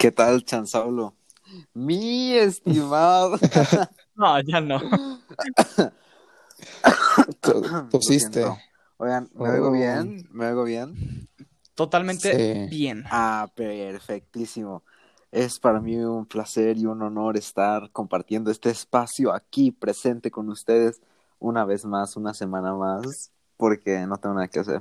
¿Qué 0.00 0.10
tal, 0.10 0.42
Chansaulo? 0.46 1.14
Mi 1.74 2.32
estimado. 2.32 3.36
No, 4.16 4.40
ya 4.40 4.60
no. 4.62 4.80
Tosiste. 7.90 8.46
Oigan, 8.96 9.28
¿me 9.34 9.50
oigo 9.50 9.68
Oh. 9.68 9.72
bien? 9.72 10.26
¿Me 10.30 10.46
oigo 10.46 10.64
bien? 10.64 11.28
Totalmente 11.74 12.66
Sí. 12.68 12.76
bien. 12.76 13.04
Ah, 13.10 13.50
perfectísimo. 13.54 14.82
Es 15.32 15.58
para 15.58 15.80
mí 15.80 15.96
un 15.96 16.24
placer 16.24 16.78
y 16.78 16.86
un 16.86 17.02
honor 17.02 17.36
estar 17.36 17.90
compartiendo 17.92 18.50
este 18.50 18.70
espacio 18.70 19.34
aquí 19.34 19.70
presente 19.70 20.30
con 20.30 20.48
ustedes 20.48 21.02
una 21.38 21.66
vez 21.66 21.84
más, 21.84 22.16
una 22.16 22.32
semana 22.32 22.74
más, 22.74 23.30
porque 23.58 24.06
no 24.06 24.16
tengo 24.16 24.34
nada 24.34 24.48
que 24.48 24.60
hacer. 24.60 24.80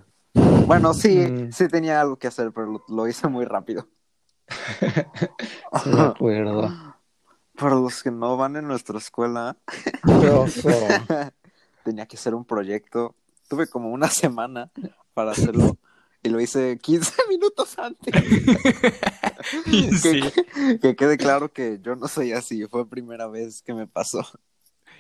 Bueno, 0.66 0.94
sí, 0.94 1.18
Mm. 1.18 1.52
sí 1.52 1.68
tenía 1.68 2.00
algo 2.02 2.16
que 2.18 2.28
hacer, 2.28 2.54
pero 2.54 2.68
lo, 2.72 2.84
lo 2.88 3.06
hice 3.08 3.28
muy 3.28 3.44
rápido. 3.44 3.86
Me 5.86 6.02
acuerdo. 6.02 6.70
Para 7.56 7.76
los 7.76 8.04
que 8.04 8.12
no 8.12 8.38
van 8.38 8.56
en 8.56 8.68
nuestra 8.68 8.98
escuela, 8.98 9.58
tenía 11.84 12.06
que 12.06 12.16
hacer 12.16 12.34
un 12.34 12.46
proyecto. 12.46 13.16
Tuve 13.50 13.68
como 13.68 13.90
una 13.90 14.10
semana 14.10 14.72
para 15.14 15.32
hacerlo 15.32 15.78
y 16.22 16.30
lo 16.30 16.40
hice 16.40 16.78
15 16.78 17.14
minutos 17.30 17.78
antes. 17.80 18.14
Sí. 20.02 20.22
Que, 20.22 20.80
que 20.80 20.96
quede 20.96 21.18
claro 21.18 21.52
que 21.52 21.80
yo 21.82 21.96
no 21.96 22.08
soy 22.08 22.34
así, 22.34 22.66
fue 22.68 22.88
primera 22.88 23.28
vez 23.28 23.62
que 23.62 23.74
me 23.74 23.88
pasó. 23.88 24.26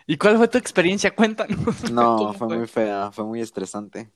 ¿Y 0.09 0.17
cuál 0.17 0.37
fue 0.37 0.47
tu 0.47 0.57
experiencia? 0.57 1.13
Cuéntanos. 1.13 1.91
No, 1.91 2.17
¿Cómo 2.17 2.33
fue 2.33 2.57
muy 2.57 2.67
fea, 2.67 3.11
fue 3.11 3.25
muy 3.25 3.41
estresante. 3.41 4.09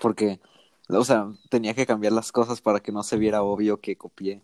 Porque, 0.00 0.40
o 0.98 1.04
sea, 1.04 1.30
tenía 1.48 1.74
que 1.74 1.86
cambiar 1.86 2.12
las 2.12 2.32
cosas 2.32 2.60
para 2.60 2.80
que 2.80 2.92
no 2.92 3.02
se 3.02 3.16
viera 3.16 3.42
obvio 3.42 3.80
que 3.80 3.96
copié. 3.96 4.42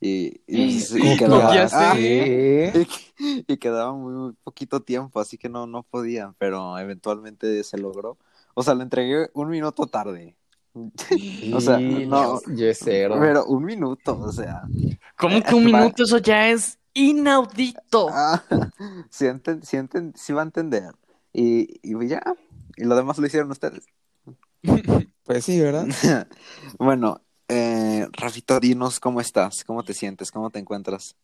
Y, 0.00 0.40
y, 0.46 0.78
y 0.94 1.16
quedaba. 1.16 1.52
Ah, 1.72 1.98
y, 1.98 2.86
y 3.18 3.56
quedaba 3.56 3.92
muy, 3.94 4.12
muy 4.12 4.32
poquito 4.44 4.80
tiempo, 4.80 5.20
así 5.20 5.38
que 5.38 5.48
no, 5.48 5.66
no 5.66 5.82
podía, 5.82 6.34
pero 6.38 6.78
eventualmente 6.78 7.64
se 7.64 7.78
logró. 7.78 8.18
O 8.54 8.62
sea, 8.62 8.74
lo 8.74 8.82
entregué 8.82 9.30
un 9.34 9.48
minuto 9.48 9.86
tarde. 9.86 10.36
O 11.54 11.60
sea, 11.60 11.78
no, 11.78 12.40
Yo 12.48 12.66
cero. 12.74 13.16
pero 13.18 13.46
un 13.46 13.64
minuto, 13.64 14.18
o 14.18 14.30
sea. 14.32 14.64
¿Cómo 15.16 15.42
que 15.42 15.54
un 15.54 15.64
minuto? 15.72 16.02
Eso 16.02 16.18
ya 16.18 16.50
es 16.50 16.78
inaudito. 16.92 18.08
Ah, 18.10 18.42
sí, 19.08 19.24
enten- 19.24 19.62
sí 19.62 19.78
enten- 19.78 20.12
sí 20.14 20.34
va 20.34 20.42
a 20.42 20.44
entender. 20.44 20.90
Y, 21.32 21.80
y 21.82 22.06
ya, 22.08 22.22
y 22.76 22.84
lo 22.84 22.94
demás 22.96 23.16
lo 23.16 23.26
hicieron 23.26 23.50
ustedes. 23.50 23.86
Pues 25.26 25.44
sí, 25.44 25.60
¿verdad? 25.60 25.86
Bueno, 26.78 27.20
eh, 27.48 28.06
Rafito, 28.12 28.60
dinos 28.60 29.00
cómo 29.00 29.20
estás, 29.20 29.64
cómo 29.64 29.82
te 29.82 29.92
sientes, 29.94 30.30
cómo 30.30 30.50
te 30.50 30.58
encuentras. 30.58 31.16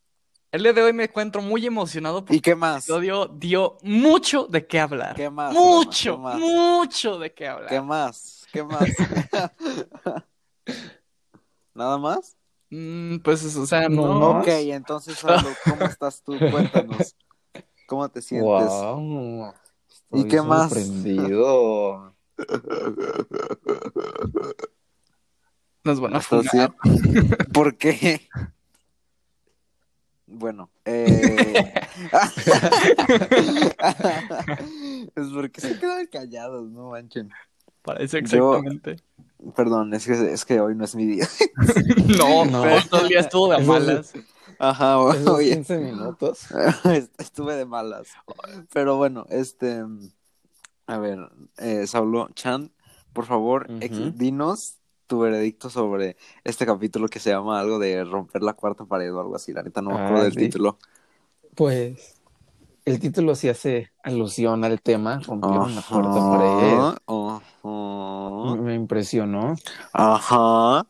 El 0.50 0.62
día 0.64 0.72
de 0.72 0.82
hoy 0.82 0.92
me 0.92 1.04
encuentro 1.04 1.40
muy 1.40 1.64
emocionado 1.66 2.24
porque 2.24 2.36
¿Y 2.36 2.40
qué 2.40 2.50
el 2.52 2.58
más? 2.58 2.84
episodio 2.84 3.26
dio 3.26 3.78
mucho 3.82 4.46
de 4.46 4.66
qué 4.66 4.80
hablar. 4.80 5.16
¿Qué 5.16 5.30
más? 5.30 5.54
Mucho, 5.54 6.16
¿Qué 6.16 6.22
más? 6.22 6.40
mucho 6.40 7.18
de 7.18 7.32
qué 7.32 7.48
hablar. 7.48 7.70
¿Qué 7.70 7.80
más? 7.80 8.46
¿Qué 8.52 8.62
más? 8.62 8.88
¿Nada 11.74 11.98
más? 11.98 12.36
Mm, 12.70 13.18
pues, 13.18 13.56
o 13.56 13.66
sea, 13.66 13.88
No, 13.88 14.08
no. 14.08 14.40
Ok, 14.40 14.48
entonces, 14.48 15.16
Pablo, 15.20 15.54
¿cómo 15.68 15.86
estás 15.86 16.22
tú? 16.22 16.38
Cuéntanos. 16.50 17.14
¿Cómo 17.86 18.08
te 18.08 18.20
sientes? 18.22 18.42
Wow. 18.50 19.54
¿Y 20.12 20.24
Estoy 20.24 20.30
qué 20.30 20.42
más? 20.42 20.70
sorprendido. 20.70 22.11
Nos 25.84 26.00
van 26.00 26.14
a 26.14 26.18
¿Estás 26.18 26.46
funar. 26.48 26.74
bien? 26.82 27.36
¿Por 27.52 27.76
qué? 27.76 28.28
Bueno, 30.26 30.70
eh... 30.84 31.74
es 35.14 35.28
porque 35.34 35.60
se 35.60 35.78
quedan 35.78 36.06
callados, 36.06 36.70
no 36.70 36.90
manchen. 36.90 37.30
Parece 37.82 38.22
Yo- 38.22 38.56
exactamente. 38.56 38.96
Perdón, 39.56 39.92
es 39.92 40.06
que, 40.06 40.32
es 40.32 40.44
que 40.44 40.60
hoy 40.60 40.76
no 40.76 40.84
es 40.84 40.94
mi 40.94 41.04
día. 41.06 41.28
No, 42.18 42.44
No. 42.44 42.62
pero 42.62 42.76
todo 42.88 43.00
el 43.02 43.08
día 43.08 43.20
estuvo 43.20 43.52
de 43.52 43.58
malas. 43.64 44.12
Ajá, 44.60 44.98
oye, 45.00 45.54
15 45.54 45.78
minutos. 45.78 46.46
estuve 47.18 47.56
de 47.56 47.64
malas. 47.66 48.08
Pero 48.72 48.96
bueno, 48.96 49.26
este, 49.30 49.82
a 50.86 50.98
ver, 50.98 51.18
eh, 51.58 51.86
Saulo 51.86 52.28
Chan, 52.34 52.72
por 53.12 53.26
favor, 53.26 53.72
dinos 54.16 54.78
tu 55.06 55.20
veredicto 55.20 55.70
sobre 55.70 56.16
este 56.44 56.66
capítulo 56.66 57.08
que 57.08 57.20
se 57.20 57.30
llama 57.30 57.60
algo 57.60 57.78
de 57.78 58.04
romper 58.04 58.42
la 58.42 58.54
cuarta 58.54 58.84
pared 58.86 59.12
o 59.14 59.20
algo 59.20 59.36
así. 59.36 59.52
La 59.52 59.62
neta 59.62 59.82
no 59.82 59.90
me 59.90 59.96
acuerdo 59.96 60.22
Ah, 60.22 60.24
del 60.24 60.36
sí. 60.36 60.38
título. 60.38 60.78
Pues 61.56 62.20
el 62.86 63.00
título 63.00 63.34
sí 63.36 63.48
hace 63.50 63.92
alusión 64.04 64.64
al 64.64 64.82
tema, 64.82 65.20
rompieron 65.20 65.74
la 65.76 65.82
cuarta 65.84 66.22
pared. 66.22 66.86
ajá, 67.06 67.42
Me 68.42 68.74
impresionó. 68.74 69.54
ajá. 69.92 70.84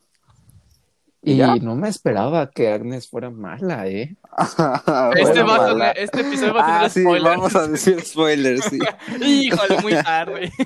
Y 1.25 1.37
¿Ya? 1.37 1.55
no 1.55 1.75
me 1.75 1.87
esperaba 1.87 2.49
que 2.51 2.67
Agnes 2.73 3.07
fuera 3.09 3.29
mala, 3.29 3.87
¿eh? 3.87 4.17
Este, 5.15 5.41
Bueno, 5.43 5.47
va 5.47 5.55
a 5.55 5.57
mala. 5.59 5.93
tener- 5.93 5.97
este 5.99 6.19
episodio 6.21 6.53
va 6.53 6.61
a 6.61 6.65
tener 6.65 6.81
Ah, 6.83 6.89
sí, 6.89 7.01
spoilers. 7.01 7.23
vamos 7.37 7.55
a 7.55 7.67
decir 7.67 8.01
spoilers, 8.05 8.65
sí. 8.65 8.79
Híjole, 9.25 9.81
muy 9.81 9.93
tarde. 9.93 10.51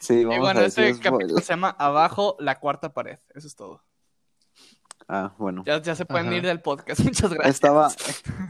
Sí, 0.00 0.14
Y 0.14 0.24
vamos 0.24 0.40
bueno, 0.40 0.60
a 0.60 0.64
este 0.66 0.98
capítulo 0.98 1.38
se 1.40 1.52
llama 1.52 1.70
Abajo 1.78 2.36
la 2.40 2.58
cuarta 2.58 2.92
pared. 2.92 3.18
Eso 3.34 3.46
es 3.46 3.54
todo. 3.54 3.82
Ah, 5.08 5.34
bueno. 5.38 5.62
Ya, 5.66 5.80
ya 5.82 5.94
se 5.94 6.04
pueden 6.06 6.28
Ajá. 6.28 6.36
ir 6.36 6.42
del 6.46 6.60
podcast. 6.60 7.00
Muchas 7.00 7.32
gracias. 7.32 7.54
Estaba, 7.54 7.92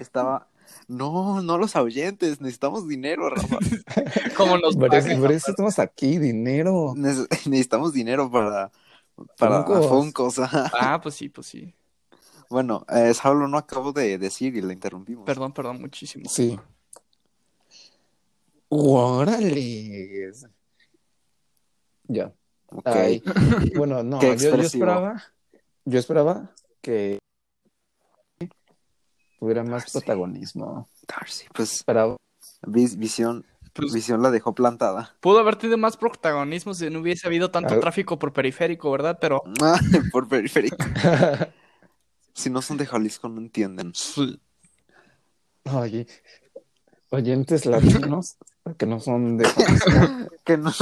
estaba. 0.00 0.48
No, 0.88 1.42
no 1.42 1.58
los 1.58 1.76
ahuyentes, 1.76 2.40
necesitamos 2.40 2.88
dinero, 2.88 3.28
Rafa. 3.30 3.58
Como 4.36 4.58
nos 4.58 4.76
Por 4.76 4.94
eso, 4.94 5.20
por 5.20 5.32
eso 5.32 5.50
estamos 5.50 5.78
aquí, 5.78 6.18
dinero. 6.18 6.94
Nece- 6.94 7.28
necesitamos 7.48 7.92
dinero 7.92 8.30
para, 8.30 8.70
para 9.38 9.64
Funkos. 9.64 10.38
Ah, 10.72 11.00
pues 11.02 11.14
sí, 11.14 11.28
pues 11.28 11.46
sí. 11.46 11.74
Bueno, 12.48 12.84
eh, 12.88 13.14
Saulo 13.14 13.48
no 13.48 13.56
acabo 13.58 13.92
de 13.92 14.18
decir 14.18 14.54
y 14.56 14.60
le 14.62 14.72
interrumpimos. 14.74 15.24
Perdón, 15.24 15.52
perdón, 15.52 15.80
muchísimo. 15.80 16.28
Sí. 16.28 16.58
¡Órale! 18.68 20.32
Ya. 22.04 22.32
Ok. 22.70 22.86
Ay, 22.86 23.22
bueno, 23.76 24.02
no, 24.02 24.18
Qué 24.18 24.36
yo, 24.38 24.56
yo 24.56 24.62
esperaba, 24.62 25.22
yo 25.84 25.98
esperaba 25.98 26.54
que 26.80 27.18
tuviera 29.38 29.62
más 29.64 29.84
Sí. 29.84 29.90
protagonismo. 29.92 30.88
Darcy, 31.06 31.46
pues 31.54 31.72
Esperaba, 31.74 32.16
Vis- 32.62 32.96
Visión, 32.96 33.44
Pues, 33.74 33.92
Visión 33.94 34.22
la 34.22 34.30
dejó 34.30 34.54
plantada. 34.54 35.14
pudo 35.20 35.38
haber 35.38 35.56
tenido 35.56 35.78
más 35.78 35.96
protagonismo 35.96 36.74
si 36.74 36.90
no 36.90 37.00
hubiese 37.00 37.26
habido 37.26 37.50
tanto 37.50 37.74
Ah. 37.74 37.80
tráfico 37.80 38.18
por 38.18 38.32
periférico, 38.32 38.90
¿verdad? 38.90 39.18
Pero 39.20 39.42
Por 40.12 40.28
periférico. 40.28 40.76
Si 42.34 42.48
no 42.48 42.62
son 42.62 42.78
de 42.78 42.86
Jalisco, 42.86 43.28
no 43.28 43.40
entienden. 43.42 43.92
oye, 45.70 46.06
oyentes 47.10 47.66
latinos, 47.66 48.36
que 48.78 48.86
no 48.86 49.00
son 49.00 49.36
de 49.36 49.46
Que 50.44 50.56
no. 50.56 50.72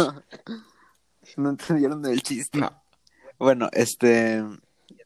No 1.37 1.51
entendieron 1.51 2.05
el 2.07 2.23
chiste. 2.23 2.59
no. 2.59 2.71
Bueno, 3.39 3.69
este. 3.73 4.45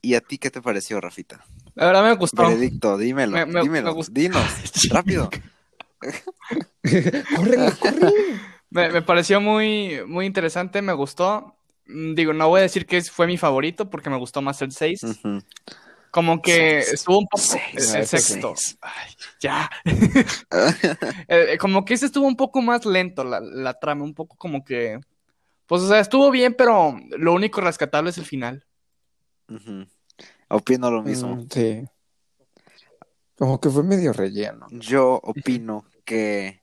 ¿Y 0.02 0.14
a 0.16 0.20
ti 0.20 0.36
qué 0.38 0.50
te 0.50 0.60
pareció, 0.60 1.00
Rafita? 1.00 1.44
La 1.74 1.86
verdad 1.86 2.04
me 2.04 2.14
gustó. 2.14 2.42
Veredicto, 2.42 2.98
dímelo, 2.98 3.32
Me- 3.32 3.46
me- 3.46 3.62
dímelo, 3.62 3.86
me 3.88 3.94
gustó. 3.94 4.12
dinos, 4.14 4.44
rápido. 4.90 5.30
¡Córrele, 7.36 7.72
córrele! 7.80 8.12
Me, 8.70 8.88
me 8.90 9.02
pareció 9.02 9.40
muy, 9.40 10.00
muy 10.06 10.26
interesante, 10.26 10.82
me 10.82 10.92
gustó. 10.92 11.56
Mm, 11.86 12.14
Digo, 12.14 12.32
no 12.32 12.48
voy 12.48 12.60
a 12.60 12.62
decir 12.64 12.86
que 12.86 13.00
fue 13.02 13.26
mi 13.26 13.36
favorito 13.38 13.88
porque 13.90 14.10
me 14.10 14.18
gustó 14.18 14.42
más 14.42 14.60
el 14.62 14.72
6. 14.72 15.02
Ujú. 15.04 15.42
Como 16.10 16.40
que 16.42 16.82
Seis. 16.82 16.92
estuvo 17.00 17.18
un 17.18 17.26
poco... 17.26 17.42
Seis. 17.42 17.94
el 17.94 18.02
Ah, 18.02 18.06
sexto. 18.06 18.54
Ay, 18.80 19.10
ya. 19.40 19.70
Eh, 21.28 21.56
como 21.58 21.84
que 21.84 21.94
ese 21.94 22.06
estuvo 22.06 22.26
un 22.26 22.36
poco 22.36 22.62
más 22.62 22.84
lento, 22.86 23.24
la, 23.24 23.40
la 23.40 23.74
trama, 23.74 24.04
un 24.04 24.14
poco 24.14 24.36
como 24.36 24.64
que... 24.64 25.00
Pues, 25.66 25.82
o 25.82 25.88
sea, 25.88 25.98
estuvo 26.00 26.30
bien, 26.30 26.54
pero 26.54 26.96
lo 27.18 27.32
único 27.32 27.60
rescatable 27.60 28.10
es 28.10 28.18
el 28.18 28.26
final. 28.26 28.64
Opino 30.48 30.90
lo 30.90 31.02
mismo. 31.02 31.36
Mm, 31.36 31.48
Sí. 31.50 31.84
Como 33.36 33.60
que 33.60 33.70
fue 33.70 33.82
medio 33.82 34.12
relleno. 34.12 34.66
Yo 34.70 35.20
opino 35.22 35.84
que, 36.04 36.62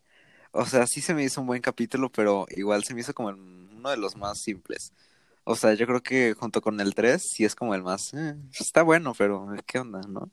o 0.51 0.65
sea, 0.65 0.87
sí 0.87 1.01
se 1.01 1.13
me 1.13 1.23
hizo 1.23 1.41
un 1.41 1.47
buen 1.47 1.61
capítulo, 1.61 2.11
pero 2.11 2.45
igual 2.49 2.83
se 2.83 2.93
me 2.93 3.01
hizo 3.01 3.13
como 3.13 3.29
el- 3.29 3.35
uno 3.35 3.89
de 3.89 3.97
los 3.97 4.15
más 4.15 4.39
simples. 4.39 4.93
O 5.43 5.55
sea, 5.55 5.73
yo 5.73 5.87
creo 5.87 6.03
que 6.03 6.33
junto 6.33 6.61
con 6.61 6.79
el 6.79 6.93
3 6.93 7.27
sí 7.33 7.43
es 7.45 7.55
como 7.55 7.73
el 7.73 7.81
más, 7.81 8.13
eh, 8.13 8.35
está 8.59 8.83
bueno, 8.83 9.13
pero 9.17 9.47
¿qué 9.65 9.79
onda, 9.79 9.99
no? 10.07 10.29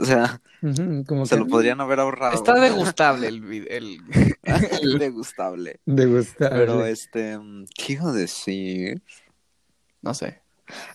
O 0.00 0.04
sea, 0.04 0.42
Como 1.06 1.24
se 1.26 1.36
que 1.36 1.40
lo 1.40 1.48
podrían 1.48 1.80
haber 1.80 2.00
ahorrado. 2.00 2.34
Está 2.34 2.54
degustable 2.60 3.28
el... 3.28 3.42
vid- 3.42 3.66
el... 3.70 3.98
degustable. 4.98 5.80
de 5.86 6.06
gustar. 6.06 6.52
Pero 6.52 6.84
este, 6.84 7.38
¿qué 7.74 7.94
iba 7.94 8.10
a 8.10 8.12
decir? 8.12 9.02
No 10.02 10.12
sé. 10.14 10.40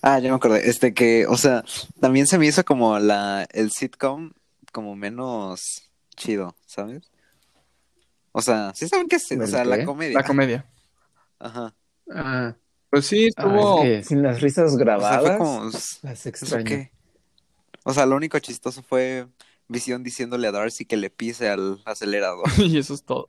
Ah, 0.01 0.19
ya 0.19 0.29
me 0.29 0.35
acordé. 0.35 0.69
Este 0.69 0.93
que, 0.93 1.25
o 1.27 1.37
sea, 1.37 1.63
también 1.99 2.27
se 2.27 2.37
me 2.37 2.45
hizo 2.47 2.63
como 2.63 2.99
la, 2.99 3.47
el 3.51 3.71
sitcom 3.71 4.31
como 4.77 4.95
menos 4.95 5.91
chido, 6.15 6.55
¿sabes? 6.67 7.11
O 8.31 8.41
sea, 8.41 8.73
¿sí 8.75 8.87
saben 8.87 9.07
qué 9.07 9.17
es? 9.17 9.31
O 9.37 9.45
¿El 9.45 9.47
sea, 9.47 9.65
la 9.65 9.81
comedia. 9.83 10.19
La 10.19 10.23
comedia. 10.23 10.65
Ajá. 11.39 11.75
Ah, 12.09 12.55
Pues 12.89 13.05
sí, 13.07 13.27
ah, 13.37 13.59
estuvo. 13.59 13.63
es 13.63 14.03
que 14.03 14.03
sin 14.03 14.23
las 14.23 14.41
risas 14.41 14.77
O 14.97 15.03
sea, 15.03 15.17
grabadas, 15.17 15.19
fue 15.19 15.31
como, 15.33 15.65
las 16.01 16.25
¿eso 16.41 16.59
extraño. 16.59 16.63
qué? 16.63 16.93
O 17.83 17.93
sea, 17.93 18.05
lo 18.05 18.15
único 18.15 18.39
chistoso 18.39 18.83
fue 18.83 19.27
Visión 19.67 20.03
diciéndole 20.03 20.47
a 20.47 20.51
Darcy 20.51 20.85
que 20.85 20.97
le 20.97 21.09
pise 21.09 21.49
al 21.49 21.81
acelerador. 21.85 22.47
y 22.59 22.77
eso 22.79 22.93
es 22.93 23.03
todo. 23.05 23.25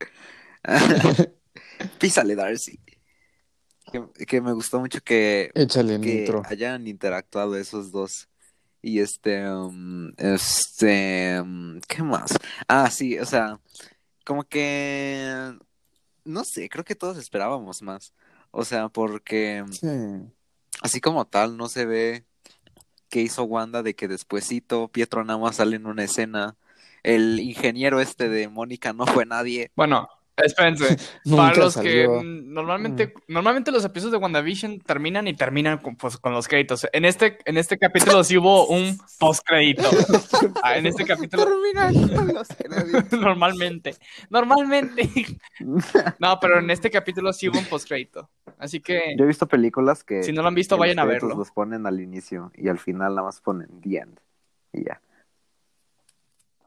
Písale, 1.99 2.35
Darcy. 2.35 2.79
Que, 3.91 4.25
que 4.27 4.41
me 4.41 4.53
gustó 4.53 4.79
mucho 4.79 4.99
que, 5.01 5.53
Échale 5.53 5.99
que 5.99 5.99
nitro. 5.99 6.43
hayan 6.43 6.87
interactuado 6.87 7.57
esos 7.57 7.91
dos. 7.91 8.28
Y 8.81 8.99
este, 8.99 9.49
um, 9.51 10.11
este, 10.17 11.41
um, 11.41 11.79
¿qué 11.87 12.01
más? 12.03 12.31
Ah, 12.67 12.89
sí, 12.89 13.19
o 13.19 13.25
sea, 13.25 13.59
como 14.25 14.43
que, 14.43 15.53
no 16.23 16.43
sé, 16.45 16.69
creo 16.69 16.83
que 16.85 16.95
todos 16.95 17.17
esperábamos 17.17 17.81
más. 17.81 18.13
O 18.51 18.63
sea, 18.65 18.89
porque 18.89 19.63
Sí. 19.71 19.87
así 20.81 21.01
como 21.01 21.25
tal 21.25 21.57
no 21.57 21.67
se 21.67 21.85
ve 21.85 22.25
qué 23.09 23.21
hizo 23.21 23.43
Wanda 23.43 23.83
de 23.83 23.95
que 23.95 24.07
despuesito 24.07 24.87
Pietro 24.87 25.23
nada 25.25 25.39
más 25.39 25.57
sale 25.57 25.75
en 25.75 25.85
una 25.85 26.03
escena. 26.03 26.55
El 27.03 27.39
ingeniero 27.39 27.99
este 28.01 28.29
de 28.29 28.47
Mónica 28.49 28.93
no 28.93 29.05
fue 29.05 29.25
nadie. 29.25 29.71
Bueno, 29.75 30.09
espérense. 30.43 30.97
Nunca 31.25 31.43
Para 31.43 31.57
los 31.57 31.73
salió. 31.73 31.91
que 31.91 32.23
mm, 32.23 32.53
normalmente, 32.53 33.13
normalmente 33.27 33.71
los 33.71 33.85
episodios 33.85 34.13
de 34.13 34.17
WandaVision 34.17 34.79
terminan 34.79 35.27
y 35.27 35.33
terminan 35.35 35.77
con, 35.79 35.95
pues, 35.95 36.17
con 36.17 36.33
los 36.33 36.47
créditos. 36.47 36.87
En 36.93 37.05
este, 37.05 37.37
en 37.45 37.57
este 37.57 37.77
capítulo 37.77 38.23
sí 38.23 38.37
hubo 38.37 38.67
un 38.67 38.97
postcrédito. 39.19 39.83
Ah, 40.63 40.77
en 40.77 40.85
este 40.85 41.05
capítulo 41.05 41.45
Termina 41.45 42.15
con 42.15 42.33
los 42.33 42.47
créditos. 42.47 43.11
normalmente. 43.19 43.95
Normalmente. 44.29 45.09
No, 46.19 46.39
pero 46.39 46.59
en 46.59 46.69
este 46.69 46.89
capítulo 46.89 47.31
sí 47.33 47.49
hubo 47.49 47.59
un 47.59 47.65
postcrédito. 47.65 48.29
Así 48.57 48.79
que 48.79 49.15
Yo 49.17 49.23
he 49.23 49.27
visto 49.27 49.47
películas 49.47 50.03
que 50.03 50.23
si 50.23 50.31
no 50.31 50.41
lo 50.41 50.47
han 50.49 50.55
visto, 50.55 50.77
vayan 50.77 50.97
los 50.97 51.03
a 51.03 51.07
verlo. 51.07 51.35
Los 51.35 51.51
ponen 51.51 51.85
al 51.85 51.99
inicio 51.99 52.51
y 52.55 52.67
al 52.67 52.79
final 52.79 53.15
nada 53.15 53.27
más 53.27 53.41
ponen 53.41 53.81
the 53.81 53.97
end. 53.97 54.19
Y 54.73 54.85
ya. 54.85 55.01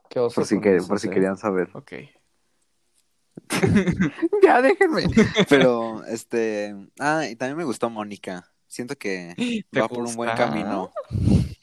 Qué 0.09 0.19
oso 0.19 0.35
Por 0.35 0.45
si, 0.45 0.59
que, 0.59 0.77
por 0.87 0.99
si 0.99 1.09
querían 1.09 1.37
saber. 1.37 1.69
Ok. 1.73 1.93
ya, 4.43 4.61
déjenme. 4.61 5.05
Pero, 5.49 6.03
este. 6.05 6.75
Ah, 6.99 7.25
y 7.29 7.35
también 7.35 7.57
me 7.57 7.63
gustó 7.63 7.89
Mónica. 7.89 8.49
Siento 8.67 8.95
que 8.95 9.65
¿Te 9.71 9.79
va 9.81 9.87
por 9.87 9.99
un 10.05 10.15
buen 10.15 10.31
camino. 10.35 10.91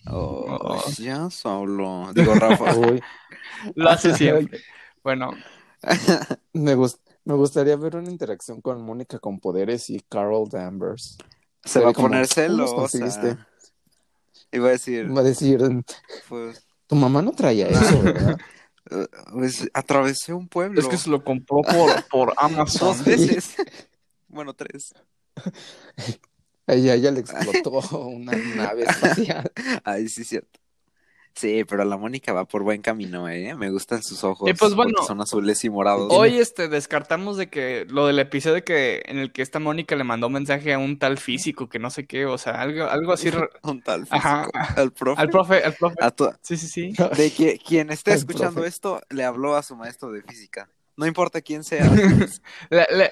Oh, 0.06 0.46
Oh. 0.48 0.90
Ya 0.98 1.30
solo. 1.30 2.10
Digo, 2.14 2.34
Rafa. 2.34 2.74
Uy, 2.76 3.00
Lo 3.74 3.90
hace 3.90 4.14
siempre. 4.14 4.60
Bueno, 5.02 5.30
me, 6.52 6.74
gus- 6.74 6.98
me 7.24 7.34
gustaría 7.34 7.76
ver 7.76 7.96
una 7.96 8.10
interacción 8.10 8.60
con 8.60 8.82
Mónica 8.82 9.18
con 9.18 9.38
poderes 9.40 9.90
y 9.90 10.00
Carol 10.08 10.48
Danvers. 10.48 11.18
Se 11.64 11.80
va 11.80 11.90
a 11.90 11.92
poner 11.92 12.26
¿cómo 12.28 12.56
los 12.56 12.90
celosa. 12.90 13.46
Iba 14.52 14.68
a 14.68 14.70
decir, 14.72 15.16
Va 15.16 15.20
a 15.20 15.24
decir, 15.24 15.60
pues, 16.28 16.66
tu 16.86 16.96
mamá 16.96 17.22
no 17.22 17.32
traía 17.32 17.68
eso, 17.68 18.02
¿verdad? 18.02 18.38
Pues 19.32 19.68
atravesé 19.72 20.32
un 20.32 20.48
pueblo 20.48 20.80
es 20.80 20.88
que 20.88 20.98
se 20.98 21.10
lo 21.10 21.24
compró 21.24 21.62
por, 21.62 22.04
por 22.10 22.34
Amazon. 22.36 22.88
dos 22.88 23.04
veces. 23.04 23.54
bueno, 24.28 24.54
tres. 24.54 24.94
A 26.66 26.74
ella, 26.74 26.94
ella 26.94 27.10
le 27.10 27.20
explotó 27.20 28.06
una 28.06 28.32
nave 28.32 28.84
espacial. 28.84 29.50
Ay, 29.84 30.08
sí, 30.08 30.24
cierto. 30.24 30.59
Sí, 31.34 31.64
pero 31.64 31.84
la 31.84 31.96
Mónica 31.96 32.32
va 32.32 32.44
por 32.44 32.62
buen 32.64 32.82
camino, 32.82 33.28
¿eh? 33.28 33.54
Me 33.54 33.70
gustan 33.70 34.02
sus 34.02 34.24
ojos. 34.24 34.50
Y 34.50 34.52
pues, 34.54 34.74
bueno, 34.74 35.02
son 35.06 35.20
azules 35.20 35.64
y 35.64 35.70
morados. 35.70 36.08
Hoy 36.12 36.36
este 36.38 36.68
descartamos 36.68 37.36
de 37.36 37.48
que 37.48 37.86
lo 37.88 38.06
del 38.06 38.18
episodio 38.18 38.62
que 38.64 39.02
en 39.06 39.18
el 39.18 39.32
que 39.32 39.40
esta 39.42 39.58
Mónica 39.58 39.94
le 39.96 40.04
mandó 40.04 40.26
un 40.26 40.34
mensaje 40.34 40.74
a 40.74 40.78
un 40.78 40.98
tal 40.98 41.18
físico 41.18 41.68
que 41.68 41.78
no 41.78 41.88
sé 41.90 42.06
qué, 42.06 42.26
o 42.26 42.36
sea, 42.36 42.60
algo, 42.60 42.84
algo 42.84 43.12
así 43.12 43.30
Un 43.62 43.80
tal 43.80 44.06
Ajá. 44.10 44.42
físico. 44.44 44.58
Al 44.80 44.92
profe. 44.92 45.20
al 45.22 45.28
profe, 45.30 45.64
al 45.64 45.74
profe. 45.74 45.96
A 46.00 46.10
tu- 46.10 46.30
Sí, 46.42 46.56
sí, 46.56 46.66
sí. 46.66 46.92
De 47.16 47.30
que 47.32 47.58
quien 47.58 47.90
esté 47.90 48.12
escuchando 48.12 48.54
profe. 48.54 48.68
esto 48.68 49.00
le 49.08 49.24
habló 49.24 49.56
a 49.56 49.62
su 49.62 49.76
maestro 49.76 50.10
de 50.10 50.22
física. 50.22 50.68
No 50.96 51.06
importa 51.06 51.40
quién 51.40 51.64
sea. 51.64 51.84
Le- 52.70 52.86
le- 52.90 53.10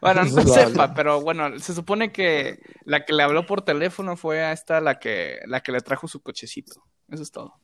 bueno, 0.00 0.24
no 0.24 0.42
sepa, 0.42 0.94
pero 0.94 1.20
bueno, 1.20 1.58
se 1.58 1.74
supone 1.74 2.12
que 2.12 2.60
la 2.84 3.04
que 3.04 3.12
le 3.14 3.22
habló 3.24 3.46
por 3.46 3.62
teléfono 3.62 4.16
fue 4.16 4.44
a 4.44 4.52
esta 4.52 4.80
la 4.80 4.98
que 5.00 5.40
la 5.46 5.60
que 5.62 5.72
le 5.72 5.80
trajo 5.80 6.06
su 6.06 6.20
cochecito. 6.20 6.84
Eso 7.10 7.22
es 7.22 7.30
todo. 7.30 7.54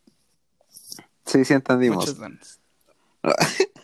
Sí, 1.26 1.44
sí 1.44 1.54
entendimos. 1.54 2.06
Muchas 2.06 2.18
gracias. 2.18 2.60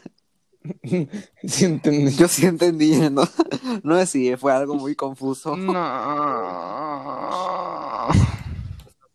Sí, 1.42 1.64
entendí. 1.64 2.14
Yo 2.16 2.28
sí 2.28 2.44
entendí, 2.44 2.94
¿no? 3.10 3.22
No 3.82 3.98
es 3.98 4.10
si 4.10 4.36
fue 4.36 4.52
algo 4.52 4.74
muy 4.74 4.94
confuso. 4.94 5.56
No. 5.56 5.72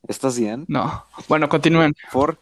¿Estás 0.07 0.39
bien? 0.39 0.65
No. 0.67 1.05
Bueno, 1.27 1.47
continúen. 1.49 1.93
Por. 2.11 2.39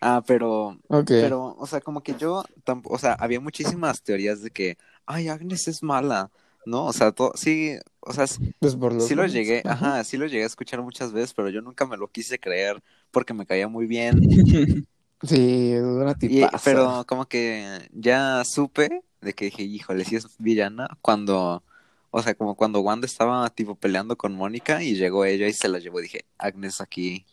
Ah, 0.00 0.22
pero. 0.26 0.78
Ok. 0.88 1.06
Pero, 1.08 1.56
o 1.58 1.66
sea, 1.66 1.80
como 1.80 2.02
que 2.02 2.14
yo. 2.14 2.44
tamp- 2.64 2.86
O 2.88 2.98
sea, 2.98 3.12
había 3.14 3.40
muchísimas 3.40 4.02
teorías 4.02 4.42
de 4.42 4.50
que. 4.50 4.78
Ay, 5.04 5.28
Agnes 5.28 5.68
es 5.68 5.82
mala. 5.82 6.30
¿No? 6.64 6.86
O 6.86 6.92
sea, 6.92 7.12
todo. 7.12 7.32
Sí. 7.34 7.76
O 8.00 8.12
sea, 8.12 8.26
sí 8.26 8.54
Pues 8.60 8.76
por 8.76 9.00
sí 9.00 9.14
lo 9.14 9.26
llegué. 9.26 9.62
Ajá, 9.64 10.02
sí 10.04 10.16
lo 10.16 10.26
llegué 10.26 10.42
a 10.44 10.46
escuchar 10.46 10.80
muchas 10.82 11.12
veces, 11.12 11.32
pero 11.34 11.48
yo 11.48 11.60
nunca 11.60 11.86
me 11.86 11.96
lo 11.96 12.08
quise 12.08 12.38
creer 12.38 12.82
porque 13.10 13.34
me 13.34 13.46
caía 13.46 13.68
muy 13.68 13.86
bien. 13.86 14.20
Sí, 15.22 15.72
es 15.72 15.82
una 15.82 16.14
Y, 16.20 16.42
pero 16.62 17.04
como 17.08 17.24
que 17.26 17.88
ya 17.90 18.44
supe 18.44 19.02
de 19.22 19.32
que 19.32 19.46
dije, 19.46 19.62
híjole, 19.62 20.04
si 20.04 20.14
es 20.16 20.26
villana, 20.38 20.88
cuando, 21.00 21.64
o 22.10 22.22
sea, 22.22 22.34
como 22.34 22.54
cuando 22.54 22.80
Wanda 22.80 23.06
estaba 23.06 23.48
tipo 23.48 23.76
peleando 23.76 24.16
con 24.16 24.34
Mónica 24.34 24.82
y 24.82 24.94
llegó 24.94 25.24
ella 25.24 25.48
y 25.48 25.54
se 25.54 25.68
la 25.70 25.78
llevó, 25.78 26.00
dije, 26.02 26.26
Agnes 26.36 26.82
aquí, 26.82 27.24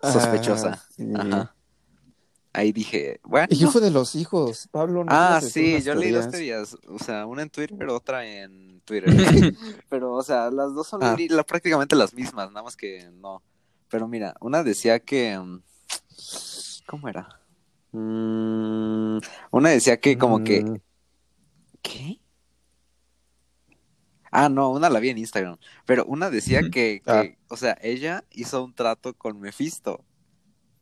sospechosa. 0.00 0.74
Ah, 0.80 0.86
sí. 0.96 1.12
Ajá. 1.12 1.54
Ahí 2.52 2.70
dije, 2.70 3.18
bueno. 3.24 3.48
¿Y 3.50 3.58
qué 3.58 3.66
fue 3.66 3.80
de 3.80 3.90
los 3.90 4.14
hijos? 4.14 4.68
Pablo, 4.70 5.02
¿no 5.02 5.10
Ah, 5.12 5.40
sí, 5.42 5.82
yo 5.82 5.96
leí 5.96 6.12
dos 6.12 6.30
teorías? 6.30 6.76
o 6.88 7.00
sea, 7.00 7.26
una 7.26 7.42
en 7.42 7.50
Twitter, 7.50 7.88
otra 7.88 8.24
en 8.24 8.80
Twitter. 8.84 9.10
Pero, 9.90 10.12
o 10.12 10.22
sea, 10.22 10.52
las 10.52 10.72
dos 10.72 10.86
son 10.86 11.02
Ah. 11.02 11.16
la- 11.30 11.42
prácticamente 11.42 11.96
las 11.96 12.14
mismas, 12.14 12.48
nada 12.52 12.62
más 12.62 12.76
que 12.76 13.10
no. 13.20 13.42
Pero 13.94 14.08
mira, 14.08 14.34
una 14.40 14.64
decía 14.64 14.98
que, 14.98 15.38
mm, 15.38 15.62
¿cómo 16.84 17.08
era? 17.08 17.28
Mm, 17.92 19.18
una 19.52 19.70
decía 19.70 20.00
que 20.00 20.18
como 20.18 20.42
que 20.42 20.64
Mm, 20.64 20.76
¿Qué? 21.80 22.18
Ah, 24.32 24.48
no, 24.48 24.70
una 24.72 24.90
la 24.90 24.98
vi 24.98 25.10
en 25.10 25.18
Instagram. 25.18 25.58
Pero 25.86 26.04
una 26.06 26.28
decía 26.28 26.58
Ujú. 26.62 26.70
que, 26.72 27.02
que, 27.04 27.38
Ah. 27.38 27.44
o 27.50 27.56
sea, 27.56 27.78
ella 27.82 28.24
hizo 28.32 28.64
un 28.64 28.74
trato 28.74 29.14
con 29.14 29.38
Mephisto. 29.38 30.04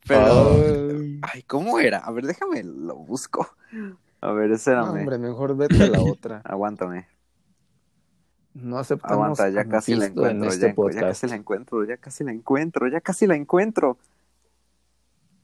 Pero, 0.09 0.55
ay, 0.55 1.21
ay, 1.35 1.43
¿cómo 1.43 1.81
era? 1.81 1.99
A 1.99 2.13
ver, 2.13 2.25
déjame, 2.25 2.63
lo 2.65 2.97
busco. 2.97 3.47
A 4.23 4.33
ver, 4.33 4.49
no, 4.49 4.55
espérame. 4.57 4.89
hombre, 4.89 5.19
mejor 5.19 5.55
vete 5.55 5.83
a 5.83 5.87
la 5.89 6.01
otra. 6.01 6.41
Aguántame. 6.45 7.12
No 8.55 8.79
aceptamos 8.79 9.39
Aguanta, 9.41 9.49
ya 9.51 9.65
casi 9.69 9.95
la 9.95 10.07
en 10.07 10.13
encuentro. 10.13 10.49
este 10.51 10.67
ya, 10.69 10.75
podcast. 10.75 11.03
casi 11.07 11.27
la 11.27 11.37
encuentro, 11.37 11.85
ya 11.85 11.97
casi 11.97 12.25
la 12.25 12.33
encuentro, 12.33 12.89
ya 12.89 13.01
casi 13.01 13.27
la 13.27 13.35
encuentro. 13.37 13.99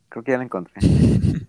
Creo 0.08 0.22
que 0.22 0.32
ya 0.32 0.38
la 0.38 0.44
encontré. 0.44 0.74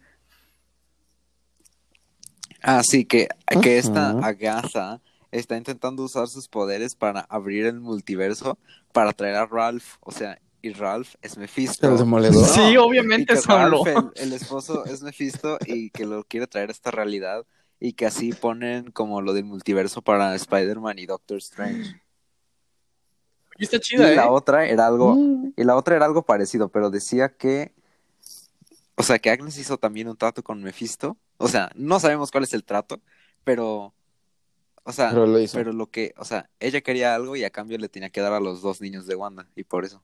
Ah, 2.61 2.81
sí, 2.83 3.05
que, 3.05 3.29
que 3.61 3.77
esta. 3.77 4.09
Agatha 4.19 5.01
está 5.31 5.55
intentando 5.55 6.03
usar 6.03 6.27
sus 6.27 6.49
poderes 6.49 6.93
para 6.95 7.21
abrir 7.21 7.65
el 7.65 7.79
multiverso 7.79 8.57
para 8.91 9.13
traer 9.13 9.35
a 9.35 9.45
Ralph. 9.45 9.95
O 10.01 10.11
sea, 10.11 10.39
y 10.61 10.73
Ralph 10.73 11.15
es 11.21 11.37
Mephisto. 11.37 11.89
El 11.89 11.97
demoledor. 11.97 12.35
No, 12.35 12.47
Sí, 12.47 12.75
obviamente 12.75 13.33
y 13.33 13.35
que 13.37 13.41
solo. 13.41 13.85
Ralph, 13.85 14.11
el, 14.15 14.23
el 14.27 14.33
esposo, 14.33 14.85
es 14.85 15.01
Mephisto 15.01 15.57
y 15.65 15.89
que 15.91 16.05
lo 16.05 16.23
quiere 16.25 16.47
traer 16.47 16.67
a 16.69 16.73
esta 16.73 16.91
realidad 16.91 17.45
y 17.79 17.93
que 17.93 18.05
así 18.05 18.33
ponen 18.33 18.91
como 18.91 19.21
lo 19.21 19.33
del 19.33 19.45
multiverso 19.45 20.01
para 20.01 20.35
Spider-Man 20.35 20.99
y 20.99 21.05
Doctor 21.05 21.37
Strange. 21.37 22.01
Y 23.57 23.63
está 23.63 23.79
chida, 23.79 24.09
y 24.09 24.13
¿eh? 24.13 24.15
la 24.15 24.31
otra 24.31 24.65
era 24.67 24.87
algo, 24.87 25.15
Mm, 25.15 25.53
y 25.57 25.63
la 25.63 25.75
otra 25.75 25.95
era 25.95 26.05
algo 26.05 26.23
parecido, 26.23 26.69
pero 26.69 26.89
decía 26.89 27.29
que, 27.35 27.73
o 28.95 29.03
sea, 29.03 29.19
que 29.19 29.29
Agnes 29.29 29.57
hizo 29.57 29.77
también 29.77 30.07
un 30.09 30.17
trato 30.17 30.43
con 30.43 30.61
Mephisto. 30.63 31.17
O 31.37 31.47
sea, 31.47 31.71
no 31.75 31.99
sabemos 31.99 32.31
cuál 32.31 32.43
es 32.43 32.53
el 32.53 32.63
trato, 32.63 33.01
pero, 33.43 33.93
o 34.83 34.91
sea, 34.93 35.09
Pero 35.09 35.25
lo 35.27 35.39
hizo. 35.39 35.57
pero 35.57 35.71
lo 35.73 35.87
que, 35.89 36.13
o 36.17 36.25
sea, 36.25 36.49
ella 36.59 36.81
quería 36.81 37.15
algo 37.15 37.35
y 37.35 37.43
a 37.43 37.49
cambio 37.49 37.77
le 37.77 37.89
tenía 37.89 38.09
que 38.09 38.21
dar 38.21 38.33
a 38.33 38.39
los 38.39 38.61
dos 38.61 38.81
niños 38.81 39.05
de 39.07 39.15
Wanda 39.15 39.47
y 39.55 39.63
por 39.63 39.85
eso. 39.85 40.03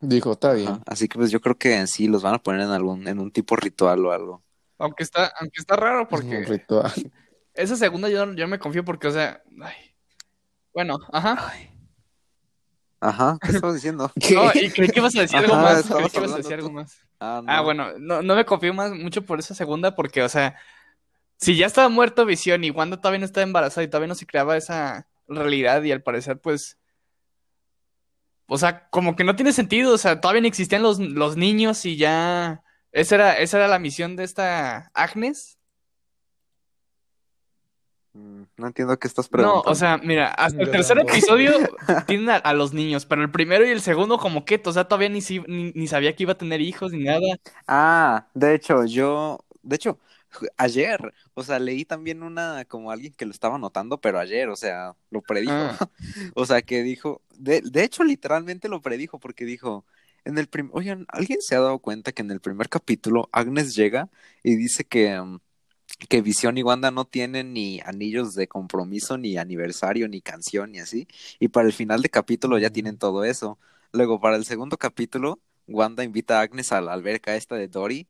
Dijo, 0.00 0.32
está 0.32 0.52
bien. 0.52 0.68
Ajá. 0.68 0.82
Así 0.86 1.08
que 1.08 1.18
pues 1.18 1.30
yo 1.30 1.40
creo 1.40 1.56
que 1.56 1.76
en 1.76 1.88
sí 1.88 2.06
los 2.08 2.22
van 2.22 2.34
a 2.34 2.42
poner 2.42 2.60
en 2.62 2.70
algún, 2.70 3.06
en 3.08 3.18
un 3.18 3.30
tipo 3.32 3.56
ritual 3.56 4.04
o 4.06 4.12
algo. 4.12 4.42
Aunque 4.78 5.02
está, 5.02 5.32
aunque 5.40 5.60
está 5.60 5.76
raro 5.76 6.00
Es 6.00 6.04
un 6.04 6.08
porque 6.08 6.44
ritual. 6.44 6.92
esa 7.54 7.76
segunda 7.76 8.08
yo, 8.08 8.32
yo 8.34 8.48
me 8.48 8.58
confío 8.58 8.84
porque, 8.84 9.08
o 9.08 9.12
sea, 9.12 9.42
ay. 9.62 9.74
Bueno, 10.74 10.98
ajá. 11.12 11.52
Ajá, 13.00 13.38
¿qué 13.40 13.52
estabas 13.52 13.74
diciendo? 13.74 14.10
No, 14.34 14.50
y 14.54 14.70
creí 14.70 14.88
que 14.88 15.00
ibas 15.00 15.16
a 15.16 15.20
decir 15.22 15.38
algo 15.38 15.54
Ajá, 15.54 15.62
más. 15.62 15.86
Creí 15.86 16.08
que 16.10 16.18
ibas 16.18 16.32
a 16.32 16.36
decir 16.36 16.54
algo 16.54 16.70
más. 16.70 16.98
Ah, 17.20 17.40
no. 17.44 17.52
Ah, 17.52 17.60
bueno, 17.62 17.98
no, 17.98 18.22
no 18.22 18.34
me 18.34 18.44
confío 18.44 18.74
más 18.74 18.92
mucho 18.92 19.24
por 19.24 19.38
esa 19.38 19.54
segunda 19.54 19.94
porque, 19.94 20.22
o 20.22 20.28
sea, 20.28 20.56
si 21.38 21.56
ya 21.56 21.66
estaba 21.66 21.88
muerto 21.88 22.24
Visión 22.26 22.64
y 22.64 22.70
Wanda 22.70 22.96
todavía 22.98 23.20
no 23.20 23.26
estaba 23.26 23.44
embarazada 23.44 23.84
y 23.84 23.88
todavía 23.88 24.08
no 24.08 24.14
se 24.14 24.26
creaba 24.26 24.56
esa 24.56 25.06
realidad 25.28 25.82
y 25.82 25.92
al 25.92 26.02
parecer, 26.02 26.38
pues, 26.40 26.78
o 28.48 28.58
sea, 28.58 28.88
como 28.90 29.16
que 29.16 29.24
no 29.24 29.36
tiene 29.36 29.52
sentido, 29.52 29.92
o 29.94 29.98
sea, 29.98 30.20
todavía 30.20 30.40
no 30.42 30.46
existían 30.48 30.82
los, 30.82 30.98
los 30.98 31.36
niños 31.36 31.84
y 31.84 31.96
ya, 31.96 32.62
esa 33.00 33.14
era, 33.16 33.38
esa 33.38 33.58
era 33.58 33.68
la 33.68 33.78
misión 33.78 34.16
de 34.16 34.24
esta 34.24 34.90
Agnes. 34.94 35.58
Mm, 38.12 38.42
No 38.56 38.66
entiendo 38.66 38.98
qué 38.98 39.06
estás 39.08 39.26
No, 39.26 39.30
preguntando. 39.32 39.70
o 39.70 39.74
sea, 39.74 39.98
mira, 39.98 40.28
hasta 40.28 40.62
el 40.62 40.70
tercer 40.70 40.98
episodio 40.98 41.52
tienen 42.06 42.30
a, 42.30 42.36
a 42.36 42.54
los 42.54 42.72
niños, 42.72 43.04
pero 43.06 43.22
el 43.22 43.30
primero 43.30 43.66
y 43.66 43.70
el 43.70 43.80
segundo 43.82 44.18
como 44.18 44.44
que, 44.44 44.60
o 44.64 44.72
sea, 44.72 44.84
todavía 44.84 45.08
ni, 45.10 45.20
si- 45.20 45.40
ni, 45.40 45.72
ni 45.72 45.86
sabía 45.86 46.14
que 46.16 46.22
iba 46.22 46.32
a 46.32 46.38
tener 46.38 46.60
hijos 46.60 46.92
ni 46.92 47.04
nada. 47.04 47.20
Ah, 47.66 48.26
de 48.34 48.54
hecho, 48.54 48.84
yo, 48.86 49.44
de 49.62 49.76
hecho, 49.76 49.98
ayer, 50.56 51.12
o 51.34 51.42
sea, 51.42 51.58
leí 51.58 51.84
también 51.84 52.22
una, 52.22 52.64
como 52.66 52.90
alguien 52.90 53.12
que 53.14 53.26
lo 53.26 53.32
estaba 53.32 53.58
notando, 53.58 54.00
pero 54.00 54.18
ayer, 54.18 54.48
o 54.48 54.56
sea, 54.56 54.94
lo 55.10 55.22
predijo. 55.22 55.52
Ah. 55.52 55.76
O 56.34 56.46
sea, 56.46 56.62
que 56.62 56.82
dijo, 56.82 57.22
de, 57.36 57.60
de 57.62 57.84
hecho, 57.84 58.04
literalmente 58.04 58.68
lo 58.68 58.80
predijo, 58.82 59.18
porque 59.20 59.44
dijo, 59.44 59.84
en 60.26 60.38
el 60.38 60.48
primer, 60.48 60.72
oigan, 60.74 61.06
¿alguien 61.08 61.40
se 61.40 61.54
ha 61.54 61.60
dado 61.60 61.78
cuenta 61.78 62.12
que 62.12 62.22
en 62.22 62.30
el 62.32 62.40
primer 62.40 62.68
capítulo 62.68 63.28
Agnes 63.32 63.74
llega 63.76 64.10
y 64.42 64.56
dice 64.56 64.84
que, 64.84 65.18
mm, 65.20 65.38
que 66.08 66.20
Visión 66.22 66.58
y 66.58 66.62
Wanda 66.64 66.90
no 66.90 67.04
tienen 67.06 67.52
ni 67.52 67.80
anillos 67.80 68.34
de 68.34 68.48
compromiso, 68.48 69.18
ni 69.18 69.38
aniversario, 69.38 70.08
ni 70.08 70.20
canción, 70.20 70.72
ni 70.72 70.80
así? 70.80 71.06
Y 71.38 71.48
para 71.48 71.68
el 71.68 71.72
final 71.72 72.02
de 72.02 72.10
capítulo 72.10 72.58
ya 72.58 72.70
tienen 72.70 72.98
todo 72.98 73.24
eso. 73.24 73.58
Luego, 73.92 74.20
para 74.20 74.36
el 74.36 74.44
segundo 74.44 74.76
capítulo, 74.78 75.40
Wanda 75.68 76.04
invita 76.04 76.38
a 76.40 76.42
Agnes 76.42 76.72
a 76.72 76.80
la 76.80 76.92
alberca 76.92 77.36
esta 77.36 77.56
de 77.56 77.68
Dory, 77.68 78.08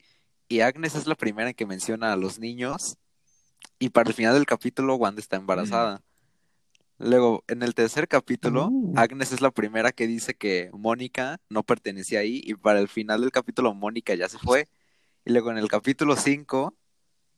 y 0.49 0.61
Agnes 0.61 0.94
es 0.94 1.06
la 1.06 1.16
primera 1.16 1.52
que 1.54 1.66
menciona 1.66 2.12
a 2.12 2.16
los 2.16 2.38
niños, 2.38 2.99
y 3.78 3.90
para 3.90 4.08
el 4.11 4.14
final 4.14 4.35
del 4.35 4.46
capítulo, 4.46 4.96
Wanda 4.96 5.20
está 5.20 5.37
embarazada. 5.37 6.02
Luego, 6.98 7.44
en 7.48 7.62
el 7.62 7.74
tercer 7.74 8.08
capítulo, 8.08 8.70
Mm. 8.70 8.98
Agnes 8.98 9.32
es 9.32 9.40
la 9.40 9.50
primera 9.50 9.92
que 9.92 10.06
dice 10.06 10.34
que 10.34 10.70
Mónica 10.72 11.40
no 11.50 11.62
pertenecía 11.62 12.20
ahí, 12.20 12.40
y 12.44 12.54
para 12.54 12.80
el 12.80 12.88
final 12.88 13.20
del 13.20 13.30
capítulo, 13.32 13.74
Mónica 13.74 14.14
ya 14.14 14.28
se 14.28 14.38
fue. 14.38 14.68
Y 15.24 15.32
luego 15.32 15.50
en 15.50 15.58
el 15.58 15.68
capítulo 15.68 16.16
5, 16.16 16.74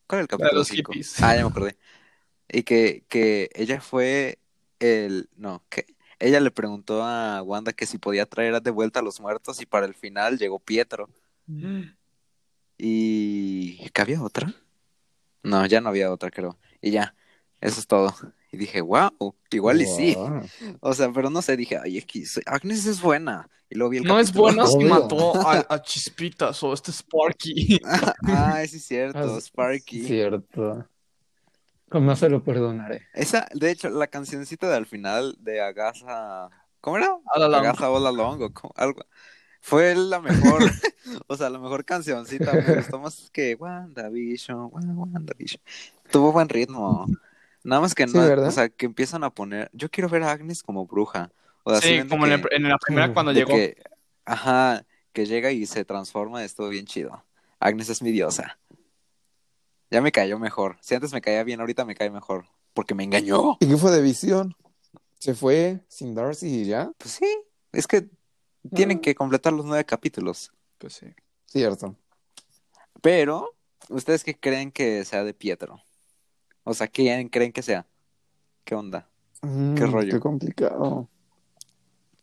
¿cuál 0.07 0.21
es 0.21 0.23
el 0.23 0.29
capítulo 0.29 0.61
los 0.61 0.69
5? 0.69 0.93
hippies. 0.93 1.23
Ah, 1.23 1.35
ya 1.35 1.43
me 1.43 1.49
acordé. 1.49 1.77
Y 2.49 2.63
que, 2.63 3.05
que 3.09 3.51
ella 3.55 3.81
fue 3.81 4.39
el, 4.79 5.29
no, 5.37 5.65
que 5.69 5.87
ella 6.19 6.41
le 6.41 6.51
preguntó 6.51 7.03
a 7.05 7.43
Wanda 7.43 7.73
que 7.73 7.87
si 7.87 7.99
podía 7.99 8.27
traer 8.27 8.61
de 8.63 8.71
vuelta 8.71 9.01
a 9.01 9.03
los 9.03 9.21
muertos, 9.21 9.61
y 9.61 9.67
para 9.67 9.87
el 9.87 9.95
final 9.95 10.39
llegó 10.39 10.59
Pietro. 10.61 11.09
¿Y 12.79 13.89
que 13.91 14.03
había 14.03 14.23
otra? 14.23 14.55
No, 15.43 15.67
ya 15.67 15.81
no 15.81 15.89
había 15.89 16.13
otra, 16.13 16.31
creo. 16.31 16.59
Y 16.81 16.91
ya, 16.93 17.15
eso 17.61 17.81
es 17.81 17.87
todo. 17.87 18.15
Y 18.51 18.57
dije, 18.57 18.81
wow, 18.81 19.35
igual 19.51 19.83
y 19.83 19.87
sí. 19.87 20.15
Wow. 20.15 20.41
O 20.81 20.95
sea, 20.95 21.11
pero 21.13 21.29
no 21.31 21.43
sé, 21.43 21.57
dije, 21.57 21.79
ay, 21.83 21.99
es 21.99 22.41
Agnes 22.47 22.87
es 22.87 23.01
buena. 23.03 23.49
Y 23.71 23.75
luego 23.77 23.91
vi 23.91 23.99
el 23.99 24.05
No 24.05 24.19
es 24.19 24.33
bueno 24.33 24.67
si 24.67 24.79
mató 24.85 25.35
a, 25.47 25.59
a 25.69 25.83
Chispitas 25.83 26.63
o 26.63 26.73
este 26.73 26.91
Sparky. 26.91 27.79
ah, 28.25 28.63
sí 28.67 28.77
es 28.77 28.85
cierto, 28.87 29.19
Ah, 29.37 29.41
Sparky. 29.41 30.05
Cierto. 30.05 30.89
¿Cómo 31.91 32.15
se 32.17 32.29
lo 32.29 32.43
perdonaré? 32.43 33.07
Esa, 33.15 33.47
de 33.55 33.71
hecho, 33.71 33.89
la 33.91 34.07
cancioncita 34.07 34.69
del 34.71 34.87
final 34.87 35.37
de 35.41 35.61
Agatha, 35.61 36.49
¿cómo 36.81 36.97
era? 36.99 37.15
All 37.35 37.43
Along. 37.43 37.61
Agatha 37.61 37.91
All 37.91 38.07
Along 38.07 38.43
o 38.43 38.53
como- 38.53 38.75
algo. 38.77 39.05
Fue 39.61 39.95
la 39.95 40.21
mejor, 40.21 40.63
o 41.27 41.37
sea, 41.37 41.51
la 41.51 41.59
mejor 41.59 41.85
cancioncita. 41.85 42.53
Me 42.53 42.77
gustó 42.77 42.99
más 43.01 43.29
que 43.33 43.55
WandaVision, 43.55 44.69
Wa- 44.71 44.81
WandaVision. 44.81 45.61
Tuvo 46.11 46.33
buen 46.33 46.49
ritmo. 46.49 47.07
Nada 47.69 47.81
más 47.83 47.95
que 47.95 48.07
Sí, 48.09 48.17
no, 48.17 48.27
¿verdad? 48.27 48.49
o 48.49 48.51
sea, 48.51 48.69
que 48.69 48.87
empiezan 48.87 49.25
a 49.25 49.31
poner. 49.31 49.71
Yo 49.73 49.91
quiero 49.91 50.09
ver 50.09 50.23
a 50.23 50.33
Agnes 50.33 50.63
como 50.63 50.87
bruja. 50.87 51.31
O 51.65 51.71
sea, 51.75 51.81
Sí, 52.03 52.09
como 52.09 52.27
en, 52.27 52.33
el- 52.33 52.49
en 52.51 52.63
la 52.69 52.79
primera 52.79 53.13
cuando 53.13 53.31
llegó. 53.33 53.51
que, 53.55 53.77
ajá, 54.25 54.85
que 55.13 55.27
llega 55.27 55.53
y 55.53 55.67
se 55.67 55.85
transforma, 55.85 56.43
estuvo 56.45 56.69
bien 56.71 56.87
chido. 56.87 57.25
Agnes 57.61 57.89
es 57.91 58.01
mi 58.03 58.11
diosa. 58.11 58.59
Ya 59.91 60.01
me 60.01 60.13
cayó 60.13 60.39
mejor. 60.39 60.77
Si 60.81 60.95
antes 60.95 61.13
me 61.13 61.21
caía 61.21 61.43
bien, 61.45 61.61
ahorita 61.61 61.85
me 61.85 61.95
cae 61.95 62.11
mejor. 62.11 62.47
Porque 62.75 62.95
me 62.95 63.05
engañó. 63.05 63.57
¿Y 63.61 63.67
qué 63.69 63.77
fue 63.77 63.91
de 63.91 64.03
visión? 64.03 64.55
Se 65.19 65.35
fue 65.35 65.81
sin 65.89 66.15
Darcy 66.15 66.47
y 66.63 66.65
ya. 66.67 66.93
Pues 66.99 67.13
sí, 67.15 67.39
es 67.73 67.87
que 67.87 68.09
tienen 68.75 68.99
Ah. 68.99 69.01
que 69.01 69.15
completar 69.15 69.53
los 69.53 69.67
nueve 69.67 69.85
capítulos. 69.85 70.53
Pues 70.79 70.95
sí. 70.95 71.07
Cierto. 71.47 71.97
Pero, 73.03 73.55
¿ustedes 73.89 74.25
qué 74.25 74.35
creen 74.39 74.71
que 74.71 75.05
sea 75.05 75.25
de 75.25 75.35
Pietro? 75.35 75.83
O 76.69 76.75
sea, 76.75 76.87
¿quién 76.87 77.31
creen 77.31 77.51
que 77.51 77.63
sea? 77.63 77.87
¿Qué 78.63 78.75
onda? 78.75 79.09
Mm, 79.41 79.75
¿Qué 79.75 79.87
rollo? 79.87 80.13
Qué 80.13 80.21
complicado. 80.21 81.09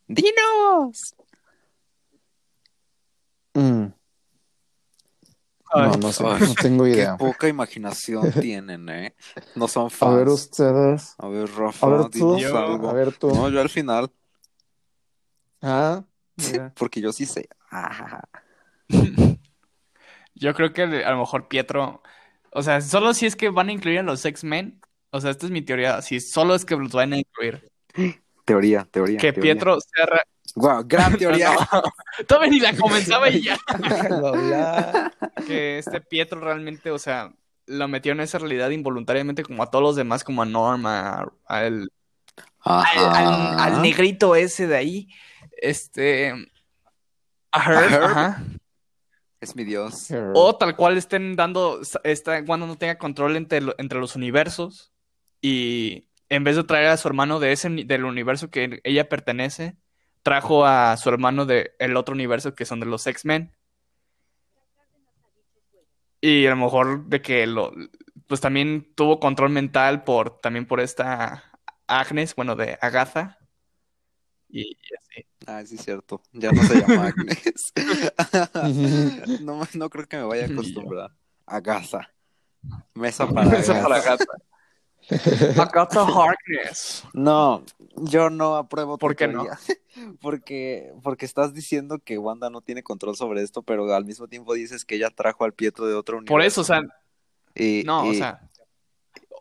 ¡Dinos! 0.08 1.16
Mm, 3.56 3.86
Ay, 5.74 5.90
no, 5.90 5.98
no 5.98 6.12
sé, 6.12 6.24
ay, 6.28 6.42
no 6.48 6.54
tengo 6.62 6.86
Qué 6.86 6.92
idea. 6.92 7.18
poca 7.18 7.48
imaginación 7.48 8.32
tienen, 8.34 8.88
¿eh? 8.90 9.16
No 9.56 9.68
son 9.68 9.86
A 9.86 9.90
fans. 9.90 10.16
ver 10.18 10.28
ustedes. 10.28 11.16
A 11.18 11.28
ver, 11.28 11.50
Rafa, 11.50 11.88
A 11.88 11.90
ver 11.90 12.10
tú. 12.12 12.36
algo. 12.36 12.90
A 12.90 12.94
ver 12.94 13.18
tú. 13.18 13.30
No, 13.30 13.50
yo 13.50 13.60
al 13.62 13.70
final, 13.70 14.12
Ah, 15.64 16.04
mira. 16.36 16.72
porque 16.78 17.02
yo 17.02 17.12
sí 17.12 17.26
sé. 17.26 17.50
Ah, 17.72 18.22
Yo 20.38 20.54
creo 20.54 20.74
que 20.74 20.84
a 20.84 21.12
lo 21.12 21.18
mejor 21.20 21.48
Pietro, 21.48 22.04
o 22.56 22.64
sea, 22.64 22.80
solo 22.82 23.14
si 23.14 23.26
es 23.26 23.36
que 23.36 23.50
van 23.50 23.68
a 23.70 23.74
incluir 23.74 24.00
a 24.00 24.04
los 24.04 24.24
X-Men, 24.26 24.80
o 25.12 25.20
sea, 25.20 25.32
esta 25.32 25.46
es 25.46 25.52
mi 25.52 25.62
teoría, 25.62 26.02
si 26.02 26.20
solo 26.22 26.56
es 26.56 26.64
que 26.66 26.76
los 26.78 26.92
van 26.94 27.12
a 27.14 27.18
incluir, 27.18 27.70
teoría, 28.46 28.88
teoría. 28.90 29.18
que 29.20 29.34
teoría. 29.34 29.54
Pietro 29.54 29.78
sea... 29.82 30.08
Guau, 30.56 30.84
gran 30.88 31.18
teoría. 31.18 31.54
No, 31.54 31.84
todavía 32.28 32.50
ni 32.50 32.60
la 32.60 32.76
comenzaba 32.76 33.30
y 33.30 33.42
ya. 33.42 33.58
Que 35.46 35.78
este 35.80 36.00
Pietro 36.02 36.40
realmente, 36.40 36.92
o 36.92 36.98
sea, 37.00 37.34
lo 37.68 37.88
metió 37.88 38.14
en 38.14 38.22
esa 38.22 38.38
realidad 38.40 38.70
involuntariamente 38.70 39.44
como 39.44 39.62
a 39.64 39.70
todos 39.70 39.84
los 39.84 39.96
demás, 39.96 40.24
como 40.24 40.42
a 40.42 40.46
Norma, 40.46 41.10
a, 41.48 41.58
al, 41.60 41.90
al- 42.64 43.82
negrito 43.82 44.36
ese 44.36 44.68
de 44.68 44.78
ahí, 44.78 45.08
este... 45.62 46.34
A 47.52 47.72
Herb, 47.72 47.94
Herb. 47.94 48.04
ajá. 48.04 48.44
Es 49.46 49.56
mi 49.56 49.64
dios. 49.64 50.08
O 50.34 50.56
tal 50.56 50.76
cual 50.76 50.98
estén 50.98 51.36
dando, 51.36 51.80
esta, 52.04 52.42
Wanda 52.42 52.66
no 52.66 52.78
tenga 52.78 52.98
control 52.98 53.36
entre, 53.36 53.62
entre 53.78 54.00
los 54.00 54.16
universos 54.16 54.92
y 55.40 56.10
en 56.30 56.44
vez 56.44 56.56
de 56.56 56.64
traer 56.64 56.88
a 56.88 56.98
su 56.98 57.08
hermano 57.08 57.40
de 57.40 57.52
ese, 57.52 57.70
del 57.70 58.06
universo 58.06 58.50
que 58.50 58.82
ella 58.84 59.08
pertenece, 59.08 59.78
trajo 60.24 60.66
a 60.66 60.98
su 60.98 61.10
hermano 61.10 61.46
del 61.46 61.96
otro 61.96 62.16
universo 62.16 62.56
que 62.56 62.66
son 62.66 62.80
de 62.80 62.88
los 62.88 63.06
X-Men. 63.06 63.52
Y 66.22 66.48
a 66.48 66.50
lo 66.50 66.56
mejor 66.56 67.06
de 67.06 67.22
que 67.22 67.46
lo, 67.46 67.72
pues 68.26 68.42
también 68.42 68.92
tuvo 68.96 69.20
control 69.20 69.52
mental 69.52 70.04
por, 70.04 70.40
también 70.40 70.66
por 70.66 70.80
esta 70.80 71.52
Agnes, 71.86 72.34
bueno, 72.34 72.56
de 72.56 72.80
Agatha. 72.82 73.38
Y, 74.50 74.62
y 74.62 74.76
así. 74.98 75.26
Ah, 75.48 75.64
sí, 75.66 75.76
es 75.76 75.82
cierto. 75.84 76.22
Ya 76.34 76.52
no 76.52 76.64
se 76.64 76.76
llama 76.82 77.08
Agnes. 77.08 77.74
no, 79.42 79.68
no 79.74 79.90
creo 79.90 80.08
que 80.08 80.18
me 80.18 80.24
vaya 80.24 80.44
a 80.46 80.48
acostumbrar. 80.48 81.12
Agatha. 81.46 82.10
Mesa 82.96 83.28
para 83.28 83.58
Eso 83.60 83.74
para 83.74 83.98
Agatha. 83.98 84.26
Agatha. 84.26 84.26
Agatha 85.62 86.02
Harkness. 86.02 87.04
No, 87.14 87.64
yo 87.96 88.30
no 88.32 88.56
apruebo 88.56 88.98
tu 88.98 89.02
¿Por 89.02 89.16
qué 89.16 89.28
no? 89.28 89.46
Porque, 90.20 90.92
porque 91.04 91.26
estás 91.26 91.54
diciendo 91.54 92.00
que 92.00 92.18
Wanda 92.18 92.50
no 92.50 92.62
tiene 92.62 92.82
control 92.82 93.16
sobre 93.16 93.44
esto, 93.44 93.62
pero 93.62 93.94
al 93.94 94.06
mismo 94.06 94.28
tiempo 94.28 94.54
dices 94.56 94.84
que 94.84 94.96
ella 94.96 95.10
trajo 95.12 95.44
al 95.44 95.54
Pietro 95.54 95.86
de 95.88 95.94
otro 95.94 96.18
universo. 96.18 96.34
Por 96.34 96.42
eso, 96.42 96.62
o 96.62 96.64
sea, 96.64 96.82
Y- 97.54 97.84
No, 97.86 98.06
o 98.08 98.14
sea. 98.14 98.42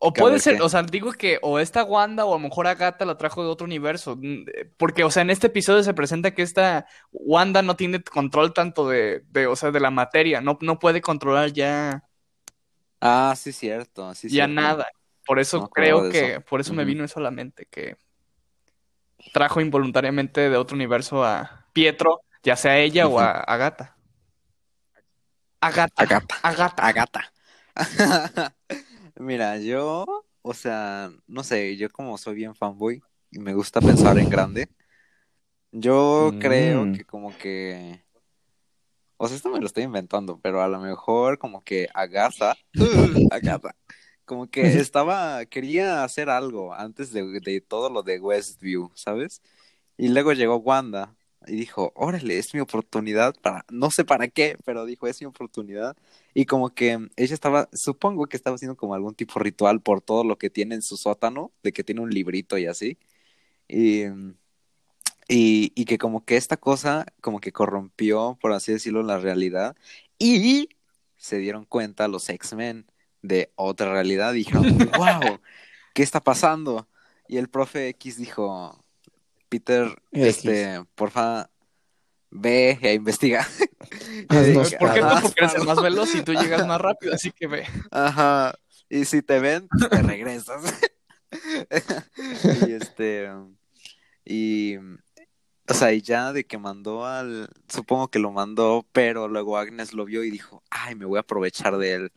O 0.01 0.13
¿Qué, 0.13 0.21
a 0.21 0.23
puede 0.23 0.39
ser, 0.39 0.57
qué? 0.57 0.63
o 0.63 0.69
sea, 0.69 0.83
digo 0.83 1.13
que 1.13 1.39
o 1.43 1.59
esta 1.59 1.85
Wanda 1.85 2.25
o 2.25 2.35
a 2.35 2.37
lo 2.39 2.49
mejor 2.49 2.67
Agatha 2.67 3.05
la 3.05 3.17
trajo 3.17 3.43
de 3.43 3.49
otro 3.49 3.65
universo. 3.65 4.17
Mm, 4.21 4.45
Porque, 4.77 5.05
o 5.05 5.11
sea, 5.11 5.23
en 5.23 5.31
este 5.31 5.47
episodio 5.49 5.83
se 5.83 5.95
presenta 5.95 6.35
que 6.35 6.43
esta 6.43 6.87
Wanda 7.13 7.63
no 7.63 7.77
tiene 7.77 8.03
control 8.03 8.53
tanto 8.53 8.89
de, 8.89 9.23
de 9.31 9.47
o 9.47 9.57
sea, 9.57 9.71
de 9.71 9.81
la 9.81 9.91
materia. 9.91 10.41
No, 10.41 10.59
no 10.61 10.79
puede 10.79 11.01
controlar 11.01 11.53
ya, 11.53 12.05
Ah, 13.01 13.35
sí, 13.37 13.53
cierto. 13.53 14.15
Sí, 14.15 14.29
ya 14.29 14.47
cierto. 14.47 14.55
nada. 14.55 14.87
Por 15.27 15.39
eso 15.39 15.59
No 15.61 15.69
creo 15.69 16.11
que, 16.11 16.33
eso. 16.33 16.41
por 16.43 16.61
eso 16.61 16.73
me 16.75 16.85
vino 16.85 17.05
eso 17.05 17.19
a 17.21 17.23
la 17.23 17.31
mente, 17.31 17.67
que 17.71 17.97
trajo 19.33 19.61
involuntariamente 19.61 20.49
de 20.51 20.57
otro 20.57 20.75
universo 20.75 21.25
a 21.25 21.67
Pietro, 21.73 22.23
ya 22.43 22.57
sea 22.57 22.79
ella 22.79 23.07
o 23.07 23.19
a 23.19 23.31
Agatha. 23.41 23.97
Agatha. 25.61 25.95
Agatha. 26.03 26.37
Agatha. 26.43 26.83
Agatha. 26.87 27.33
Mira, 29.17 29.59
yo, 29.59 30.05
o 30.43 30.55
sea, 30.55 31.11
no 31.27 31.45
sé, 31.45 31.77
yo 31.77 31.91
como 31.91 32.19
soy 32.19 32.35
bien 32.35 32.55
fanboy 32.55 33.03
y 33.31 33.39
me 33.39 33.55
gusta 33.55 33.81
pensar 33.81 34.19
en 34.19 34.29
grande, 34.31 34.69
Yo 35.73 36.31
creo 36.41 36.87
Mm. 36.87 36.93
que 36.93 37.05
como 37.05 37.37
que... 37.37 38.03
O 39.17 39.29
sea, 39.29 39.37
esto 39.37 39.51
me 39.51 39.61
lo 39.61 39.67
estoy 39.67 39.85
inventando, 39.85 40.41
pero 40.41 40.63
a 40.63 40.69
lo 40.69 40.81
mejor 40.81 41.39
como 41.39 41.63
que 41.63 41.89
Agatha, 41.95 42.55
Agatha, 43.31 43.75
como 44.25 44.49
que 44.51 44.63
estaba, 44.81 45.45
quería 45.47 46.05
hacer 46.05 46.29
algo 46.31 46.75
antes 46.75 47.13
de, 47.13 47.41
de 47.41 47.61
todo 47.61 47.91
lo 47.91 48.03
de 48.03 48.21
Westview, 48.21 48.91
¿sabes? 48.95 49.41
Y 49.97 50.09
luego 50.09 50.33
llegó 50.33 50.57
Wanda 50.57 51.17
y 51.47 51.57
dijo, 51.57 51.93
órale, 51.95 52.39
es 52.39 52.55
mi 52.55 52.61
oportunidad 52.61 53.35
para, 53.41 53.65
no 53.71 53.91
sé 53.91 54.05
para 54.05 54.29
qué, 54.29 54.57
pero 54.65 54.85
dijo, 54.87 55.07
es 55.07 55.21
mi 55.21 55.27
oportunidad. 55.27 55.97
Y 56.35 56.47
como 56.47 56.75
que 56.75 57.09
ella 57.17 57.35
estaba, 57.35 57.69
supongo 57.73 58.27
que 58.27 58.37
estaba 58.37 58.57
haciendo 58.57 58.77
como 58.77 58.95
algún 58.95 59.15
tipo 59.15 59.35
de 59.39 59.45
ritual 59.45 59.81
por 59.81 60.01
todo 60.01 60.25
lo 60.25 60.39
que 60.39 60.51
tiene 60.51 60.75
en 60.77 60.83
su 60.83 60.97
sótano, 60.97 61.53
de 61.63 61.73
que 61.73 61.85
tiene 61.85 62.01
un 62.01 62.11
librito 62.11 62.59
y 62.59 62.67
así. 62.67 62.99
Y, 63.69 64.05
y, 65.29 65.73
y 65.75 65.85
que 65.87 65.99
como 65.99 66.25
que 66.25 66.37
esta 66.37 66.57
cosa 66.57 67.07
como 67.21 67.41
que 67.41 67.53
corrompió, 67.53 68.39
por 68.41 68.53
así 68.53 68.73
decirlo, 68.73 69.03
la 69.03 69.19
realidad. 69.19 69.77
Y 70.19 70.69
se 71.17 71.39
dieron 71.39 71.65
cuenta 71.65 72.09
los 72.09 72.29
X-Men 72.29 72.87
de 73.23 73.53
otra 73.57 73.93
realidad 73.93 74.35
y 74.35 74.39
dijeron, 74.39 74.65
wow, 74.99 75.41
¿qué 75.95 76.03
está 76.03 76.21
pasando? 76.23 76.89
Y 77.29 77.39
el 77.39 77.49
profe 77.49 77.89
X 77.89 78.19
dijo, 78.19 78.84
Peter, 79.55 79.87
X. 80.11 80.27
este, 80.27 80.85
porfa, 80.97 81.49
ve 82.29 82.77
e 82.83 82.95
investiga. 82.95 83.47
Dije, 84.29 84.79
¿Por 84.79 84.93
qué 84.93 85.01
tú? 85.01 85.07
Porque 85.23 85.45
eres 85.45 85.55
el 85.55 85.65
más 85.65 85.81
veloz 85.81 86.13
y 86.17 86.23
tú 86.23 86.33
llegas 86.33 86.67
más 86.67 86.81
rápido, 86.81 87.15
así 87.15 87.31
que 87.31 87.47
ve. 87.47 87.65
Ajá. 87.93 88.53
Y 88.89 89.05
si 89.05 89.23
te 89.23 89.39
ven, 89.39 89.69
te 89.91 90.03
regresas. 90.03 90.75
y 92.67 92.73
este. 92.73 93.31
Y. 94.25 94.77
O 95.69 95.73
sea, 95.73 95.93
y 95.93 96.03
ya 96.03 96.33
de 96.33 96.45
que 96.45 96.59
mandó 96.59 97.07
al. 97.07 97.49
Supongo 97.69 98.09
que 98.09 98.19
lo 98.19 98.33
mandó, 98.33 98.85
pero 98.91 99.29
luego 99.29 99.57
Agnes 99.57 99.93
lo 99.93 100.05
vio 100.05 100.25
y 100.25 100.33
dijo: 100.33 100.65
Ay, 100.69 100.97
me 100.97 101.05
voy 101.05 101.19
a 101.19 101.21
aprovechar 101.21 101.79
de 101.79 101.95
él. 101.95 102.13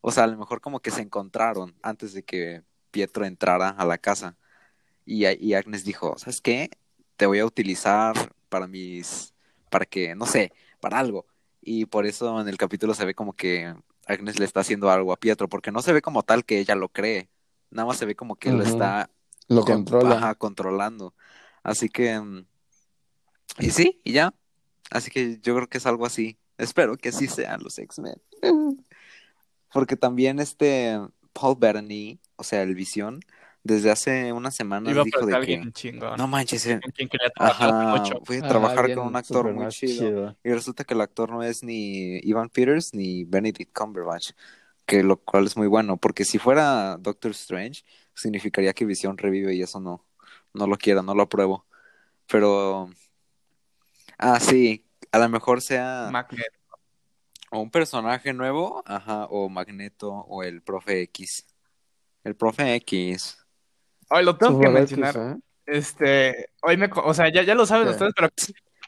O 0.00 0.12
sea, 0.12 0.24
a 0.24 0.28
lo 0.28 0.36
mejor 0.36 0.60
como 0.60 0.78
que 0.78 0.92
se 0.92 1.02
encontraron 1.02 1.74
antes 1.82 2.12
de 2.12 2.22
que 2.22 2.62
Pietro 2.92 3.26
entrara 3.26 3.70
a 3.70 3.84
la 3.84 3.98
casa. 3.98 4.36
Y, 5.10 5.26
y 5.26 5.54
Agnes 5.54 5.84
dijo: 5.84 6.18
¿Sabes 6.18 6.42
qué? 6.42 6.68
Te 7.16 7.24
voy 7.24 7.38
a 7.38 7.46
utilizar 7.46 8.14
para 8.50 8.66
mis. 8.66 9.32
Para 9.70 9.86
que, 9.86 10.14
no 10.14 10.26
sé, 10.26 10.52
para 10.80 10.98
algo. 10.98 11.26
Y 11.62 11.86
por 11.86 12.04
eso 12.04 12.38
en 12.40 12.48
el 12.48 12.58
capítulo 12.58 12.92
se 12.92 13.06
ve 13.06 13.14
como 13.14 13.32
que 13.32 13.74
Agnes 14.06 14.38
le 14.38 14.44
está 14.44 14.60
haciendo 14.60 14.90
algo 14.90 15.12
a 15.12 15.16
Pietro, 15.16 15.48
porque 15.48 15.72
no 15.72 15.80
se 15.80 15.92
ve 15.94 16.02
como 16.02 16.22
tal 16.22 16.44
que 16.44 16.58
ella 16.58 16.74
lo 16.74 16.88
cree, 16.90 17.28
nada 17.70 17.86
más 17.86 17.96
se 17.96 18.06
ve 18.06 18.14
como 18.14 18.36
que 18.36 18.52
lo 18.52 18.62
está 18.62 19.10
Lo 19.48 19.64
con- 19.64 19.76
controla. 19.84 20.16
ajá, 20.16 20.34
controlando. 20.34 21.14
Así 21.62 21.88
que, 21.88 22.18
mm, 22.20 22.46
y 23.60 23.70
sí, 23.70 24.00
y 24.04 24.12
ya. 24.12 24.34
Así 24.90 25.10
que 25.10 25.38
yo 25.40 25.54
creo 25.54 25.68
que 25.68 25.78
es 25.78 25.86
algo 25.86 26.06
así. 26.06 26.38
Espero 26.58 26.96
que 26.96 27.10
así 27.10 27.28
sean 27.28 27.62
los 27.62 27.78
X-Men. 27.78 28.20
Porque 29.72 29.96
también 29.96 30.38
este 30.38 30.98
Paul 31.32 31.56
Bettany, 31.58 32.18
o 32.36 32.44
sea, 32.44 32.62
el 32.62 32.74
Visión, 32.74 33.20
desde 33.64 33.90
hace 33.90 34.32
unas 34.32 34.54
semanas 34.54 34.92
Iba 34.92 35.04
dijo 35.04 35.26
de 35.26 35.40
que, 35.40 35.72
chingón. 35.72 36.16
no 36.16 36.26
manches, 36.28 36.66
eh, 36.66 36.80
ajá, 37.36 37.98
mucho. 37.98 38.20
voy 38.26 38.36
a 38.38 38.40
Ah, 38.44 38.48
trabajar 38.48 38.94
con 38.94 39.06
un 39.08 39.16
actor 39.16 39.52
muy 39.52 39.68
chido. 39.68 40.36
Y 40.42 40.50
resulta 40.52 40.84
que 40.84 40.94
el 40.94 41.00
actor 41.00 41.30
no 41.30 41.42
es 41.42 41.62
ni 41.62 42.18
Ivan 42.18 42.48
Peters 42.48 42.94
ni 42.94 43.24
Benedict 43.24 43.76
Cumberbatch, 43.76 44.30
que 44.86 45.02
lo 45.02 45.18
cual 45.18 45.46
es 45.46 45.56
muy 45.56 45.66
bueno, 45.66 45.96
porque 45.98 46.24
si 46.24 46.38
fuera 46.38 46.96
Doctor 46.98 47.32
Strange, 47.32 47.84
significaría 48.14 48.72
que 48.72 48.84
Visión 48.86 49.18
revive 49.18 49.54
y 49.54 49.62
eso 49.62 49.80
no, 49.80 50.06
no 50.54 50.66
lo 50.66 50.76
quiero, 50.78 51.02
no 51.02 51.14
lo 51.14 51.24
apruebo. 51.24 51.66
Pero, 52.26 52.90
ah, 54.18 54.40
sí, 54.40 54.86
a 55.12 55.18
lo 55.18 55.28
mejor 55.28 55.60
sea 55.62 56.08
Magnet. 56.10 56.46
o 57.50 57.60
un 57.60 57.70
personaje 57.70 58.32
nuevo, 58.32 58.82
ajá, 58.86 59.26
o 59.30 59.48
Magneto 59.48 60.10
o 60.12 60.42
el 60.42 60.62
Profe 60.62 61.02
X. 61.02 61.46
El 62.24 62.34
Profe 62.36 62.74
X. 62.76 63.38
Hoy 64.10 64.24
lo 64.24 64.36
tengo 64.36 64.60
que 64.60 64.68
mencionar. 64.68 65.16
¿eh? 65.16 65.36
Este, 65.66 66.50
hoy 66.62 66.76
me, 66.76 66.88
o 66.94 67.12
sea, 67.12 67.30
ya, 67.30 67.42
ya 67.42 67.54
lo 67.54 67.66
saben 67.66 67.88
ustedes, 67.88 68.12
pero 68.16 68.28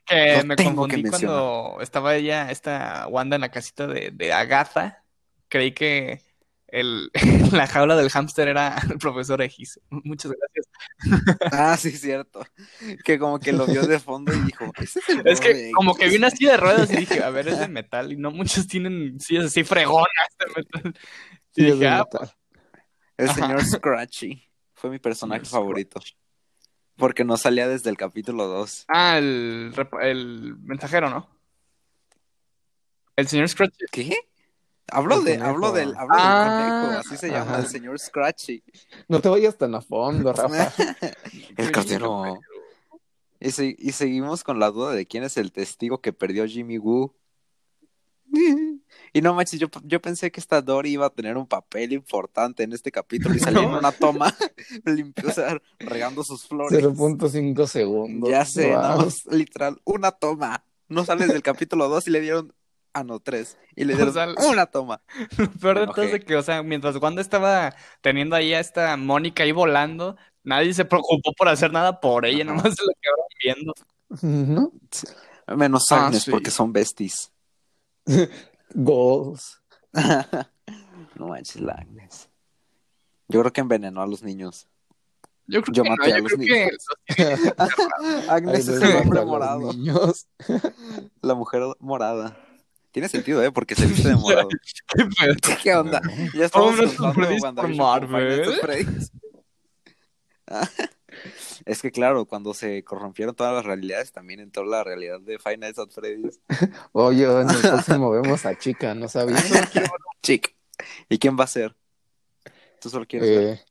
que 0.06 0.38
Lo 0.38 0.44
me 0.44 0.56
que 0.56 0.64
confundí 0.64 1.02
cuando 1.04 1.78
estaba 1.80 2.16
ella, 2.16 2.50
esta 2.50 3.06
Wanda 3.08 3.36
en 3.36 3.42
la 3.42 3.50
casita 3.50 3.86
de, 3.86 4.10
de 4.10 4.32
Agatha. 4.32 5.04
Creí 5.48 5.72
que 5.72 6.20
el, 6.68 7.10
la 7.52 7.66
jaula 7.66 7.96
del 7.96 8.10
hámster 8.10 8.48
era 8.48 8.76
el 8.90 8.98
profesor 8.98 9.42
X. 9.42 9.78
Muchas 9.90 10.32
gracias. 10.32 10.66
Ah, 11.52 11.76
sí, 11.76 11.90
cierto. 11.92 12.46
Que 13.04 13.18
como 13.18 13.38
que 13.38 13.52
lo 13.52 13.66
vio 13.66 13.82
de 13.86 13.98
fondo 13.98 14.32
y 14.32 14.40
dijo, 14.40 14.72
ese 14.78 15.00
es 15.00 15.08
el 15.10 15.26
Es 15.26 15.40
que 15.40 15.70
como 15.72 15.94
que 15.94 16.04
X". 16.04 16.12
vi 16.12 16.18
una 16.18 16.30
silla 16.30 16.52
de 16.52 16.56
ruedas 16.56 16.90
y 16.92 16.96
dije, 16.96 17.22
a 17.22 17.30
ver, 17.30 17.48
es 17.48 17.58
de 17.58 17.68
metal 17.68 18.12
y 18.12 18.16
no 18.16 18.30
muchos 18.30 18.66
tienen 18.66 19.20
sillas 19.20 19.46
así 19.46 19.64
fregonas 19.64 20.06
de 20.38 20.46
metal. 20.56 20.94
Y 21.56 21.62
Sí, 21.62 21.68
es 21.68 21.78
de 21.78 21.88
ah, 21.88 21.98
metal. 21.98 22.32
El 23.16 23.28
Ajá. 23.28 23.34
señor 23.34 23.64
Scratchy 23.64 24.49
fue 24.80 24.90
mi 24.90 24.98
personaje 24.98 25.44
favorito. 25.44 26.00
Porque 26.96 27.24
no 27.24 27.36
salía 27.36 27.68
desde 27.68 27.90
el 27.90 27.96
capítulo 27.96 28.46
2. 28.46 28.84
ah, 28.88 29.18
el, 29.18 29.72
el 30.02 30.56
mensajero, 30.62 31.08
¿no? 31.10 31.28
El 33.16 33.28
señor 33.28 33.48
Scratch. 33.48 33.74
¿Qué? 33.90 34.16
Hablo 34.92 35.20
de, 35.20 35.34
conejo. 35.34 35.50
hablo 35.50 35.72
del, 35.72 35.94
hablo 35.96 36.14
Ah, 36.18 36.58
del 36.58 36.70
conejo, 36.88 37.00
así 37.00 37.16
se 37.16 37.28
llama, 37.28 37.52
ajá. 37.52 37.60
el 37.60 37.66
señor 37.68 37.98
Scratchy. 37.98 38.62
No 39.08 39.20
te 39.20 39.28
vayas 39.28 39.56
tan 39.56 39.74
a 39.74 39.80
fondo, 39.80 40.32
Rafa. 40.32 40.72
el 41.56 41.70
cartero. 41.70 42.38
Y, 43.38 43.50
se- 43.52 43.76
y 43.78 43.92
seguimos 43.92 44.42
con 44.42 44.58
la 44.58 44.70
duda 44.70 44.92
de 44.92 45.06
quién 45.06 45.22
es 45.22 45.36
el 45.36 45.52
testigo 45.52 46.00
que 46.00 46.12
perdió 46.12 46.46
Jimmy 46.46 46.78
Woo. 46.78 47.14
Y 49.12 49.22
no 49.22 49.34
manches, 49.34 49.58
yo, 49.58 49.66
yo 49.82 50.00
pensé 50.00 50.30
que 50.30 50.38
esta 50.38 50.62
Dory 50.62 50.92
iba 50.92 51.06
a 51.06 51.10
tener 51.10 51.36
un 51.36 51.46
papel 51.46 51.92
importante 51.92 52.62
en 52.62 52.72
este 52.72 52.92
capítulo 52.92 53.34
y 53.34 53.40
salía 53.40 53.62
en 53.64 53.70
una 53.70 53.90
toma, 53.90 54.32
limpió, 54.84 55.28
o 55.28 55.32
sea, 55.32 55.60
regando 55.80 56.22
sus 56.22 56.46
flores. 56.46 56.80
0.5 56.80 57.66
segundos. 57.66 58.30
Ya 58.30 58.44
sé, 58.44 58.66
Wow. 58.70 58.80
nada 58.80 58.96
más, 58.98 59.26
literal, 59.26 59.80
una 59.84 60.12
toma. 60.12 60.64
No 60.88 61.04
sales 61.04 61.26
del 61.28 61.42
capítulo 61.42 61.88
2 61.88 62.06
y 62.06 62.10
le 62.12 62.20
dieron, 62.20 62.52
ah, 62.92 63.02
no, 63.02 63.18
3. 63.18 63.58
Y 63.74 63.82
le 63.84 63.94
O 63.94 63.96
dieron 63.96 64.14
sea, 64.14 64.28
una 64.48 64.66
toma. 64.66 65.02
Lo 65.38 65.50
peor 65.50 65.80
de 65.80 65.86
Me 65.88 65.92
todo 65.92 66.04
es 66.04 66.10
de 66.12 66.16
enojé. 66.18 66.24
que, 66.26 66.36
o 66.36 66.42
sea, 66.44 66.62
mientras 66.62 66.94
Wanda 66.96 67.20
estaba 67.20 67.74
teniendo 68.02 68.36
ahí 68.36 68.54
a 68.54 68.60
esta 68.60 68.96
Mónica 68.96 69.42
ahí 69.42 69.50
volando, 69.50 70.16
nadie 70.44 70.72
se 70.72 70.84
preocupó 70.84 71.32
por 71.36 71.48
hacer 71.48 71.72
nada 71.72 72.00
por 72.00 72.26
ella, 72.26 72.44
nomás 72.44 72.74
se 72.76 72.84
la 72.84 72.92
quedaron 73.00 73.26
viendo. 73.42 74.70
¿No? 75.48 75.56
Menos 75.56 75.90
Ah, 75.90 76.06
Agnes 76.06 76.22
sí. 76.22 76.30
porque 76.30 76.52
son 76.52 76.72
besties. 76.72 77.32
Goals. 78.74 79.60
no 81.16 81.28
manches, 81.28 81.60
la 81.60 81.72
Agnes. 81.74 82.28
Yo 83.28 83.40
creo 83.40 83.52
que 83.52 83.60
envenenó 83.60 84.02
a 84.02 84.06
los 84.06 84.22
niños. 84.22 84.68
Yo 85.46 85.62
creo 85.62 85.74
Yo 85.74 85.82
que 85.82 85.90
no, 85.90 85.96
maté 85.96 86.12
a 86.12 86.18
yo 86.18 86.22
los 86.22 86.32
creo 86.32 86.46
que 86.46 86.70
Agnes 88.28 88.68
Ay, 88.68 88.74
es 88.74 88.80
no 88.80 88.86
el 88.88 88.96
hombre 88.96 89.18
a 89.18 89.22
los 89.22 89.30
morado. 89.30 89.72
niños. 89.72 90.26
La 91.22 91.34
mujer 91.34 91.62
morada. 91.80 92.36
Tiene 92.92 93.08
sentido, 93.08 93.42
¿eh? 93.42 93.52
Porque 93.52 93.74
se 93.74 93.86
viste 93.86 94.08
de 94.08 94.16
morado. 94.16 94.48
qué. 94.48 95.56
¿Qué 95.62 95.74
onda? 95.74 96.00
Ya 96.34 96.46
estamos 96.46 96.76
Nights 96.76 97.44
at 97.44 97.68
Marvel. 97.68 98.60
Es 101.64 101.82
que 101.82 101.90
claro, 101.90 102.24
cuando 102.26 102.54
se 102.54 102.82
corrompieron 102.84 103.34
todas 103.34 103.54
las 103.54 103.64
realidades, 103.64 104.12
también 104.12 104.40
entró 104.40 104.64
la 104.64 104.82
realidad 104.84 105.20
de 105.20 105.38
Five 105.38 105.58
Nights 105.58 105.78
at 105.78 105.90
Freddy's. 105.90 106.40
Oye, 106.92 107.24
en 107.24 107.50
el 107.50 107.60
próximo 107.60 108.10
vemos 108.10 108.44
a 108.46 108.56
Chica, 108.58 108.94
¿no 108.94 109.08
sabías? 109.08 109.44
Chic. 110.22 110.54
¿Y 111.08 111.18
quién 111.18 111.36
va 111.38 111.44
a 111.44 111.48
ser? 111.48 111.76
Tú 112.80 112.88
solo 112.90 113.06
quieres 113.06 113.28
ver. 113.30 113.48
Eh, 113.54 113.64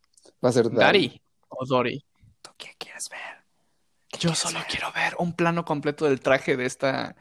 va 0.44 0.50
a 0.50 0.54
ser 0.54 0.70
Dari. 0.70 1.22
O 1.50 1.66
Dori. 1.66 2.06
¿Tú 2.42 2.52
qué 2.58 2.76
quieres 2.78 3.10
ver? 3.10 3.44
¿Qué 4.12 4.20
Yo 4.20 4.30
quieres 4.30 4.40
solo 4.40 4.60
ver? 4.60 4.68
quiero 4.68 4.92
ver 4.94 5.16
un 5.18 5.34
plano 5.34 5.66
completo 5.66 6.06
del 6.06 6.20
traje 6.22 6.56
de 6.58 6.66
esta 6.66 7.16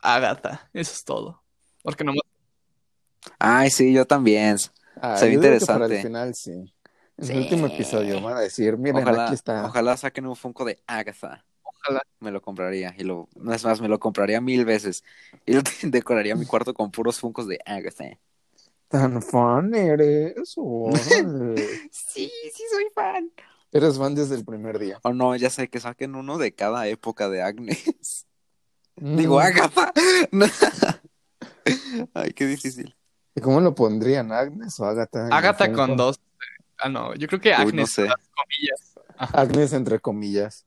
Agatha. 0.00 0.68
Eso 0.72 0.92
es 0.92 1.04
todo. 1.04 1.42
Porque 1.82 2.04
no 2.04 2.12
Ay, 3.38 3.70
sí, 3.70 3.92
yo 3.92 4.04
también. 4.04 4.56
Ah, 5.00 5.16
Se 5.16 5.28
ve 5.28 5.60
para 5.66 5.86
interesante. 5.86 5.96
el 5.96 6.02
final, 6.02 6.34
sí. 6.34 6.74
En 7.18 7.24
Sí. 7.26 7.32
el 7.32 7.38
último 7.40 7.66
episodio 7.66 8.20
van 8.22 8.36
a 8.36 8.40
decir, 8.40 8.76
miren, 8.78 9.02
Ojalá, 9.02 9.24
aquí 9.26 9.34
está. 9.34 9.64
ojalá 9.66 9.96
saquen 9.96 10.26
un 10.26 10.36
Funko 10.36 10.64
de 10.64 10.80
Agatha. 10.86 11.44
Ojalá. 11.62 12.02
Me 12.20 12.30
lo 12.30 12.40
compraría. 12.40 12.94
Y 12.96 13.02
lo, 13.04 13.28
no 13.36 13.52
es 13.52 13.64
más, 13.64 13.80
me 13.80 13.88
lo 13.88 13.98
compraría 13.98 14.40
mil 14.40 14.64
veces. 14.64 15.04
Y 15.44 15.52
lo 15.54 15.62
decoraría 15.82 16.34
mi 16.36 16.46
cuarto 16.46 16.72
con 16.74 16.90
puros 16.90 17.18
Funkos 17.20 17.46
de 17.48 17.58
Agatha. 17.66 18.18
Tan 18.88 19.20
fan 19.22 19.74
eres. 19.74 20.34
Sí, 21.90 22.30
sí 22.54 22.62
soy 22.70 22.86
fan. 22.94 23.30
eres 23.72 23.98
fan 23.98 24.14
desde 24.14 24.34
el 24.36 24.44
primer 24.44 24.78
día. 24.78 24.98
O 25.02 25.12
no, 25.12 25.34
ya 25.36 25.50
sé 25.50 25.68
que 25.68 25.80
saquen 25.80 26.14
uno 26.14 26.38
de 26.38 26.54
cada 26.54 26.86
época 26.86 27.28
de 27.28 27.42
Agnes. 27.42 28.26
Digo, 28.96 29.36
Mm. 29.36 29.40
Agatha. 29.42 29.92
Ay, 32.14 32.30
qué 32.32 32.46
difícil. 32.46 32.96
¿Y 33.34 33.40
cómo 33.40 33.60
lo 33.60 33.74
pondrían? 33.74 34.32
¿Agnes 34.32 34.78
o 34.80 34.84
Agatha? 34.84 35.28
Agatha 35.30 35.72
con 35.72 35.96
dos. 35.96 36.18
Ah, 36.78 36.88
no, 36.88 37.14
yo 37.14 37.26
creo 37.28 37.40
que 37.40 37.50
Uy, 37.50 37.56
no 37.56 37.62
Agnes, 37.62 37.90
sé. 37.92 38.06
las 38.06 38.28
comillas. 38.28 38.94
Agnes 39.34 39.72
entre 39.72 39.98
comillas. 40.00 40.64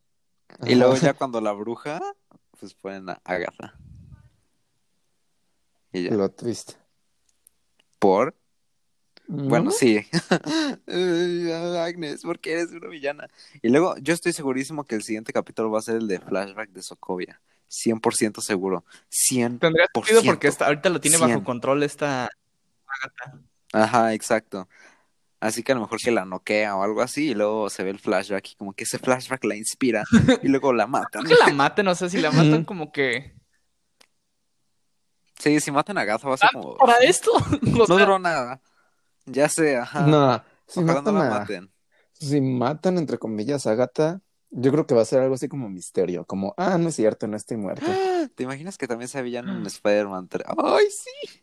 Y 0.66 0.76
luego 0.76 0.96
ya 0.96 1.14
cuando 1.14 1.40
la 1.40 1.54
bruja, 1.54 2.02
pues 2.60 2.74
ponen 2.74 3.10
a 3.10 3.22
Agatha. 3.24 3.74
Y 5.94 6.04
ya. 6.04 6.10
Plot 6.10 6.36
twist. 6.36 6.74
¿Por? 8.00 8.36
Bueno, 9.28 9.66
¿No? 9.66 9.72
sí. 9.72 10.06
Agnes, 10.88 12.22
¿por 12.24 12.40
qué 12.40 12.54
eres 12.54 12.72
una 12.72 12.88
villana? 12.88 13.28
Y 13.62 13.70
luego, 13.70 13.96
yo 13.98 14.14
estoy 14.14 14.34
segurísimo 14.34 14.84
que 14.84 14.96
el 14.96 15.04
siguiente 15.04 15.32
capítulo 15.32 15.72
va 15.72 15.80
a 15.80 15.84
ser 15.84 15.96
el 15.98 16.08
de 16.08 16.20
flashback 16.20 16.70
de 16.72 16.82
Sokovia. 16.82 17.42
100% 17.70 18.42
seguro. 18.42 18.84
100%. 19.10 19.60
Tendría 19.60 19.86
sentido 19.94 20.22
porque 20.26 20.48
está- 20.50 20.66
ahorita 20.68 20.90
lo 20.90 21.00
tiene 21.00 21.18
bajo 21.18 21.44
control 21.46 21.84
esta 21.84 22.30
Agatha. 22.86 23.40
Ajá, 23.72 24.14
exacto. 24.14 24.68
Así 25.42 25.64
que 25.64 25.72
a 25.74 25.76
lo 25.76 25.82
mejor 25.82 25.98
que 26.00 26.12
la 26.12 26.24
noquea 26.24 26.76
o 26.78 26.84
algo 26.84 27.02
así, 27.02 27.32
y 27.32 27.34
luego 27.34 27.70
se 27.70 27.84
ve 27.84 27.90
el 27.90 28.00
flashback 28.00 28.52
y 28.52 28.56
como 28.56 28.74
que 28.74 28.84
ese 28.86 29.00
flashback 29.00 29.44
la 29.44 29.56
inspira 29.56 30.04
y 30.44 30.48
luego 30.48 30.72
la 30.72 30.88
matan. 30.88 31.24
Creo 31.24 31.38
que 31.38 31.44
la 31.46 31.52
maten, 31.52 31.86
no 31.86 31.96
sé 31.96 32.10
si 32.10 32.22
la 32.22 32.32
matan 32.32 32.64
como 32.64 32.92
que. 32.92 33.34
Sí, 35.40 35.60
si 35.60 35.72
matan 35.72 35.98
a 35.98 36.02
Agatha 36.02 36.28
va 36.28 36.36
a 36.36 36.38
ser 36.38 36.50
como... 36.54 36.78
¿Para 36.78 36.98
esto? 37.00 37.32
O 37.64 37.76
No 37.80 37.86
sea, 37.88 37.98
duró 37.98 38.20
nada. 38.20 38.62
Ya 39.26 39.50
sé, 39.50 39.76
ajá. 39.78 40.06
No, 40.06 40.44
si 40.68 40.82
Ojalá 40.82 41.02
no 41.02 41.12
matan, 41.12 41.30
la 41.30 41.36
a- 41.36 41.40
maten. 41.40 41.72
si 42.14 42.40
matan, 42.42 42.98
entre 43.00 43.18
comillas, 43.18 43.66
a 43.66 43.72
Agatha, 43.72 44.22
yo 44.52 44.72
creo 44.72 44.86
que 44.86 44.94
va 44.94 45.02
a 45.02 45.06
ser 45.06 45.22
algo 45.22 45.34
así 45.36 45.48
como 45.48 45.70
misterio. 45.70 46.26
Como, 46.26 46.54
ah, 46.58 46.78
no 46.78 46.90
es 46.90 46.96
cierto, 46.96 47.26
no 47.28 47.38
estoy 47.38 47.58
muerta. 47.58 47.86
¿Te 48.36 48.44
imaginas 48.44 48.78
que 48.78 48.88
también 48.88 49.08
sea 49.10 49.22
villano 49.24 49.56
en 49.58 49.66
Spider-Man 49.66 50.28
3? 50.28 50.46
¡Ay, 50.58 50.86
sí! 50.92 51.42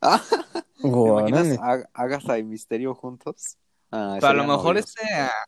Ah, 0.00 0.20
¿Te 0.80 0.88
imaginas 0.88 1.58
a 1.60 1.82
Agatha 1.92 2.38
y 2.38 2.44
Misterio 2.44 2.94
juntos? 2.94 3.56
Ah, 3.90 4.16
pero 4.20 4.28
a 4.28 4.34
lo 4.34 4.44
mejor 4.44 4.76
novios. 4.76 4.94
este. 4.96 5.12
ah, 5.14 5.46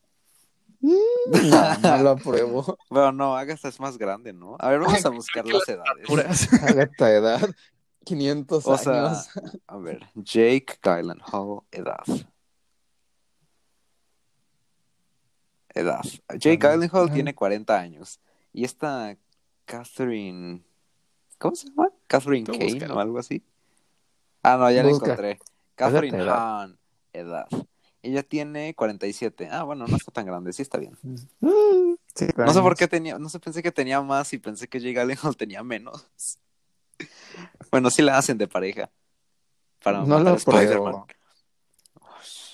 No, 1.83 1.97
no 1.97 2.03
lo 2.03 2.11
apruebo. 2.11 2.79
Bueno, 2.91 3.13
no, 3.13 3.37
Agatha 3.37 3.69
es 3.69 3.81
más 3.81 3.97
grande, 3.97 4.33
¿no? 4.33 4.57
A 4.59 4.71
ver, 4.71 4.81
vamos 4.81 5.05
a 5.05 5.09
buscar 5.11 5.47
las 5.47 5.69
edades. 5.69 6.53
Agatha, 6.63 7.11
edad, 7.13 7.51
500 8.05 8.67
O 8.67 8.79
sea, 8.79 9.07
años. 9.07 9.29
a 9.67 9.77
ver, 9.79 10.07
Jake 10.15 10.79
Gyllenhaal, 10.83 11.61
edad. 11.71 12.05
Edad. 15.75 16.03
Jake. 16.37 16.59
Gyllenhaal 16.59 17.07
Ajá. 17.07 17.15
tiene 17.15 17.35
40 17.35 17.79
años. 17.79 18.21
Y 18.53 18.65
esta 18.65 19.17
Catherine... 19.65 20.63
¿Cómo 21.39 21.57
se 21.57 21.69
llama? 21.69 21.89
Catherine 22.07 22.45
Kane 22.47 22.93
o 22.93 23.01
algo 23.01 23.19
así. 23.19 23.43
Ah, 24.43 24.57
no, 24.57 24.71
ya 24.71 24.83
la 24.83 24.89
Busca. 24.91 25.07
encontré. 25.07 25.39
Catherine. 25.75 26.23
Hahn, 26.29 26.79
edad. 27.13 27.47
Ella 28.03 28.23
tiene 28.25 28.75
47. 28.75 29.49
Ah, 29.51 29.63
bueno, 29.63 29.87
no 29.87 29.97
está 29.97 30.11
tan 30.11 30.27
grande, 30.27 30.53
sí 30.53 30.63
está 30.63 30.79
bien. 30.79 30.97
No 32.37 32.53
sé 32.53 32.61
por 32.61 32.77
qué 32.77 32.87
tenía, 32.89 33.19
no 33.19 33.31
sé, 33.31 33.41
pensé 33.41 33.63
que 33.63 33.73
tenía 33.73 34.03
más 34.03 34.33
y 34.35 34.39
pensé 34.39 34.69
que 34.69 34.79
Jake 34.81 35.01
Gyllenhaal 35.01 35.35
tenía 35.39 35.63
menos. 35.63 36.07
Bueno, 37.71 37.91
sí 37.91 38.03
la 38.03 38.19
hacen 38.19 38.37
de 38.37 38.47
pareja. 38.47 38.91
Para 39.83 40.05
No 40.05 40.19
lo 40.21 40.35
Spider-Man. 40.35 41.05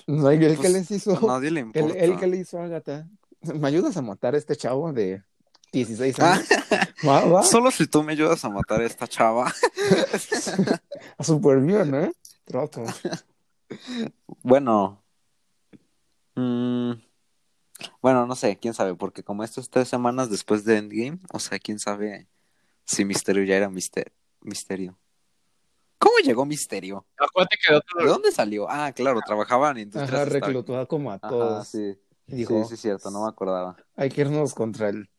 No, 0.07 0.29
el 0.31 0.39
Pues, 0.55 0.59
que 0.59 0.69
les 0.69 0.89
hizo, 0.91 1.19
nadie 1.27 1.51
le 1.51 1.59
el, 1.59 1.65
importa. 1.67 1.93
el 1.97 2.17
que 2.17 2.27
le 2.27 2.37
hizo 2.37 2.57
a 2.57 2.63
Agatha. 2.63 3.07
¿Me 3.41 3.67
ayudas 3.67 3.97
a 3.97 4.01
matar 4.01 4.33
a 4.33 4.37
este 4.37 4.55
chavo 4.55 4.91
de 4.93 5.23
16 5.71 6.19
Ah, 6.19 6.33
años? 6.33 6.47
Va, 7.07 7.25
va. 7.25 7.43
solo 7.43 7.71
si 7.71 7.87
tú 7.87 8.03
me 8.03 8.11
ayudas 8.13 8.43
a 8.43 8.49
matar 8.49 8.81
a 8.81 8.85
esta 8.85 9.07
chava. 9.07 9.53
Súper 11.19 11.59
bien, 11.61 11.93
¿eh? 11.95 12.11
Trato. 12.45 12.83
Bueno. 14.43 15.03
mm, 16.35 16.91
bueno, 18.01 18.25
no 18.25 18.35
sé, 18.35 18.57
quién 18.57 18.73
sabe, 18.73 18.95
porque 18.95 19.23
como 19.23 19.43
esto 19.43 19.61
es 19.61 19.69
tres 19.69 19.87
semanas 19.87 20.29
después 20.29 20.65
de 20.65 20.77
Endgame, 20.77 21.19
o 21.31 21.39
sea, 21.39 21.59
quién 21.59 21.79
sabe 21.79 22.27
si 22.85 23.05
Misterio 23.05 23.43
ya 23.43 23.55
era 23.55 23.69
mister- 23.69 24.11
Misterio. 24.41 24.97
¿Cómo 25.97 26.15
llegó 26.23 26.45
Misterio? 26.45 27.05
Acuérdate 27.17 27.57
que 27.63 27.71
de 27.73 27.77
otro- 27.77 28.01
¿De 28.03 28.07
dónde 28.09 28.31
salió? 28.31 28.69
Ah, 28.69 28.91
claro, 28.93 29.19
trabajaba 29.25 29.71
en 29.71 29.79
Industrias 29.79 30.21
Ajá, 30.21 30.25
reclutó 30.25 30.77
a 30.77 30.85
como 30.87 31.11
a 31.11 31.15
Ajá, 31.15 31.29
todos. 31.29 31.67
sí. 31.67 31.97
Y 32.27 32.35
dijo, 32.35 32.63
Sí, 32.65 32.75
sí, 32.75 32.81
cierto, 32.81 33.11
no 33.11 33.23
me 33.23 33.29
acordaba. 33.29 33.75
hay 33.95 34.09
que 34.09 34.21
irnos 34.21 34.53
contra 34.53 34.89
el, 34.89 35.09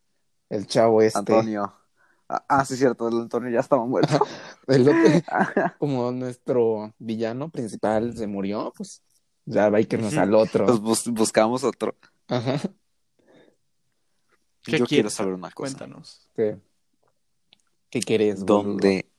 el 0.50 0.66
chavo 0.66 1.00
este. 1.00 1.18
Antonio. 1.18 1.74
Ah, 2.28 2.44
ah, 2.48 2.64
sí, 2.64 2.76
cierto, 2.76 3.08
el 3.08 3.18
Antonio 3.22 3.50
ya 3.50 3.60
estaba 3.60 3.84
muerto. 3.86 4.18
El 4.68 4.88
otro, 4.88 5.00
como 5.80 6.12
nuestro 6.12 6.94
villano 6.98 7.48
principal 7.48 8.16
se 8.16 8.26
murió, 8.28 8.72
pues 8.76 9.02
ya 9.46 9.66
hay 9.66 9.86
que 9.86 9.96
irnos 9.96 10.16
al 10.16 10.32
otro. 10.34 10.66
Pues 10.66 10.78
bus- 10.78 11.08
buscamos 11.08 11.64
otro. 11.64 11.96
Ajá. 12.28 12.60
¿Qué 14.62 14.78
Yo 14.78 14.86
quiero 14.86 15.10
saber 15.10 15.34
una 15.34 15.50
cosa. 15.50 15.76
Cuéntanos. 15.76 16.28
¿Qué, 16.36 16.58
¿Qué 17.88 18.00
quieres? 18.00 18.44
¿Dónde, 18.46 19.10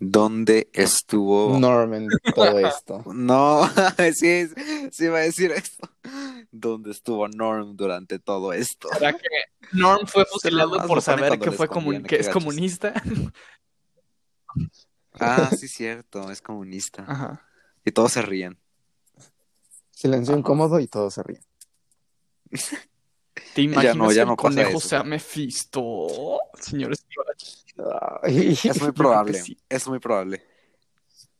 ¿Dónde 0.00 0.68
estuvo? 0.72 1.58
Norman, 1.58 2.08
todo 2.34 2.58
esto. 2.58 3.04
No, 3.14 3.68
sí, 4.14 4.48
sí 4.90 5.04
iba 5.04 5.18
a 5.18 5.22
decir 5.22 5.52
esto. 5.52 5.88
¿Dónde 6.54 6.90
estuvo 6.90 7.26
Norm 7.28 7.74
durante 7.76 8.18
todo 8.18 8.52
esto? 8.52 8.88
¿Será 8.92 9.14
que 9.14 9.26
Norm 9.72 10.06
fue 10.06 10.24
fusilado 10.26 10.86
por 10.86 11.00
saber 11.00 11.38
que 11.38 11.50
fue 11.50 11.66
comun- 11.68 12.04
que 12.06 12.16
es 12.16 12.26
gachos. 12.28 12.44
comunista? 12.44 12.92
Ah, 15.18 15.50
sí, 15.56 15.66
cierto, 15.68 16.30
es 16.30 16.40
comunista. 16.42 17.04
Ajá. 17.08 17.46
Y 17.84 17.90
todos 17.92 18.12
se 18.12 18.22
ríen. 18.22 18.58
Silencio 19.90 20.34
Ajá. 20.34 20.40
incómodo 20.40 20.78
y 20.80 20.86
todos 20.88 21.14
se 21.14 21.22
ríen. 21.22 21.42
¿Te 23.54 23.62
imaginas 23.62 23.96
no, 23.96 24.12
ya 24.12 24.22
que 24.22 24.26
no 24.26 24.32
el 24.32 24.36
pasa 24.36 24.48
conejo 24.48 24.78
eso. 24.78 24.88
sea 24.88 25.02
Mephisto? 25.04 26.38
Señores, 26.60 27.06
Ay, 28.22 28.58
Es 28.62 28.80
muy 28.80 28.92
probable, 28.92 29.40
sí. 29.42 29.56
es 29.68 29.86
muy 29.88 29.98
probable. 29.98 30.44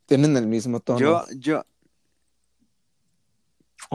Tienen 0.07 0.37
el 0.37 0.47
mismo 0.47 0.81
tono. 0.81 0.99
Yo, 0.99 1.25
yo, 1.37 1.65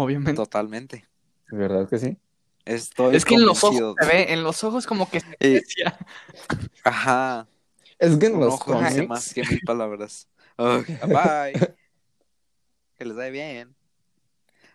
obviamente. 0.04 0.34
totalmente. 0.34 1.06
¿Verdad 1.50 1.90
que 1.90 1.98
sí? 2.00 2.18
Estoy 2.66 3.16
Es 3.16 3.24
que 3.26 3.36
en 3.36 3.46
los 3.46 3.64
ojos 3.64 3.96
se 4.00 4.06
ve, 4.08 4.34
en 4.34 4.44
los 4.44 4.64
ojos 4.64 4.86
como 4.86 5.10
que 5.10 5.22
se 5.22 5.38
Eh. 5.40 5.64
Ajá, 6.84 7.48
Es 7.98 8.18
que 8.18 8.26
en 8.26 8.36
un 8.36 8.42
los 8.42 8.56
ojo 8.56 8.74
dice 8.74 8.92
cómics, 8.94 9.10
más 9.10 9.34
que 9.34 9.44
mil 9.44 9.62
palabras. 9.66 10.28
Ok, 10.60 10.88
bye. 11.06 11.54
Que 12.98 13.06
les 13.06 13.16
vaya 13.16 13.30
bien. 13.30 13.76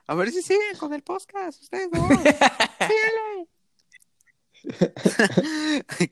A 0.06 0.14
ver 0.14 0.30
si 0.30 0.42
siguen 0.42 0.76
con 0.78 0.94
el 0.94 1.02
podcast, 1.02 1.60
ustedes 1.60 1.88
no. 1.90 2.08
Síguele. 2.78 3.48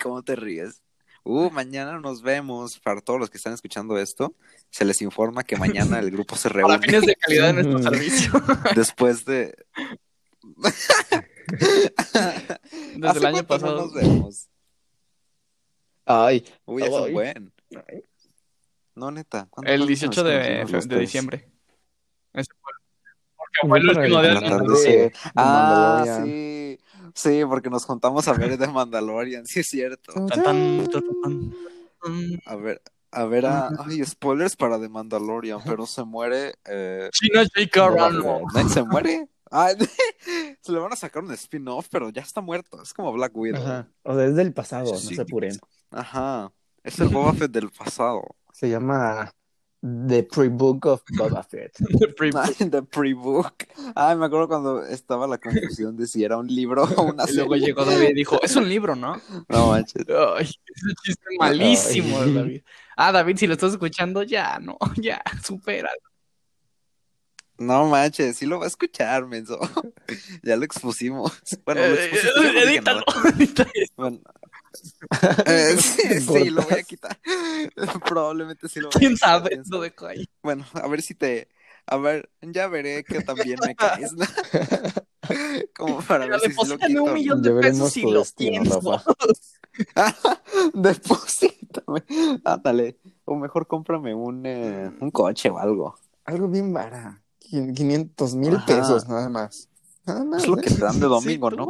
¿Cómo 0.03 0.23
te 0.25 0.35
ríes? 0.35 0.83
Uh, 1.23 1.51
mañana 1.51 1.99
nos 1.99 2.23
vemos. 2.23 2.79
Para 2.81 3.01
todos 3.01 3.21
los 3.21 3.31
que 3.31 3.37
están 3.37 3.53
escuchando 3.53 3.99
esto, 3.99 4.35
se 4.71 4.85
les 4.85 5.03
informa 5.03 5.45
que 5.45 5.57
mañana 5.57 5.99
el 5.99 6.11
grupo 6.11 6.37
se 6.37 6.49
Para 6.49 6.61
reúne 6.61 6.79
fines 6.81 7.07
de 7.07 7.15
calidad 7.17 7.55
de 7.55 7.63
nuestro 7.63 7.83
servicio. 7.91 8.33
después 8.75 9.25
de. 9.25 9.55
Desde 12.95 13.09
¿Hace 13.09 13.19
el 13.19 13.27
año 13.27 13.47
pasado. 13.47 13.77
No 13.77 13.83
nos 13.83 13.95
vemos. 13.95 14.49
Ay, 16.07 16.45
Uy, 16.65 16.83
es 16.83 16.89
un 16.91 17.05
Ay. 17.05 17.13
buen. 17.13 17.53
No, 18.95 19.11
neta. 19.11 19.47
¿cuándo 19.51 19.71
El 19.71 19.81
fue 19.81 19.87
la 19.87 19.93
última 19.93 20.23
18 20.23 20.25
vez 20.25 20.67
que 20.67 20.89
de, 20.89 20.95
de 20.95 21.01
diciembre. 21.01 21.49
Ese 22.33 22.51
fue. 22.61 22.73
Porque 23.37 23.69
Fue 23.69 23.79
el 23.79 23.87
para 23.87 24.01
último 24.01 24.23
día 24.23 24.35
la 24.35 24.41
de 24.41 24.49
tarde, 24.49 24.83
de 24.83 25.13
Ah, 25.37 26.23
sí. 26.25 26.79
Sí, 27.15 27.43
porque 27.49 27.71
nos 27.71 27.85
juntamos 27.85 28.27
a 28.29 28.33
ver 28.33 28.57
de 28.59 28.67
Mandalorian, 28.67 29.47
sí 29.47 29.61
es 29.61 29.69
cierto. 29.69 30.13
Tan, 30.13 30.27
tan, 30.29 30.43
tan, 30.45 30.89
tan, 30.89 31.21
tan. 31.23 32.41
A 32.47 32.57
ver, 32.57 32.83
a 33.13 33.25
ver, 33.25 33.47
a... 33.47 33.71
ay, 33.87 34.05
spoilers 34.05 34.57
para 34.57 34.81
The 34.81 34.89
Mandalorian, 34.89 35.61
pero 35.65 35.87
se 35.87 36.05
muere. 36.05 36.55
Eh... 36.65 37.09
China 37.13 37.43
J.K. 37.55 38.11
¿no? 38.11 38.69
¿Se 38.69 38.83
muere? 38.83 39.29
Ah, 39.53 39.71
se 40.61 40.71
le 40.71 40.79
van 40.79 40.93
a 40.93 40.97
sacar 40.97 41.25
un 41.25 41.33
spin-off, 41.33 41.89
pero 41.91 42.11
ya 42.11 42.23
está 42.23 42.41
muerto. 42.41 42.81
Es 42.81 42.95
como 42.95 43.13
Black 43.13 43.37
Widow. 43.37 43.61
Ajá. 43.61 43.89
O 44.05 44.15
sea, 44.15 44.25
es 44.27 44.37
del 44.37 44.53
pasado, 44.55 44.95
Sí. 44.95 45.09
no 45.09 45.17
se 45.17 45.23
apuren. 45.23 45.59
Ajá. 45.91 46.53
Es 46.85 47.01
el 47.01 47.09
Boba 47.09 47.33
Fett 47.35 47.51
del 47.51 47.69
pasado. 47.71 48.23
Se 48.53 48.69
llama 48.69 49.35
The 49.83 50.25
Pre-Book 50.25 50.85
of 50.87 51.03
Boba 51.17 51.43
Fett. 51.49 51.73
Pre- 52.17 52.31
The 52.71 52.83
pre-book. 52.83 53.67
Ay, 53.95 54.15
me 54.17 54.27
acuerdo 54.27 54.47
cuando 54.49 54.85
estaba 54.85 55.27
la 55.27 55.39
confusión 55.39 55.97
de 55.97 56.07
si 56.07 56.23
era 56.23 56.37
un 56.37 56.47
libro 56.49 56.85
o 56.85 57.03
una 57.03 57.25
Y 57.29 57.35
luego 57.35 57.55
serie. 57.55 57.67
llegó 57.69 57.85
David 57.87 58.11
y 58.11 58.15
dijo, 58.15 58.39
es 58.43 58.55
un 58.57 58.69
libro, 58.69 58.95
¿no? 58.95 59.21
No 59.49 59.69
manches. 59.69 60.05
Ay, 60.37 60.45
ese 60.45 60.95
chiste 61.03 61.25
malísimo, 61.39 62.21
Ay. 62.21 62.35
David. 62.35 62.63
Ah, 62.97 63.13
David, 63.13 63.37
si 63.39 63.47
lo 63.47 63.55
estás 63.55 63.73
escuchando, 63.73 64.23
ya, 64.23 64.59
no, 64.59 64.77
ya, 64.97 65.23
supera. 65.43 65.91
No 67.57 67.87
manches, 67.89 68.37
sí 68.39 68.47
lo 68.47 68.59
va 68.59 68.65
a 68.65 68.69
escuchar, 68.69 69.27
menso. 69.27 69.59
ya 70.43 70.57
lo 70.57 70.65
expusimos. 70.65 71.33
Bueno, 71.65 71.81
lo 71.83 71.95
Eh, 71.95 72.11
no 72.37 72.43
dije 72.43 72.63
edítalo. 72.65 73.03
Bueno. 73.97 74.21
Eh, 75.47 75.77
sí, 75.79 76.21
sí, 76.21 76.51
lo 76.51 76.63
voy 76.63 76.75
a 76.75 76.83
quitar. 76.83 77.19
Probablemente 78.09 78.69
sí 78.69 78.81
lo 78.81 78.89
voy 78.89 78.97
a 78.97 78.99
¿Quién 78.99 79.15
quitar, 79.15 79.29
sabe? 79.41 79.49
quién 79.51 79.61
Lo 79.61 79.65
sabe. 79.77 79.91
dejo 79.91 80.07
ahí. 80.07 80.29
Bueno, 80.43 80.65
a 80.75 80.87
ver 80.89 81.03
si 81.03 81.15
te. 81.15 81.49
A 81.87 81.97
ver, 81.97 82.31
ya 82.43 82.69
veré 82.69 83.03
que 83.05 83.21
también 83.23 83.59
me 83.67 83.75
caes. 83.75 84.13
¿no? 84.13 84.25
Como 85.77 86.01
para 86.03 86.25
Pero 86.27 86.41
ver 86.41 86.53
si 86.53 86.67
lo 86.67 86.75
un 86.75 86.81
quito. 86.81 87.07
millón 87.15 87.43
de 87.43 87.49
Ya 87.49 87.55
veremos 87.55 87.93
pesos 87.93 87.97
y 87.97 88.03
tu 88.03 88.11
lo 88.13 88.25
pienso. 88.37 88.81
Rafa. 88.93 89.05
Deposítame. 90.75 92.05
Ándale. 92.45 92.99
O 93.25 93.37
mejor 93.37 93.67
cómprame 93.67 94.15
un, 94.15 94.45
eh, 94.47 94.91
un 95.01 95.11
coche 95.11 95.51
o 95.51 95.59
algo. 95.59 95.97
Algo 96.25 96.49
bien 96.49 96.73
vara. 96.73 97.23
Quin- 97.41 97.75
500 97.75 98.35
mil 98.35 98.57
pesos, 98.67 99.09
nada 99.09 99.29
más. 99.29 99.69
Nada 100.05 100.25
más. 100.25 100.43
Es 100.43 100.49
lo 100.49 100.59
¿eh? 100.59 100.63
que 100.63 100.71
te 100.71 100.81
dan 100.81 101.01
de 101.01 101.07
domingo, 101.07 101.51
Sí, 101.51 101.57
¿no? 101.57 101.69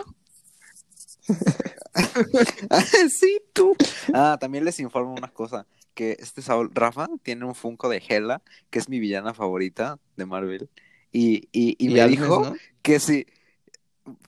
sí, 3.11 3.41
tú. 3.53 3.77
Ah, 4.15 4.39
también 4.41 4.65
les 4.65 4.79
informo 4.81 5.15
una 5.15 5.29
cosa. 5.29 5.67
Que 5.95 6.17
este 6.21 6.41
Saúl, 6.43 6.71
Rafa, 6.73 7.09
tiene 7.23 7.45
un 7.45 7.55
Funko 7.55 7.89
de 7.89 8.03
Hela, 8.07 8.43
que 8.71 8.79
es 8.79 8.89
mi 8.89 9.01
villana 9.01 9.35
favorita 9.35 9.99
de 10.17 10.27
Marvel. 10.27 10.69
Y, 11.13 11.49
y, 11.53 11.77
y, 11.79 11.89
me 11.93 12.01
Agnes, 12.01 12.21
dijo 12.21 12.45
¿no? 12.45 12.55
que 12.83 13.01
sí. 13.01 13.27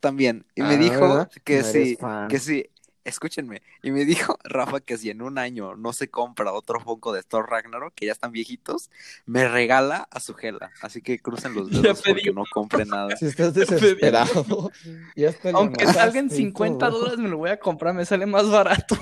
También. 0.00 0.44
Y 0.54 0.62
me 0.62 0.74
Ah, 0.74 0.76
dijo 0.76 1.00
¿verdad? 1.00 1.30
que 1.44 1.62
No 1.62 1.98
fan. 1.98 2.28
Que 2.28 2.38
sí. 2.38 2.66
Escúchenme. 3.04 3.62
Y 3.82 3.90
me 3.90 4.04
dijo 4.04 4.38
Rafa 4.44 4.80
que 4.80 4.96
si 4.96 5.10
en 5.10 5.22
un 5.22 5.38
año 5.38 5.74
no 5.76 5.92
se 5.92 6.08
compra 6.08 6.52
otro 6.52 6.80
Funko 6.80 7.12
de 7.12 7.22
Thor 7.22 7.50
Ragnarok, 7.50 7.94
que 7.94 8.06
ya 8.06 8.12
están 8.12 8.32
viejitos, 8.32 8.90
me 9.26 9.48
regala 9.48 10.08
a 10.10 10.20
su 10.20 10.34
Hela. 10.40 10.70
Así 10.80 11.02
que 11.02 11.18
crucen 11.18 11.54
los 11.54 11.70
Ya 11.70 11.80
dedos 11.82 12.02
pedí 12.02 12.14
porque 12.14 12.32
no 12.32 12.44
compre 12.52 12.84
nada. 12.84 13.16
Si 13.16 13.26
estás 13.26 13.54
desesperado, 13.54 14.70
ya 15.16 15.30
está 15.30 15.50
Aunque 15.50 15.84
llamaste 15.84 16.00
salga 16.00 16.20
en 16.20 16.26
y 16.26 16.30
50 16.30 16.86
todo. 16.88 16.98
dólares, 16.98 17.18
me 17.18 17.28
lo 17.28 17.38
voy 17.38 17.50
a 17.50 17.58
comprar, 17.58 17.94
me 17.94 18.04
sale 18.04 18.26
más 18.26 18.48
barato. 18.48 18.96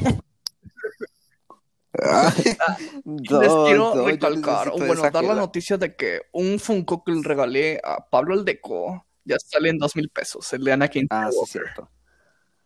No, 3.04 3.40
les 3.40 3.52
quiero 3.66 3.94
no, 3.94 4.06
recalcar, 4.06 4.68
o 4.68 4.78
bueno, 4.78 5.02
dar 5.10 5.24
la 5.24 5.34
noticia 5.34 5.76
de 5.76 5.96
que 5.96 6.22
un 6.32 6.58
Funko 6.58 7.04
que 7.04 7.12
le 7.12 7.22
regalé 7.22 7.80
a 7.82 8.08
Pablo 8.08 8.34
el 8.34 8.44
Deco 8.44 9.04
ya 9.24 9.36
sale 9.38 9.70
en 9.70 9.78
dos 9.78 9.96
mil 9.96 10.08
pesos, 10.08 10.52
el 10.52 10.64
de 10.64 10.72
Anakin. 10.72 11.06
Ah, 11.10 11.28
sí, 11.30 11.38
cierto. 11.46 11.90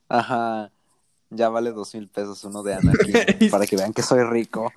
Ajá. 0.09 0.71
Ya 1.37 1.49
vale 1.49 1.73
dos 1.73 1.95
mil 1.95 2.09
pesos 2.09 2.45
uno 2.45 2.63
de 2.63 2.75
Anakin 2.75 3.13
para 3.51 3.67
que 3.67 3.77
vean 3.77 3.93
que 3.93 4.03
soy 4.03 4.23
rico. 4.25 4.73